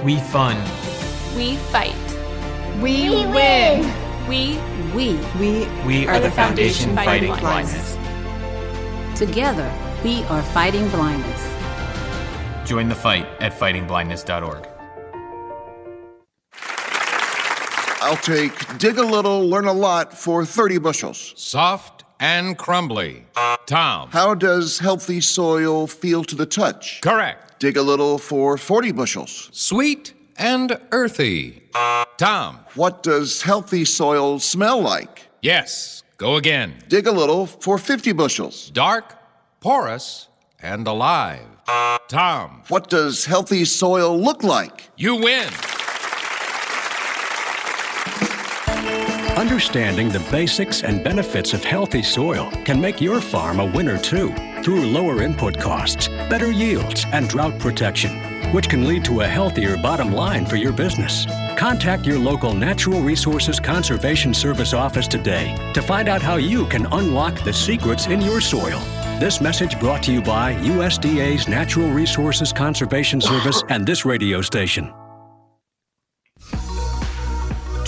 We 0.03 0.19
fund. 0.19 0.61
We 1.35 1.55
fight. 1.71 1.95
We, 2.79 3.09
we 3.09 3.25
win. 3.25 3.31
win. 3.31 4.00
We, 4.31 4.57
we, 4.95 5.19
we, 5.37 5.67
we 5.85 6.07
are, 6.07 6.13
are 6.13 6.19
the 6.21 6.31
foundation, 6.31 6.95
foundation 6.95 6.95
fighting, 6.95 7.33
fighting 7.33 7.35
blindness. 7.35 7.95
blindness. 7.97 9.19
Together, 9.19 9.73
we 10.05 10.23
are 10.23 10.41
fighting 10.41 10.87
blindness. 10.87 11.53
Join 12.65 12.87
the 12.87 12.95
fight 12.95 13.27
at 13.41 13.51
fightingblindness.org. 13.51 14.69
I'll 18.01 18.15
take 18.15 18.77
dig 18.77 18.99
a 18.99 19.03
little, 19.03 19.49
learn 19.49 19.65
a 19.65 19.73
lot 19.73 20.17
for 20.17 20.45
30 20.45 20.77
bushels. 20.77 21.33
Soft 21.35 22.05
and 22.21 22.57
crumbly. 22.57 23.25
Tom. 23.65 24.11
How 24.11 24.33
does 24.33 24.79
healthy 24.79 25.19
soil 25.19 25.87
feel 25.87 26.23
to 26.23 26.35
the 26.37 26.45
touch? 26.45 27.01
Correct. 27.01 27.59
Dig 27.59 27.75
a 27.75 27.81
little 27.81 28.17
for 28.17 28.57
40 28.57 28.93
bushels. 28.93 29.49
Sweet 29.51 30.13
and 30.37 30.79
earthy. 30.93 31.63
Tom. 32.21 32.59
What 32.75 33.01
does 33.01 33.41
healthy 33.41 33.83
soil 33.83 34.37
smell 34.37 34.79
like? 34.79 35.27
Yes. 35.41 36.03
Go 36.17 36.35
again. 36.35 36.75
Dig 36.87 37.07
a 37.07 37.11
little 37.11 37.47
for 37.47 37.79
50 37.79 38.11
bushels. 38.11 38.69
Dark, 38.69 39.15
porous, 39.59 40.27
and 40.59 40.85
alive. 40.85 41.47
Tom. 42.09 42.61
What 42.67 42.91
does 42.91 43.25
healthy 43.25 43.65
soil 43.65 44.15
look 44.21 44.43
like? 44.43 44.91
You 44.97 45.15
win. 45.15 45.49
Understanding 49.35 50.09
the 50.09 50.23
basics 50.29 50.83
and 50.83 51.03
benefits 51.03 51.53
of 51.53 51.63
healthy 51.63 52.03
soil 52.03 52.51
can 52.65 52.79
make 52.79 53.01
your 53.01 53.19
farm 53.19 53.59
a 53.59 53.65
winner 53.65 53.97
too 53.97 54.31
through 54.61 54.85
lower 54.85 55.23
input 55.23 55.59
costs, 55.59 56.07
better 56.29 56.51
yields, 56.51 57.03
and 57.13 57.27
drought 57.27 57.57
protection, 57.57 58.11
which 58.51 58.69
can 58.69 58.87
lead 58.87 59.03
to 59.05 59.21
a 59.21 59.27
healthier 59.27 59.77
bottom 59.77 60.11
line 60.11 60.45
for 60.45 60.55
your 60.55 60.71
business. 60.71 61.25
Contact 61.57 62.05
your 62.05 62.19
local 62.19 62.53
Natural 62.53 63.01
Resources 63.01 63.59
Conservation 63.59 64.33
Service 64.33 64.73
office 64.73 65.07
today 65.07 65.55
to 65.73 65.81
find 65.81 66.07
out 66.07 66.21
how 66.21 66.35
you 66.35 66.65
can 66.67 66.85
unlock 66.93 67.43
the 67.43 67.53
secrets 67.53 68.07
in 68.07 68.21
your 68.21 68.41
soil. 68.41 68.79
This 69.19 69.41
message 69.41 69.79
brought 69.79 70.03
to 70.03 70.11
you 70.11 70.21
by 70.21 70.55
USDA's 70.55 71.47
Natural 71.47 71.89
Resources 71.89 72.51
Conservation 72.51 73.21
Service 73.21 73.63
and 73.69 73.85
this 73.85 74.05
radio 74.05 74.41
station. 74.41 74.91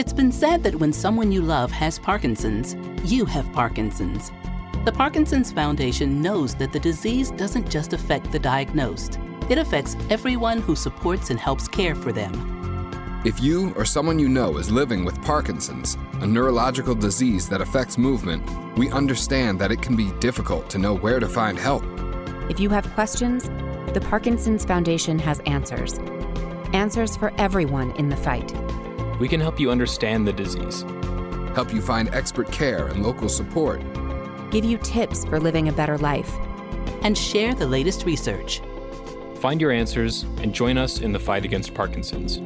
It's 0.00 0.14
been 0.14 0.32
said 0.32 0.62
that 0.62 0.76
when 0.76 0.94
someone 0.94 1.30
you 1.30 1.42
love 1.42 1.70
has 1.72 1.98
Parkinson's, 1.98 2.74
you 3.04 3.26
have 3.26 3.52
Parkinson's. 3.52 4.32
The 4.86 4.92
Parkinson's 4.92 5.52
Foundation 5.52 6.22
knows 6.22 6.54
that 6.54 6.72
the 6.72 6.80
disease 6.80 7.30
doesn't 7.32 7.68
just 7.68 7.92
affect 7.92 8.32
the 8.32 8.38
diagnosed, 8.38 9.18
it 9.50 9.58
affects 9.58 9.98
everyone 10.08 10.62
who 10.62 10.74
supports 10.74 11.28
and 11.28 11.38
helps 11.38 11.68
care 11.68 11.94
for 11.94 12.12
them. 12.12 12.32
If 13.26 13.42
you 13.42 13.74
or 13.74 13.84
someone 13.84 14.18
you 14.18 14.30
know 14.30 14.56
is 14.56 14.70
living 14.70 15.04
with 15.04 15.20
Parkinson's, 15.20 15.98
a 16.22 16.26
neurological 16.26 16.94
disease 16.94 17.46
that 17.50 17.60
affects 17.60 17.98
movement, 17.98 18.42
we 18.78 18.90
understand 18.92 19.58
that 19.58 19.70
it 19.70 19.82
can 19.82 19.96
be 19.96 20.12
difficult 20.12 20.70
to 20.70 20.78
know 20.78 20.94
where 20.94 21.20
to 21.20 21.28
find 21.28 21.58
help. 21.58 21.84
If 22.48 22.58
you 22.58 22.70
have 22.70 22.90
questions, 22.94 23.50
the 23.92 24.00
Parkinson's 24.08 24.64
Foundation 24.64 25.18
has 25.18 25.40
answers. 25.40 25.98
Answers 26.72 27.18
for 27.18 27.34
everyone 27.36 27.90
in 27.96 28.08
the 28.08 28.16
fight. 28.16 28.50
We 29.20 29.28
can 29.28 29.38
help 29.38 29.60
you 29.60 29.70
understand 29.70 30.26
the 30.26 30.32
disease, 30.32 30.80
help 31.54 31.74
you 31.74 31.82
find 31.82 32.08
expert 32.14 32.50
care 32.50 32.86
and 32.86 33.02
local 33.02 33.28
support, 33.28 33.82
give 34.50 34.64
you 34.64 34.78
tips 34.78 35.26
for 35.26 35.38
living 35.38 35.68
a 35.68 35.72
better 35.72 35.98
life, 35.98 36.34
and 37.02 37.16
share 37.16 37.54
the 37.54 37.66
latest 37.66 38.06
research. 38.06 38.62
Find 39.34 39.60
your 39.60 39.72
answers 39.72 40.22
and 40.38 40.54
join 40.54 40.78
us 40.78 41.00
in 41.00 41.12
the 41.12 41.18
fight 41.18 41.44
against 41.44 41.74
Parkinson's. 41.74 42.38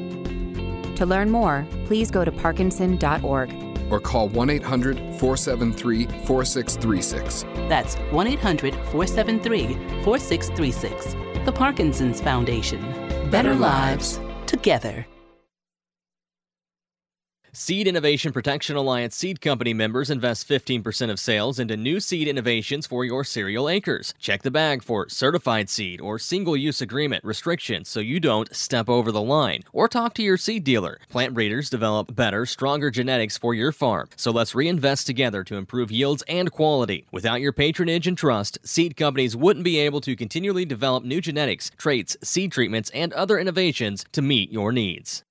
To 0.99 1.07
learn 1.07 1.31
more, 1.31 1.65
please 1.87 2.11
go 2.11 2.25
to 2.25 2.33
parkinson.org 2.33 3.55
or 3.89 4.01
call 4.01 4.29
1 4.29 4.51
800 4.51 4.97
473 4.97 6.07
4636. 6.07 7.43
That's 7.69 7.95
1 7.95 8.27
800 8.27 8.75
473 8.75 10.03
4636. 10.03 11.15
The 11.45 11.53
Parkinson's 11.53 12.21
Foundation. 12.21 12.81
Better, 13.31 13.31
Better 13.31 13.55
lives, 13.55 14.19
together. 14.47 15.07
Seed 17.57 17.87
Innovation 17.87 18.33
Protection 18.33 18.75
Alliance 18.75 19.15
Seed 19.15 19.41
Company 19.41 19.73
members 19.73 20.11
invest 20.11 20.49
15% 20.49 21.09
of 21.09 21.21
sales 21.21 21.61
into 21.61 21.77
new 21.77 22.01
seed 22.01 22.27
innovations 22.27 22.85
for 22.85 23.05
your 23.05 23.23
cereal 23.23 23.69
acres. 23.69 24.13
Check 24.19 24.43
the 24.43 24.51
bag 24.51 24.83
for 24.83 25.09
certified 25.09 25.71
seed 25.71 26.01
or 26.01 26.19
single 26.19 26.57
use 26.57 26.81
agreement 26.81 27.23
restrictions 27.23 27.89
so 27.89 28.01
you 28.01 28.19
don't 28.19 28.53
step 28.53 28.89
over 28.89 29.13
the 29.13 29.23
line. 29.23 29.63
Or 29.73 29.87
talk 29.87 30.15
to 30.15 30.23
your 30.25 30.37
seed 30.37 30.65
dealer. 30.65 30.99
Plant 31.09 31.33
breeders 31.33 31.71
develop 31.71 32.17
better, 32.17 32.45
stronger 32.45 32.91
genetics 32.91 33.39
for 33.39 33.55
your 33.55 33.71
farm. 33.71 34.09
So 34.17 34.33
let's 34.33 34.57
reinvest 34.57 35.07
together 35.07 35.45
to 35.45 35.55
improve 35.55 35.93
yields 35.93 36.25
and 36.27 36.51
quality. 36.51 37.07
Without 37.13 37.41
your 37.41 37.53
patronage 37.53 38.09
and 38.09 38.19
trust, 38.19 38.59
seed 38.65 38.97
companies 38.97 39.37
wouldn't 39.37 39.65
be 39.65 39.79
able 39.79 40.01
to 40.01 40.17
continually 40.17 40.65
develop 40.65 41.05
new 41.05 41.21
genetics, 41.21 41.71
traits, 41.79 42.17
seed 42.21 42.51
treatments, 42.51 42.91
and 42.91 43.13
other 43.13 43.39
innovations 43.39 44.05
to 44.11 44.23
meet 44.23 44.51
your 44.51 44.73
needs. 44.73 45.23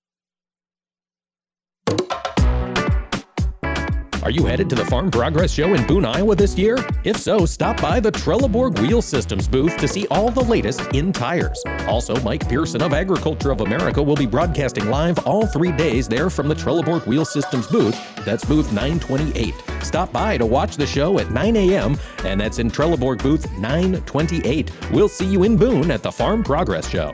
Are 4.24 4.32
you 4.32 4.46
headed 4.46 4.70
to 4.70 4.76
the 4.76 4.86
Farm 4.86 5.12
Progress 5.12 5.52
Show 5.52 5.74
in 5.74 5.86
Boone, 5.86 6.06
Iowa 6.06 6.34
this 6.34 6.58
year? 6.58 6.78
If 7.04 7.18
so, 7.18 7.46
stop 7.46 7.82
by 7.82 8.00
the 8.00 8.10
Trelleborg 8.10 8.80
Wheel 8.80 9.02
Systems 9.02 9.50
booth 9.50 9.76
to 9.80 9.86
see 9.86 10.08
all 10.08 10.32
the 10.32 10.46
latest 10.46 10.80
in 10.94 11.12
tires. 11.12 11.62
Also, 11.90 12.18
Mike 12.22 12.48
Pearson 12.48 12.82
of 12.82 12.94
Agriculture 12.94 13.52
of 13.52 13.60
America 13.60 14.02
will 14.02 14.16
be 14.16 14.26
broadcasting 14.26 14.90
live 14.90 15.20
all 15.28 15.46
three 15.46 15.74
days 15.74 16.08
there 16.08 16.30
from 16.30 16.48
the 16.48 16.56
Trelleborg 16.56 17.06
Wheel 17.06 17.26
Systems 17.26 17.68
booth. 17.68 18.00
That's 18.24 18.46
booth 18.46 18.72
928. 18.72 19.54
Stop 19.82 20.14
by 20.14 20.38
to 20.38 20.46
watch 20.46 20.78
the 20.78 20.88
show 20.88 21.20
at 21.20 21.30
9 21.32 21.58
a.m., 21.58 21.98
and 22.24 22.40
that's 22.40 22.60
in 22.60 22.72
Trelleborg 22.72 23.22
booth 23.22 23.52
928. 23.58 24.72
We'll 24.94 25.10
see 25.10 25.26
you 25.26 25.44
in 25.44 25.58
Boone 25.58 25.92
at 25.92 26.02
the 26.02 26.14
Farm 26.14 26.46
Progress 26.46 26.90
Show. 26.90 27.14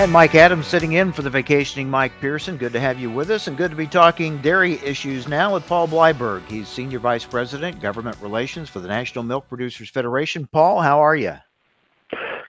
And 0.00 0.10
Mike 0.10 0.34
Adams 0.34 0.66
sitting 0.66 0.92
in 0.92 1.12
for 1.12 1.20
the 1.20 1.28
vacationing 1.28 1.90
Mike 1.90 2.18
Pearson. 2.22 2.56
Good 2.56 2.72
to 2.72 2.80
have 2.80 2.98
you 2.98 3.10
with 3.10 3.28
us, 3.28 3.48
and 3.48 3.56
good 3.58 3.70
to 3.70 3.76
be 3.76 3.86
talking 3.86 4.38
dairy 4.38 4.78
issues 4.82 5.28
now 5.28 5.52
with 5.52 5.66
Paul 5.66 5.86
Bleiberg. 5.86 6.40
He's 6.46 6.68
Senior 6.68 7.00
Vice 7.00 7.26
President, 7.26 7.82
Government 7.82 8.16
Relations 8.22 8.70
for 8.70 8.80
the 8.80 8.88
National 8.88 9.24
Milk 9.24 9.46
Producers 9.46 9.90
Federation. 9.90 10.46
Paul, 10.46 10.80
how 10.80 11.00
are 11.00 11.16
you? 11.16 11.34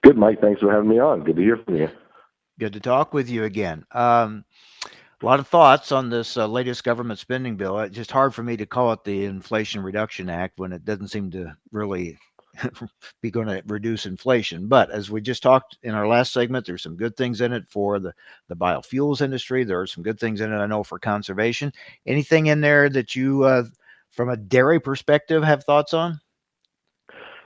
Good, 0.01 0.17
Mike. 0.17 0.39
Thanks 0.39 0.61
for 0.61 0.71
having 0.71 0.87
me 0.87 0.99
on. 0.99 1.25
Good 1.25 1.35
to 1.35 1.41
hear 1.41 1.57
from 1.57 1.75
you. 1.75 1.89
Good 2.57 2.71
to 2.71 2.79
talk 2.79 3.13
with 3.13 3.29
you 3.29 3.43
again. 3.43 3.85
Um, 3.91 4.45
a 5.21 5.25
lot 5.25 5.41
of 5.41 5.47
thoughts 5.49 5.91
on 5.91 6.09
this 6.09 6.37
uh, 6.37 6.47
latest 6.47 6.85
government 6.85 7.19
spending 7.19 7.57
bill. 7.57 7.81
It's 7.81 7.93
just 7.93 8.11
hard 8.11 8.33
for 8.33 8.43
me 8.43 8.55
to 8.55 8.65
call 8.65 8.93
it 8.93 9.03
the 9.03 9.25
Inflation 9.25 9.83
Reduction 9.83 10.29
Act 10.29 10.57
when 10.57 10.71
it 10.71 10.85
doesn't 10.85 11.09
seem 11.09 11.29
to 11.31 11.53
really 11.73 12.17
be 13.21 13.31
going 13.31 13.47
to 13.47 13.63
reduce 13.67 14.05
inflation. 14.05 14.67
But 14.67 14.91
as 14.91 15.09
we 15.09 15.21
just 15.21 15.43
talked 15.43 15.77
in 15.83 15.93
our 15.93 16.07
last 16.07 16.33
segment, 16.33 16.65
there's 16.65 16.83
some 16.83 16.95
good 16.95 17.15
things 17.15 17.41
in 17.41 17.53
it 17.53 17.67
for 17.67 17.99
the, 17.99 18.13
the 18.47 18.55
biofuels 18.55 19.21
industry. 19.21 19.63
There 19.63 19.79
are 19.79 19.87
some 19.87 20.03
good 20.03 20.19
things 20.19 20.41
in 20.41 20.51
it, 20.51 20.57
I 20.57 20.65
know, 20.65 20.83
for 20.83 20.99
conservation. 20.99 21.73
Anything 22.05 22.47
in 22.47 22.61
there 22.61 22.89
that 22.89 23.15
you, 23.15 23.43
uh, 23.43 23.63
from 24.11 24.29
a 24.29 24.37
dairy 24.37 24.79
perspective, 24.79 25.43
have 25.43 25.63
thoughts 25.63 25.93
on? 25.93 26.19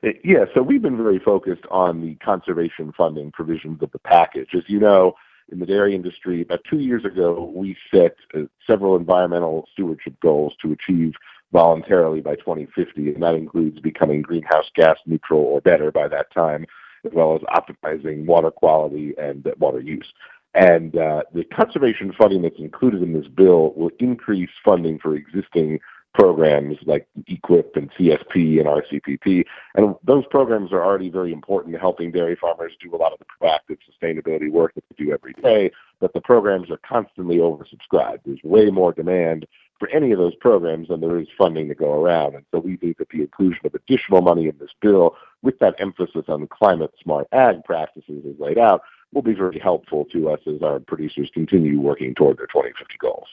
Uh, 0.04 0.10
yeah, 0.24 0.46
so 0.54 0.62
we've 0.62 0.82
been 0.82 0.98
very 0.98 1.20
focused 1.20 1.66
on 1.72 2.02
the 2.02 2.16
conservation 2.16 2.92
funding 2.98 3.32
provisions 3.32 3.82
of 3.82 3.92
the 3.92 4.00
package. 4.00 4.50
As 4.54 4.64
you 4.68 4.80
know, 4.80 5.16
in 5.52 5.60
the 5.60 5.66
dairy 5.66 5.96
industry. 5.96 6.42
About 6.42 6.62
two 6.70 6.80
years 6.80 7.06
ago, 7.06 7.52
we 7.56 7.78
set 7.94 8.16
uh, 8.34 8.42
several 8.66 8.96
environmental 8.96 9.68
stewardship 9.72 10.20
goals 10.22 10.56
to 10.62 10.72
achieve 10.72 11.14
voluntarily 11.52 12.22
by 12.22 12.36
2050, 12.36 13.14
and 13.14 13.24
that 13.24 13.36
includes 13.36 13.80
becoming 13.80 14.22
greenhouse 14.22 14.70
gas 14.76 14.98
neutral 15.06 15.42
or 15.42 15.62
better 15.62 15.92
by 15.92 16.08
that 16.08 16.32
time, 16.34 16.66
as 17.06 17.12
well 17.14 17.36
as 17.36 17.42
optimizing 17.42 18.26
water 18.26 18.52
quality 18.52 19.14
and 19.18 19.48
water 19.60 19.80
use. 19.80 20.08
And 20.54 20.98
uh, 20.98 21.24
the 21.34 21.44
conservation 21.44 22.14
funding 22.18 22.42
that's 22.42 22.60
included 22.60 23.04
in 23.04 23.14
this 23.14 23.28
bill 23.28 23.74
will 23.76 23.92
increase 24.00 24.50
funding 24.64 25.00
for 25.00 25.16
existing 25.16 25.80
programs 26.16 26.78
like 26.86 27.08
EQIP 27.30 27.76
and 27.76 27.92
CSP 27.92 28.60
and 28.60 28.68
RCPP. 28.68 29.44
And 29.76 29.96
those 30.04 30.24
programs 30.32 30.72
are 30.72 30.84
already 30.84 31.10
very 31.10 31.34
important 31.34 31.74
to 31.74 31.80
helping 31.80 32.12
dairy 32.12 32.38
farmers 32.40 32.72
do 32.82 32.96
a 32.96 32.98
lot 32.98 33.12
of 33.12 33.20
the 33.20 33.26
proactive 33.26 33.78
sustainability 33.84 34.50
work 34.50 34.74
that 34.76 34.86
they 34.90 35.04
do 35.04 35.12
every 35.12 35.34
day. 35.34 35.72
But 36.00 36.14
the 36.14 36.22
programs 36.22 36.72
are 36.72 36.80
constantly 36.88 37.38
oversubscribed. 37.38 38.20
There's 38.26 38.40
way 38.44 38.72
more 38.72 38.94
demand 38.94 39.46
for 39.80 39.90
any 39.90 40.12
of 40.12 40.18
those 40.18 40.36
programs 40.36 40.88
than 40.88 41.02
there 41.02 41.20
is 41.20 41.28
funding 41.38 41.68
to 41.68 41.76
go 41.76 41.94
around. 41.94 42.36
And 42.36 42.46
so 42.52 42.60
we 42.60 42.78
think 42.78 42.98
that 42.98 43.10
the 43.10 43.22
inclusion 43.22 43.66
of 43.66 43.76
additional 43.76 44.22
money 44.22 44.48
in 44.48 44.58
this 44.58 44.72
bill 44.82 45.16
with 45.42 45.60
that 45.60 45.76
emphasis 45.80 46.26
on 46.28 46.48
climate 46.48 46.94
smart 47.02 47.28
ag 47.32 47.64
practices 47.64 48.24
as 48.28 48.40
laid 48.40 48.58
out 48.58 48.82
will 49.14 49.22
be 49.22 49.34
very 49.34 49.60
helpful 49.60 50.06
to 50.06 50.30
us 50.30 50.40
as 50.48 50.62
our 50.62 50.80
producers 50.80 51.30
continue 51.34 51.80
working 51.80 52.16
toward 52.16 52.38
their 52.38 52.48
2050 52.48 52.96
goals. 53.00 53.28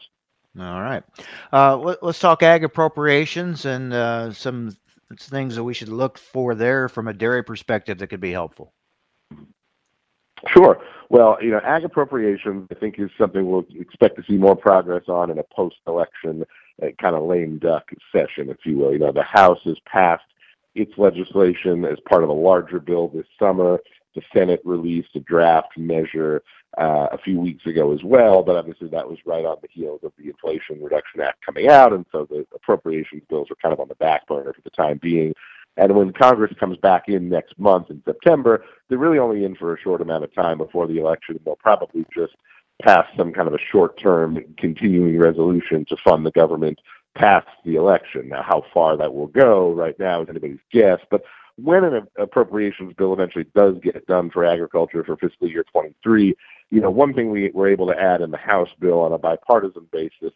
All 0.59 0.83
right. 0.83 1.03
Uh, 1.53 1.77
let, 1.77 2.03
us 2.03 2.19
talk 2.19 2.43
ag 2.43 2.63
appropriations 2.63 3.65
and 3.65 3.93
uh, 3.93 4.33
some 4.33 4.77
things 5.19 5.57
that 5.57 5.65
we 5.65 5.75
should 5.75 5.89
look 5.89 6.19
for 6.19 6.55
there 6.55 6.89
from 6.89 7.09
a 7.09 7.13
dairy 7.13 7.43
perspective 7.43 7.99
that 7.99 8.09
could 8.09 8.21
be 8.21 8.33
helpful. 8.33 8.73
Sure. 10.49 10.81
Well, 11.09 11.39
you 11.43 11.51
know, 11.51 11.61
ag 11.63 11.85
appropriations, 11.85 12.69
I 12.71 12.75
think, 12.75 12.99
is 12.99 13.11
something 13.19 13.51
we'll 13.51 13.67
expect 13.79 14.17
to 14.17 14.25
see 14.29 14.37
more 14.37 14.57
progress 14.57 15.05
on 15.09 15.31
in 15.31 15.39
a 15.39 15.45
post-election 15.55 16.45
uh, 16.83 16.87
kind 17.01 17.15
of 17.15 17.25
lame 17.25 17.59
duck 17.59 17.91
session, 18.11 18.49
if 18.49 18.59
you 18.65 18.79
will. 18.79 18.93
You 18.93 18.99
know, 18.99 19.13
the 19.13 19.23
House 19.23 19.61
has 19.65 19.77
passed 19.87 20.25
its 20.75 20.93
legislation 20.97 21.85
as 21.85 21.99
part 22.09 22.25
of 22.25 22.31
a 22.31 22.35
larger 22.35 22.81
bill 22.81 23.09
this 23.09 23.27
summer. 23.39 23.79
The 24.15 24.23
Senate 24.35 24.61
released 24.65 25.15
a 25.15 25.21
draft 25.21 25.77
measure 25.77 26.43
uh, 26.79 27.09
a 27.13 27.19
few 27.19 27.39
weeks 27.39 27.67
ago 27.67 27.93
as 27.93 28.03
well, 28.03 28.43
but 28.43 28.57
obviously 28.57 28.89
that 28.89 29.09
was 29.09 29.19
right 29.27 29.45
on 29.45 29.59
the 29.61 29.69
heels 29.71 30.01
of 30.03 30.13
the 30.19 30.29
Inflation 30.29 30.83
Reduction 30.83 31.21
Act 31.21 31.45
coming 31.45 31.69
out, 31.69 31.93
and 31.93 32.07
so 32.11 32.27
the 32.31 32.47
appropriations 32.55 33.23
bills 33.29 33.51
are 33.51 33.57
kind 33.57 33.73
of 33.73 33.81
on 33.81 33.89
the 33.89 33.95
back 33.97 34.27
burner 34.27 34.53
for 34.53 34.63
the 34.63 34.71
time 34.71 34.99
being. 35.03 35.35
And 35.77 35.97
when 35.97 36.13
Congress 36.13 36.53
comes 36.61 36.77
back 36.79 37.09
in 37.09 37.29
next 37.29 37.59
month 37.59 37.91
in 37.91 38.03
September, 38.05 38.65
they're 38.89 38.99
really 38.99 39.19
only 39.19 39.45
in 39.45 39.55
for 39.55 39.75
a 39.75 39.81
short 39.81 40.01
amount 40.01 40.25
of 40.25 40.35
time 40.35 40.59
before 40.59 40.87
the 40.87 40.99
election. 40.99 41.39
They'll 41.45 41.57
probably 41.57 42.05
just 42.15 42.35
pass 42.83 43.07
some 43.17 43.33
kind 43.33 43.49
of 43.49 43.55
a 43.55 43.59
short-term 43.59 44.39
continuing 44.59 45.19
resolution 45.19 45.85
to 45.87 45.97
fund 45.97 46.27
the 46.27 46.31
government 46.33 46.81
past 47.15 47.47
the 47.65 47.77
election. 47.77 48.29
Now, 48.29 48.43
how 48.43 48.65
far 48.73 48.97
that 48.97 49.15
will 49.15 49.29
go 49.29 49.73
right 49.73 49.99
now 49.99 50.23
is 50.23 50.29
anybody's 50.29 50.59
guess, 50.71 50.99
but 51.11 51.23
when 51.57 51.85
an 51.85 52.07
appropriations 52.17 52.95
bill 52.95 53.13
eventually 53.13 53.47
does 53.55 53.77
get 53.83 54.07
done 54.07 54.31
for 54.31 54.45
agriculture 54.45 55.05
for 55.05 55.17
fiscal 55.17 55.49
year 55.49 55.65
23, 55.71 56.35
you 56.71 56.81
know, 56.81 56.91
one 56.91 57.13
thing 57.13 57.31
we 57.31 57.51
were 57.51 57.69
able 57.69 57.87
to 57.87 57.99
add 57.99 58.23
in 58.23 58.31
the 58.31 58.39
House 58.39 58.71
bill 58.81 59.01
on 59.01 59.13
a 59.13 59.19
bipartisan 59.19 59.87
basis 59.93 60.33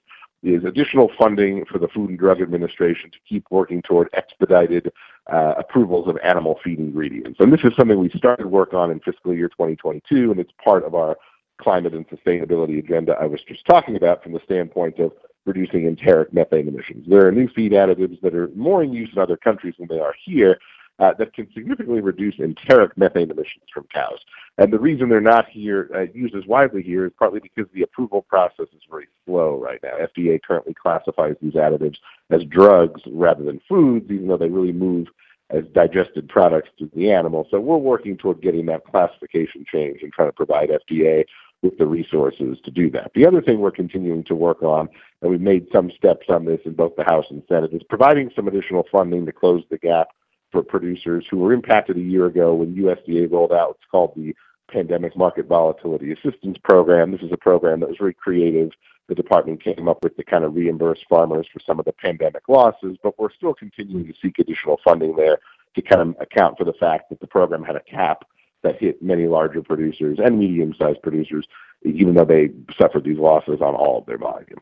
is 0.47 0.65
additional 0.65 1.11
funding 1.19 1.65
for 1.65 1.79
the 1.79 1.89
Food 1.89 2.11
and 2.11 2.19
Drug 2.19 2.41
Administration 2.41 3.11
to 3.11 3.19
keep 3.29 3.45
working 3.51 3.83
toward 3.83 4.09
expedited 4.13 4.93
uh, 5.27 5.55
approvals 5.59 6.07
of 6.09 6.17
animal 6.23 6.61
feed 6.63 6.79
ingredients. 6.79 7.41
And 7.41 7.53
this 7.53 7.65
is 7.65 7.75
something 7.77 7.99
we 7.99 8.11
started 8.11 8.47
work 8.47 8.73
on 8.73 8.93
in 8.93 9.01
fiscal 9.01 9.35
year 9.35 9.49
2022, 9.49 10.31
and 10.31 10.39
it's 10.39 10.53
part 10.63 10.85
of 10.85 10.95
our 10.95 11.17
climate 11.61 11.95
and 11.95 12.07
sustainability 12.09 12.79
agenda 12.79 13.17
I 13.21 13.27
was 13.27 13.41
just 13.43 13.65
talking 13.67 13.97
about 13.97 14.23
from 14.23 14.33
the 14.33 14.41
standpoint 14.45 14.99
of 14.99 15.13
reducing 15.47 15.87
enteric 15.87 16.33
methane 16.33 16.69
emissions. 16.69 17.07
There 17.09 17.27
are 17.27 17.33
new 17.33 17.49
feed 17.49 17.73
additives 17.73 18.21
that 18.21 18.35
are 18.35 18.49
more 18.55 18.83
in 18.83 18.93
use 18.93 19.11
in 19.15 19.21
other 19.21 19.37
countries 19.37 19.75
than 19.79 19.89
they 19.89 19.99
are 19.99 20.15
here, 20.25 20.59
uh, 20.99 21.13
that 21.19 21.35
can 21.35 21.47
significantly 21.53 22.01
reduce 22.01 22.39
enteric 22.39 22.97
methane 22.97 23.31
emissions 23.31 23.65
from 23.73 23.87
cows. 23.93 24.19
And 24.59 24.73
the 24.73 24.79
reason 24.79 25.09
they're 25.09 25.21
not 25.21 25.49
here 25.49 25.91
uh, 25.95 26.07
used 26.15 26.35
as 26.35 26.47
widely 26.47 26.83
here 26.83 27.07
is 27.07 27.13
partly 27.19 27.41
because 27.41 27.67
the 27.75 27.83
approval 27.83 28.23
process 28.23 28.67
is 28.75 28.83
very 28.89 29.07
slow 29.27 29.59
right 29.59 29.81
now. 29.83 29.97
FDA 29.99 30.41
currently 30.43 30.75
classifies 30.75 31.37
these 31.43 31.55
additives 31.55 31.99
as 32.31 32.45
drugs 32.45 33.03
rather 33.07 33.45
than 33.45 33.61
foods, 33.69 34.11
even 34.11 34.29
though 34.29 34.39
they 34.39 34.49
really 34.49 34.73
move 34.73 35.09
as 35.51 35.65
digested 35.75 36.29
products 36.29 36.71
to 36.79 36.91
the 36.95 37.11
animal. 37.11 37.47
So 37.51 37.61
we're 37.61 37.77
working 37.77 38.17
toward 38.17 38.41
getting 38.41 38.67
that 38.67 38.85
classification 38.85 39.65
change 39.71 40.03
and 40.03 40.13
trying 40.13 40.29
to 40.29 40.33
provide 40.33 40.71
FDA 40.71 41.25
with 41.63 41.79
the 41.79 41.87
resources 41.87 42.59
to 42.65 42.71
do 42.71 42.91
that. 42.91 43.13
The 43.15 43.27
other 43.27 43.41
thing 43.41 43.61
we're 43.61 43.71
continuing 43.71 44.25
to 44.25 44.35
work 44.35 44.63
on, 44.63 44.89
and 45.23 45.31
we've 45.31 45.41
made 45.41 45.69
some 45.73 45.91
steps 45.97 46.27
on 46.29 46.45
this 46.45 46.61
in 46.65 46.73
both 46.73 46.97
the 46.97 47.05
House 47.05 47.27
and 47.31 47.43
Senate, 47.49 47.73
is 47.73 47.83
providing 47.89 48.31
some 48.35 48.49
additional 48.49 48.87
funding 48.91 49.25
to 49.27 49.33
close 49.33 49.63
the 49.71 49.79
gap 49.79 50.09
for 50.53 50.63
producers 50.63 51.25
who 51.31 51.39
were 51.39 51.53
impacted 51.53 51.97
a 51.97 52.01
year 52.01 52.27
ago 52.27 52.55
when 52.55 52.75
USDA 52.75 53.31
rolled 53.31 53.53
out 53.53 53.69
what's 53.69 53.85
called 53.91 54.13
the 54.17 54.35
Pandemic 54.71 55.17
Market 55.17 55.47
Volatility 55.47 56.13
Assistance 56.13 56.59
Program. 56.65 57.13
This 57.13 57.23
is 57.23 57.33
a 57.33 57.37
program 57.37 57.81
that 57.81 57.89
was 57.89 57.99
very 57.99 58.15
creative. 58.15 58.71
The 59.09 59.15
department 59.15 59.63
came 59.63 59.89
up 59.89 60.03
with 60.03 60.17
to 60.17 60.25
kind 60.25 60.45
of 60.45 60.55
reimburse 60.55 60.99
farmers 61.09 61.47
for 61.53 61.61
some 61.61 61.79
of 61.79 61.85
the 61.85 61.93
pandemic 61.93 62.49
losses, 62.49 62.97
but 63.03 63.19
we're 63.19 63.33
still 63.33 63.55
continuing 63.55 64.07
to 64.07 64.15
seek 64.21 64.39
additional 64.39 64.81
funding 64.83 65.15
there 65.15 65.39
to 65.77 65.83
kind 65.83 66.01
of 66.01 66.17
account 66.21 66.59
for 66.59 66.65
the 66.65 66.73
fact 66.73 67.11
that 67.11 67.21
the 67.21 67.27
program 67.27 67.63
had 67.63 67.77
a 67.77 67.81
cap 67.81 68.25
that 68.63 68.81
hit 68.81 69.01
many 69.03 69.27
larger 69.27 69.63
producers 69.63 70.19
and 70.23 70.39
medium-sized 70.39 71.01
producers, 71.03 71.47
even 71.85 72.15
though 72.15 72.25
they 72.25 72.51
suffered 72.77 73.05
these 73.05 73.19
losses 73.19 73.61
on 73.61 73.75
all 73.75 73.99
of 73.99 74.07
their 74.07 74.19
volume. 74.19 74.61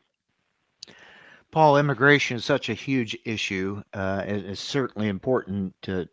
Paul, 1.55 1.77
immigration 1.77 2.37
is 2.37 2.45
such 2.45 2.69
a 2.69 2.75
huge 2.75 3.17
issue. 3.25 3.81
Uh, 3.93 4.25
it 4.27 4.45
is 4.45 4.59
certainly 4.59 5.07
important 5.07 5.73
to, 5.83 6.09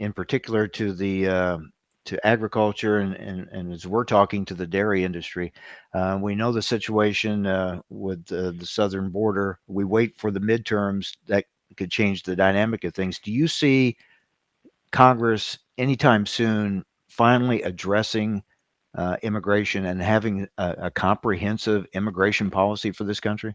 in 0.00 0.12
particular, 0.12 0.66
to 0.66 0.92
the 0.92 1.28
uh, 1.28 1.58
to 2.06 2.26
agriculture 2.26 2.98
and, 2.98 3.14
and, 3.14 3.46
and 3.52 3.72
as 3.72 3.86
we're 3.86 4.04
talking 4.04 4.44
to 4.46 4.54
the 4.54 4.66
dairy 4.66 5.04
industry. 5.04 5.52
Uh, 5.94 6.18
we 6.20 6.34
know 6.34 6.50
the 6.50 6.60
situation 6.60 7.46
uh, 7.46 7.80
with 7.88 8.26
the 8.26 8.52
southern 8.66 9.10
border. 9.10 9.60
We 9.68 9.84
wait 9.84 10.16
for 10.16 10.32
the 10.32 10.40
midterms 10.40 11.16
that 11.28 11.44
could 11.76 11.92
change 11.92 12.24
the 12.24 12.34
dynamic 12.34 12.82
of 12.82 12.92
things. 12.92 13.20
Do 13.20 13.30
you 13.30 13.46
see 13.46 13.96
Congress 14.90 15.56
anytime 15.78 16.26
soon 16.26 16.84
finally 17.06 17.62
addressing 17.62 18.42
uh, 18.98 19.18
immigration 19.22 19.86
and 19.86 20.02
having 20.02 20.48
a, 20.58 20.74
a 20.78 20.90
comprehensive 20.90 21.86
immigration 21.92 22.50
policy 22.50 22.90
for 22.90 23.04
this 23.04 23.20
country? 23.20 23.54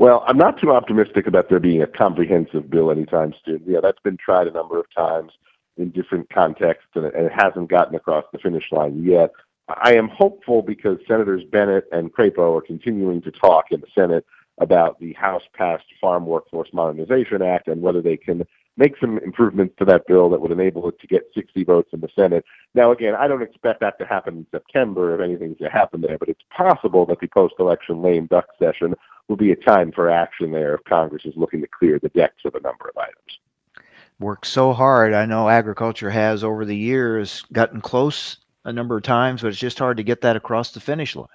Well, 0.00 0.24
I'm 0.26 0.38
not 0.38 0.58
too 0.58 0.72
optimistic 0.72 1.26
about 1.26 1.50
there 1.50 1.60
being 1.60 1.82
a 1.82 1.86
comprehensive 1.86 2.70
bill 2.70 2.90
anytime 2.90 3.34
soon. 3.44 3.62
Yeah, 3.66 3.80
that's 3.82 4.00
been 4.00 4.16
tried 4.16 4.46
a 4.46 4.50
number 4.50 4.80
of 4.80 4.86
times 4.96 5.30
in 5.76 5.90
different 5.90 6.30
contexts, 6.30 6.88
and 6.94 7.04
it 7.04 7.30
hasn't 7.30 7.68
gotten 7.68 7.94
across 7.94 8.24
the 8.32 8.38
finish 8.38 8.64
line 8.72 9.04
yet. 9.04 9.30
I 9.68 9.96
am 9.96 10.08
hopeful 10.08 10.62
because 10.62 10.96
Senators 11.06 11.42
Bennet 11.52 11.84
and 11.92 12.10
Crapo 12.14 12.56
are 12.56 12.62
continuing 12.62 13.20
to 13.20 13.30
talk 13.30 13.66
in 13.72 13.82
the 13.82 13.88
Senate 13.94 14.24
about 14.56 14.98
the 15.00 15.12
House 15.12 15.42
passed 15.52 15.84
Farm 16.00 16.24
Workforce 16.24 16.70
Modernization 16.72 17.42
Act 17.42 17.68
and 17.68 17.82
whether 17.82 18.00
they 18.00 18.16
can 18.16 18.46
make 18.76 18.94
some 18.98 19.18
improvements 19.18 19.74
to 19.78 19.84
that 19.84 20.06
bill 20.06 20.30
that 20.30 20.40
would 20.40 20.52
enable 20.52 20.88
it 20.88 20.98
to 21.00 21.06
get 21.06 21.30
60 21.34 21.64
votes 21.64 21.90
in 21.92 22.00
the 22.00 22.08
Senate. 22.14 22.44
Now, 22.74 22.92
again, 22.92 23.14
I 23.14 23.28
don't 23.28 23.42
expect 23.42 23.80
that 23.80 23.98
to 23.98 24.06
happen 24.06 24.36
in 24.38 24.46
September 24.50 25.14
if 25.14 25.20
anything's 25.20 25.58
to 25.58 25.68
happen 25.68 26.00
there, 26.00 26.18
but 26.18 26.28
it's 26.28 26.44
possible 26.56 27.04
that 27.06 27.20
the 27.20 27.28
post 27.28 27.54
election 27.58 28.02
lame 28.02 28.26
duck 28.26 28.46
session 28.58 28.94
will 29.28 29.36
be 29.36 29.52
a 29.52 29.56
time 29.56 29.92
for 29.92 30.10
action 30.10 30.50
there 30.50 30.74
if 30.74 30.84
Congress 30.84 31.24
is 31.24 31.34
looking 31.36 31.60
to 31.60 31.68
clear 31.68 31.98
the 31.98 32.08
decks 32.10 32.42
of 32.44 32.54
a 32.54 32.60
number 32.60 32.88
of 32.88 32.96
items. 32.96 33.86
Worked 34.18 34.46
so 34.46 34.72
hard. 34.72 35.14
I 35.14 35.24
know 35.24 35.48
agriculture 35.48 36.10
has 36.10 36.44
over 36.44 36.64
the 36.64 36.76
years 36.76 37.44
gotten 37.52 37.80
close 37.80 38.38
a 38.64 38.72
number 38.72 38.96
of 38.96 39.02
times, 39.02 39.42
but 39.42 39.48
it's 39.48 39.58
just 39.58 39.78
hard 39.78 39.96
to 39.96 40.02
get 40.02 40.20
that 40.22 40.36
across 40.36 40.72
the 40.72 40.80
finish 40.80 41.16
line. 41.16 41.26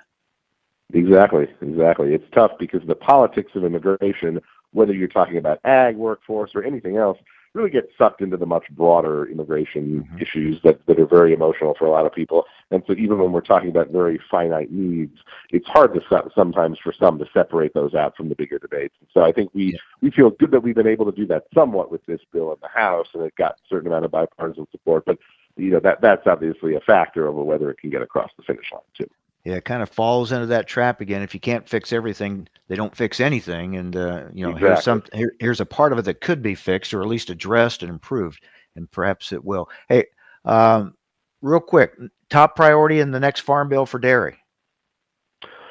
Exactly, 0.93 1.47
exactly. 1.61 2.13
It's 2.13 2.29
tough 2.33 2.51
because 2.59 2.81
the 2.85 2.95
politics 2.95 3.51
of 3.55 3.63
immigration, 3.63 4.39
whether 4.75 4.93
you're 4.93 5.07
talking 5.07 5.37
about 5.37 5.59
ag 5.65 5.95
workforce 5.95 6.51
or 6.53 6.63
anything 6.63 6.97
else, 6.97 7.17
really 7.53 7.69
get 7.69 7.89
sucked 7.97 8.21
into 8.21 8.35
the 8.35 8.45
much 8.45 8.65
broader 8.71 9.25
immigration 9.27 10.03
mm-hmm. 10.03 10.21
issues 10.21 10.59
that, 10.63 10.85
that 10.85 10.99
are 10.99 11.05
very 11.05 11.33
emotional 11.33 11.73
for 11.79 11.85
a 11.85 11.91
lot 11.91 12.05
of 12.05 12.13
people. 12.13 12.43
And 12.69 12.83
so 12.85 12.93
even 12.93 13.17
when 13.17 13.31
we're 13.31 13.41
talking 13.41 13.69
about 13.69 13.89
very 13.89 14.19
finite 14.29 14.71
needs, 14.71 15.17
it's 15.51 15.67
hard 15.67 15.93
to 15.93 16.01
sometimes 16.35 16.77
for 16.83 16.93
some 16.93 17.17
to 17.19 17.25
separate 17.33 17.73
those 17.73 17.93
out 17.95 18.17
from 18.17 18.27
the 18.27 18.35
bigger 18.35 18.59
debates. 18.59 18.95
And 18.99 19.09
so 19.13 19.23
I 19.23 19.31
think 19.31 19.51
we, 19.53 19.73
yeah. 19.73 19.79
we 20.01 20.11
feel 20.11 20.31
good 20.31 20.51
that 20.51 20.61
we've 20.61 20.75
been 20.75 20.85
able 20.85 21.05
to 21.05 21.15
do 21.15 21.25
that 21.27 21.45
somewhat 21.53 21.91
with 21.91 22.05
this 22.05 22.19
bill 22.33 22.51
in 22.51 22.57
the 22.61 22.67
House, 22.67 23.07
and 23.13 23.23
it 23.23 23.35
got 23.37 23.53
a 23.53 23.67
certain 23.69 23.87
amount 23.87 24.03
of 24.03 24.11
bipartisan 24.11 24.67
support. 24.71 25.05
But 25.05 25.17
you 25.57 25.71
know 25.71 25.79
that 25.79 26.01
that's 26.01 26.27
obviously 26.27 26.75
a 26.75 26.81
factor 26.81 27.27
over 27.27 27.41
whether 27.41 27.69
it 27.69 27.77
can 27.77 27.89
get 27.89 28.01
across 28.01 28.29
the 28.35 28.43
finish 28.43 28.69
line 28.73 28.81
too. 28.97 29.09
Yeah, 29.45 29.53
it 29.53 29.65
kind 29.65 29.83
of 29.83 29.89
falls 29.89 30.31
into 30.31 30.47
that 30.47 30.67
trap 30.67 31.01
again. 31.01 31.21
If 31.21 31.35
you 31.35 31.39
can't 31.39 31.69
fix 31.69 31.93
everything, 31.93 32.47
they 32.67 32.75
don't 32.75 32.95
fix 32.95 33.19
anything. 33.19 33.75
And 33.75 33.95
uh, 33.95 34.25
you 34.33 34.43
know, 34.43 34.49
exactly. 34.49 34.69
here's 34.69 34.83
some 34.83 35.03
here, 35.13 35.33
here's 35.39 35.61
a 35.61 35.65
part 35.67 35.93
of 35.93 35.99
it 35.99 36.05
that 36.05 36.19
could 36.19 36.41
be 36.41 36.55
fixed 36.55 36.95
or 36.95 37.01
at 37.03 37.07
least 37.07 37.29
addressed 37.29 37.83
and 37.83 37.91
improved, 37.91 38.43
and 38.75 38.89
perhaps 38.89 39.31
it 39.31 39.45
will. 39.45 39.69
Hey, 39.87 40.05
um, 40.45 40.95
real 41.43 41.59
quick, 41.59 41.93
top 42.31 42.55
priority 42.55 42.99
in 42.99 43.11
the 43.11 43.19
next 43.19 43.41
farm 43.41 43.69
bill 43.69 43.85
for 43.85 43.99
dairy. 43.99 44.35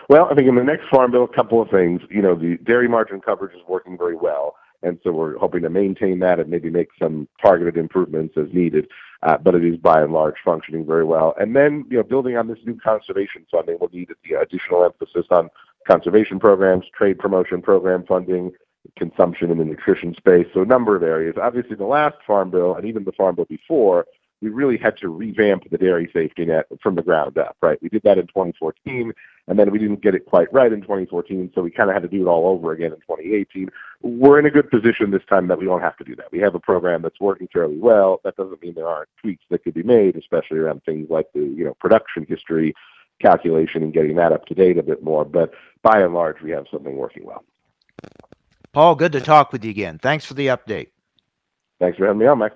Well, 0.09 0.29
I 0.31 0.35
think 0.35 0.49
in 0.49 0.55
the 0.55 0.62
next 0.62 0.85
farm 0.89 1.11
bill, 1.11 1.25
a 1.25 1.35
couple 1.35 1.61
of 1.61 1.68
things. 1.70 2.01
You 2.11 2.22
know, 2.22 2.37
the 2.37 2.59
dairy 2.64 2.89
margin 2.89 3.20
coverage 3.20 3.57
is 3.57 3.62
working 3.66 3.99
very 3.99 4.16
well, 4.16 4.55
and 4.85 4.99
so 5.03 5.12
we're 5.12 5.37
hoping 5.39 5.62
to 5.62 5.70
maintain 5.70 6.18
that 6.20 6.39
and 6.39 6.49
maybe 6.51 6.70
make 6.70 6.89
some 6.99 7.26
targeted 7.43 7.76
improvements 7.76 8.37
as 8.37 8.53
needed 8.53 8.87
uh, 9.24 9.39
but 9.39 9.55
it 9.55 9.64
is 9.64 9.76
by 9.78 10.03
and 10.03 10.12
large 10.12 10.37
functioning 10.45 10.85
very 10.85 11.05
well. 11.05 11.35
And 11.41 11.57
then, 11.57 11.87
you 11.91 11.97
know, 11.97 12.03
building 12.03 12.37
on 12.37 12.47
this 12.47 12.59
new 12.64 12.78
conservation 12.78 13.47
funding, 13.51 13.78
we'll 13.80 13.91
need 13.91 14.11
the 14.28 14.35
additional 14.39 14.85
emphasis 14.85 15.26
on 15.30 15.49
conservation 15.87 16.39
programs, 16.39 16.85
trade 16.97 17.18
promotion 17.18 17.62
program 17.62 18.05
funding, 18.07 18.53
consumption 18.97 19.51
in 19.51 19.59
the 19.59 19.64
nutrition 19.64 20.14
space. 20.14 20.47
So 20.53 20.61
a 20.61 20.66
number 20.66 20.95
of 20.95 21.03
areas. 21.03 21.37
Obviously, 21.41 21.74
the 21.74 21.87
last 21.87 22.16
farm 22.26 22.51
bill 22.51 22.74
and 22.74 22.87
even 22.87 23.05
the 23.05 23.12
farm 23.12 23.35
bill 23.37 23.47
before 23.47 24.07
we 24.43 24.51
really 24.51 24.76
had 24.76 24.97
to 24.99 25.09
revamp 25.09 25.70
the 25.70 25.78
dairy 25.78 26.11
safety 26.12 26.45
net 26.45 26.66
from 26.82 26.95
the 26.95 27.03
ground 27.03 27.39
up, 27.39 27.57
right? 27.62 27.80
We 27.80 27.89
did 27.89 28.03
that 28.03 28.18
in 28.18 28.26
2014, 28.26 29.12
and 29.47 29.59
then 29.59 29.70
we 29.70 29.78
didn't 29.78 30.03
get 30.03 30.14
it 30.14 30.26
quite 30.26 30.53
right 30.53 30.72
in 30.72 30.82
2014, 30.82 31.53
so 31.55 31.62
we 31.62 31.70
kind 31.70 31.89
of 31.89 31.95
had 31.95 32.03
to 32.03 32.09
do 32.09 32.22
it 32.22 32.28
all 32.28 32.47
over 32.49 32.72
again 32.72 32.93
in 32.93 33.01
2018. 33.01 33.70
We're 34.03 34.39
in 34.39 34.47
a 34.47 34.51
good 34.51 34.70
position 34.70 35.11
this 35.11 35.24
time 35.28 35.49
that 35.49 35.59
we 35.59 35.64
don't 35.64 35.80
have 35.80 35.97
to 35.99 36.05
do 36.05 36.14
that. 36.16 36.30
We 36.30 36.41
have 36.41 36.55
a 36.55 36.61
program 36.61 37.03
that's 37.03 37.20
working 37.20 37.49
fairly 37.53 37.78
well. 37.78 38.20
That 38.24 38.37
doesn't 38.37 38.62
mean 38.62 38.74
there 38.74 38.89
aren't 38.89 39.09
tweaks 39.20 39.45
that 39.51 39.64
could 39.64 39.74
be 39.74 39.82
made, 39.82 40.16
especially 40.16 40.59
around 40.59 40.82
things 40.85 41.09
like 41.09 41.26
the 41.32 41.41
you 41.41 41.64
know 41.64 41.74
production 41.74 42.26
history 42.28 42.74
calculation 43.20 43.82
and 43.82 43.93
getting 43.93 44.16
that 44.16 44.32
up 44.32 44.47
to 44.47 44.55
date 44.55 44.76
a 44.78 44.82
bit 44.82 45.03
more. 45.03 45.24
But 45.24 45.53
by 45.82 46.01
and 46.01 46.12
large, 46.12 46.43
we 46.43 46.51
have 46.51 46.66
something 46.70 46.97
working 46.97 47.24
well. 47.24 47.45
Paul, 48.72 48.97
good 48.97 49.12
to 49.12 49.20
talk 49.20 49.53
with 49.53 49.64
you 49.64 49.70
again. 49.70 49.99
Thanks 49.99 50.24
for 50.24 50.35
the 50.35 50.49
update. 50.49 50.89
Thanks 51.80 51.97
for 51.97 52.07
having 52.07 52.18
me 52.18 52.26
on, 52.26 52.39
Mike. 52.39 52.53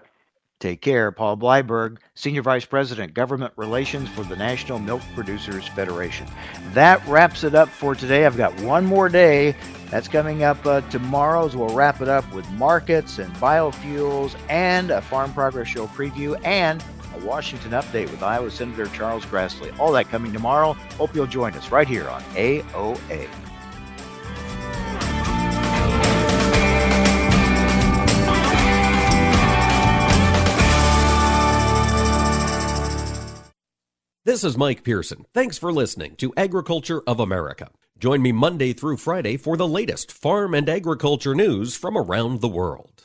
Take 0.60 0.80
care. 0.80 1.12
Paul 1.12 1.36
Bleiberg, 1.36 1.98
Senior 2.14 2.42
Vice 2.42 2.64
President, 2.64 3.14
Government 3.14 3.52
Relations 3.56 4.08
for 4.08 4.24
the 4.24 4.34
National 4.34 4.80
Milk 4.80 5.02
Producers 5.14 5.68
Federation. 5.68 6.26
That 6.72 7.06
wraps 7.06 7.44
it 7.44 7.54
up 7.54 7.68
for 7.68 7.94
today. 7.94 8.26
I've 8.26 8.36
got 8.36 8.58
one 8.62 8.84
more 8.84 9.08
day. 9.08 9.54
That's 9.90 10.08
coming 10.08 10.42
up 10.42 10.64
uh, 10.66 10.80
tomorrow. 10.82 11.46
As 11.46 11.56
we'll 11.56 11.74
wrap 11.74 12.00
it 12.00 12.08
up 12.08 12.30
with 12.34 12.48
markets 12.52 13.18
and 13.18 13.32
biofuels 13.36 14.36
and 14.48 14.90
a 14.90 15.00
Farm 15.00 15.32
Progress 15.32 15.68
Show 15.68 15.86
preview 15.86 16.38
and 16.44 16.82
a 17.14 17.24
Washington 17.24 17.70
update 17.70 18.10
with 18.10 18.22
Iowa 18.22 18.50
Senator 18.50 18.86
Charles 18.86 19.24
Grassley. 19.26 19.76
All 19.78 19.92
that 19.92 20.08
coming 20.08 20.32
tomorrow. 20.32 20.72
Hope 20.72 21.14
you'll 21.14 21.26
join 21.26 21.54
us 21.54 21.70
right 21.70 21.86
here 21.86 22.08
on 22.08 22.20
AOA. 22.34 23.28
This 34.28 34.44
is 34.44 34.58
Mike 34.58 34.84
Pearson. 34.84 35.24
Thanks 35.32 35.56
for 35.56 35.72
listening 35.72 36.14
to 36.16 36.34
Agriculture 36.36 37.00
of 37.06 37.18
America. 37.18 37.70
Join 37.98 38.20
me 38.20 38.30
Monday 38.30 38.74
through 38.74 38.98
Friday 38.98 39.38
for 39.38 39.56
the 39.56 39.66
latest 39.66 40.12
farm 40.12 40.52
and 40.52 40.68
agriculture 40.68 41.34
news 41.34 41.78
from 41.78 41.96
around 41.96 42.42
the 42.42 42.46
world. 42.46 42.97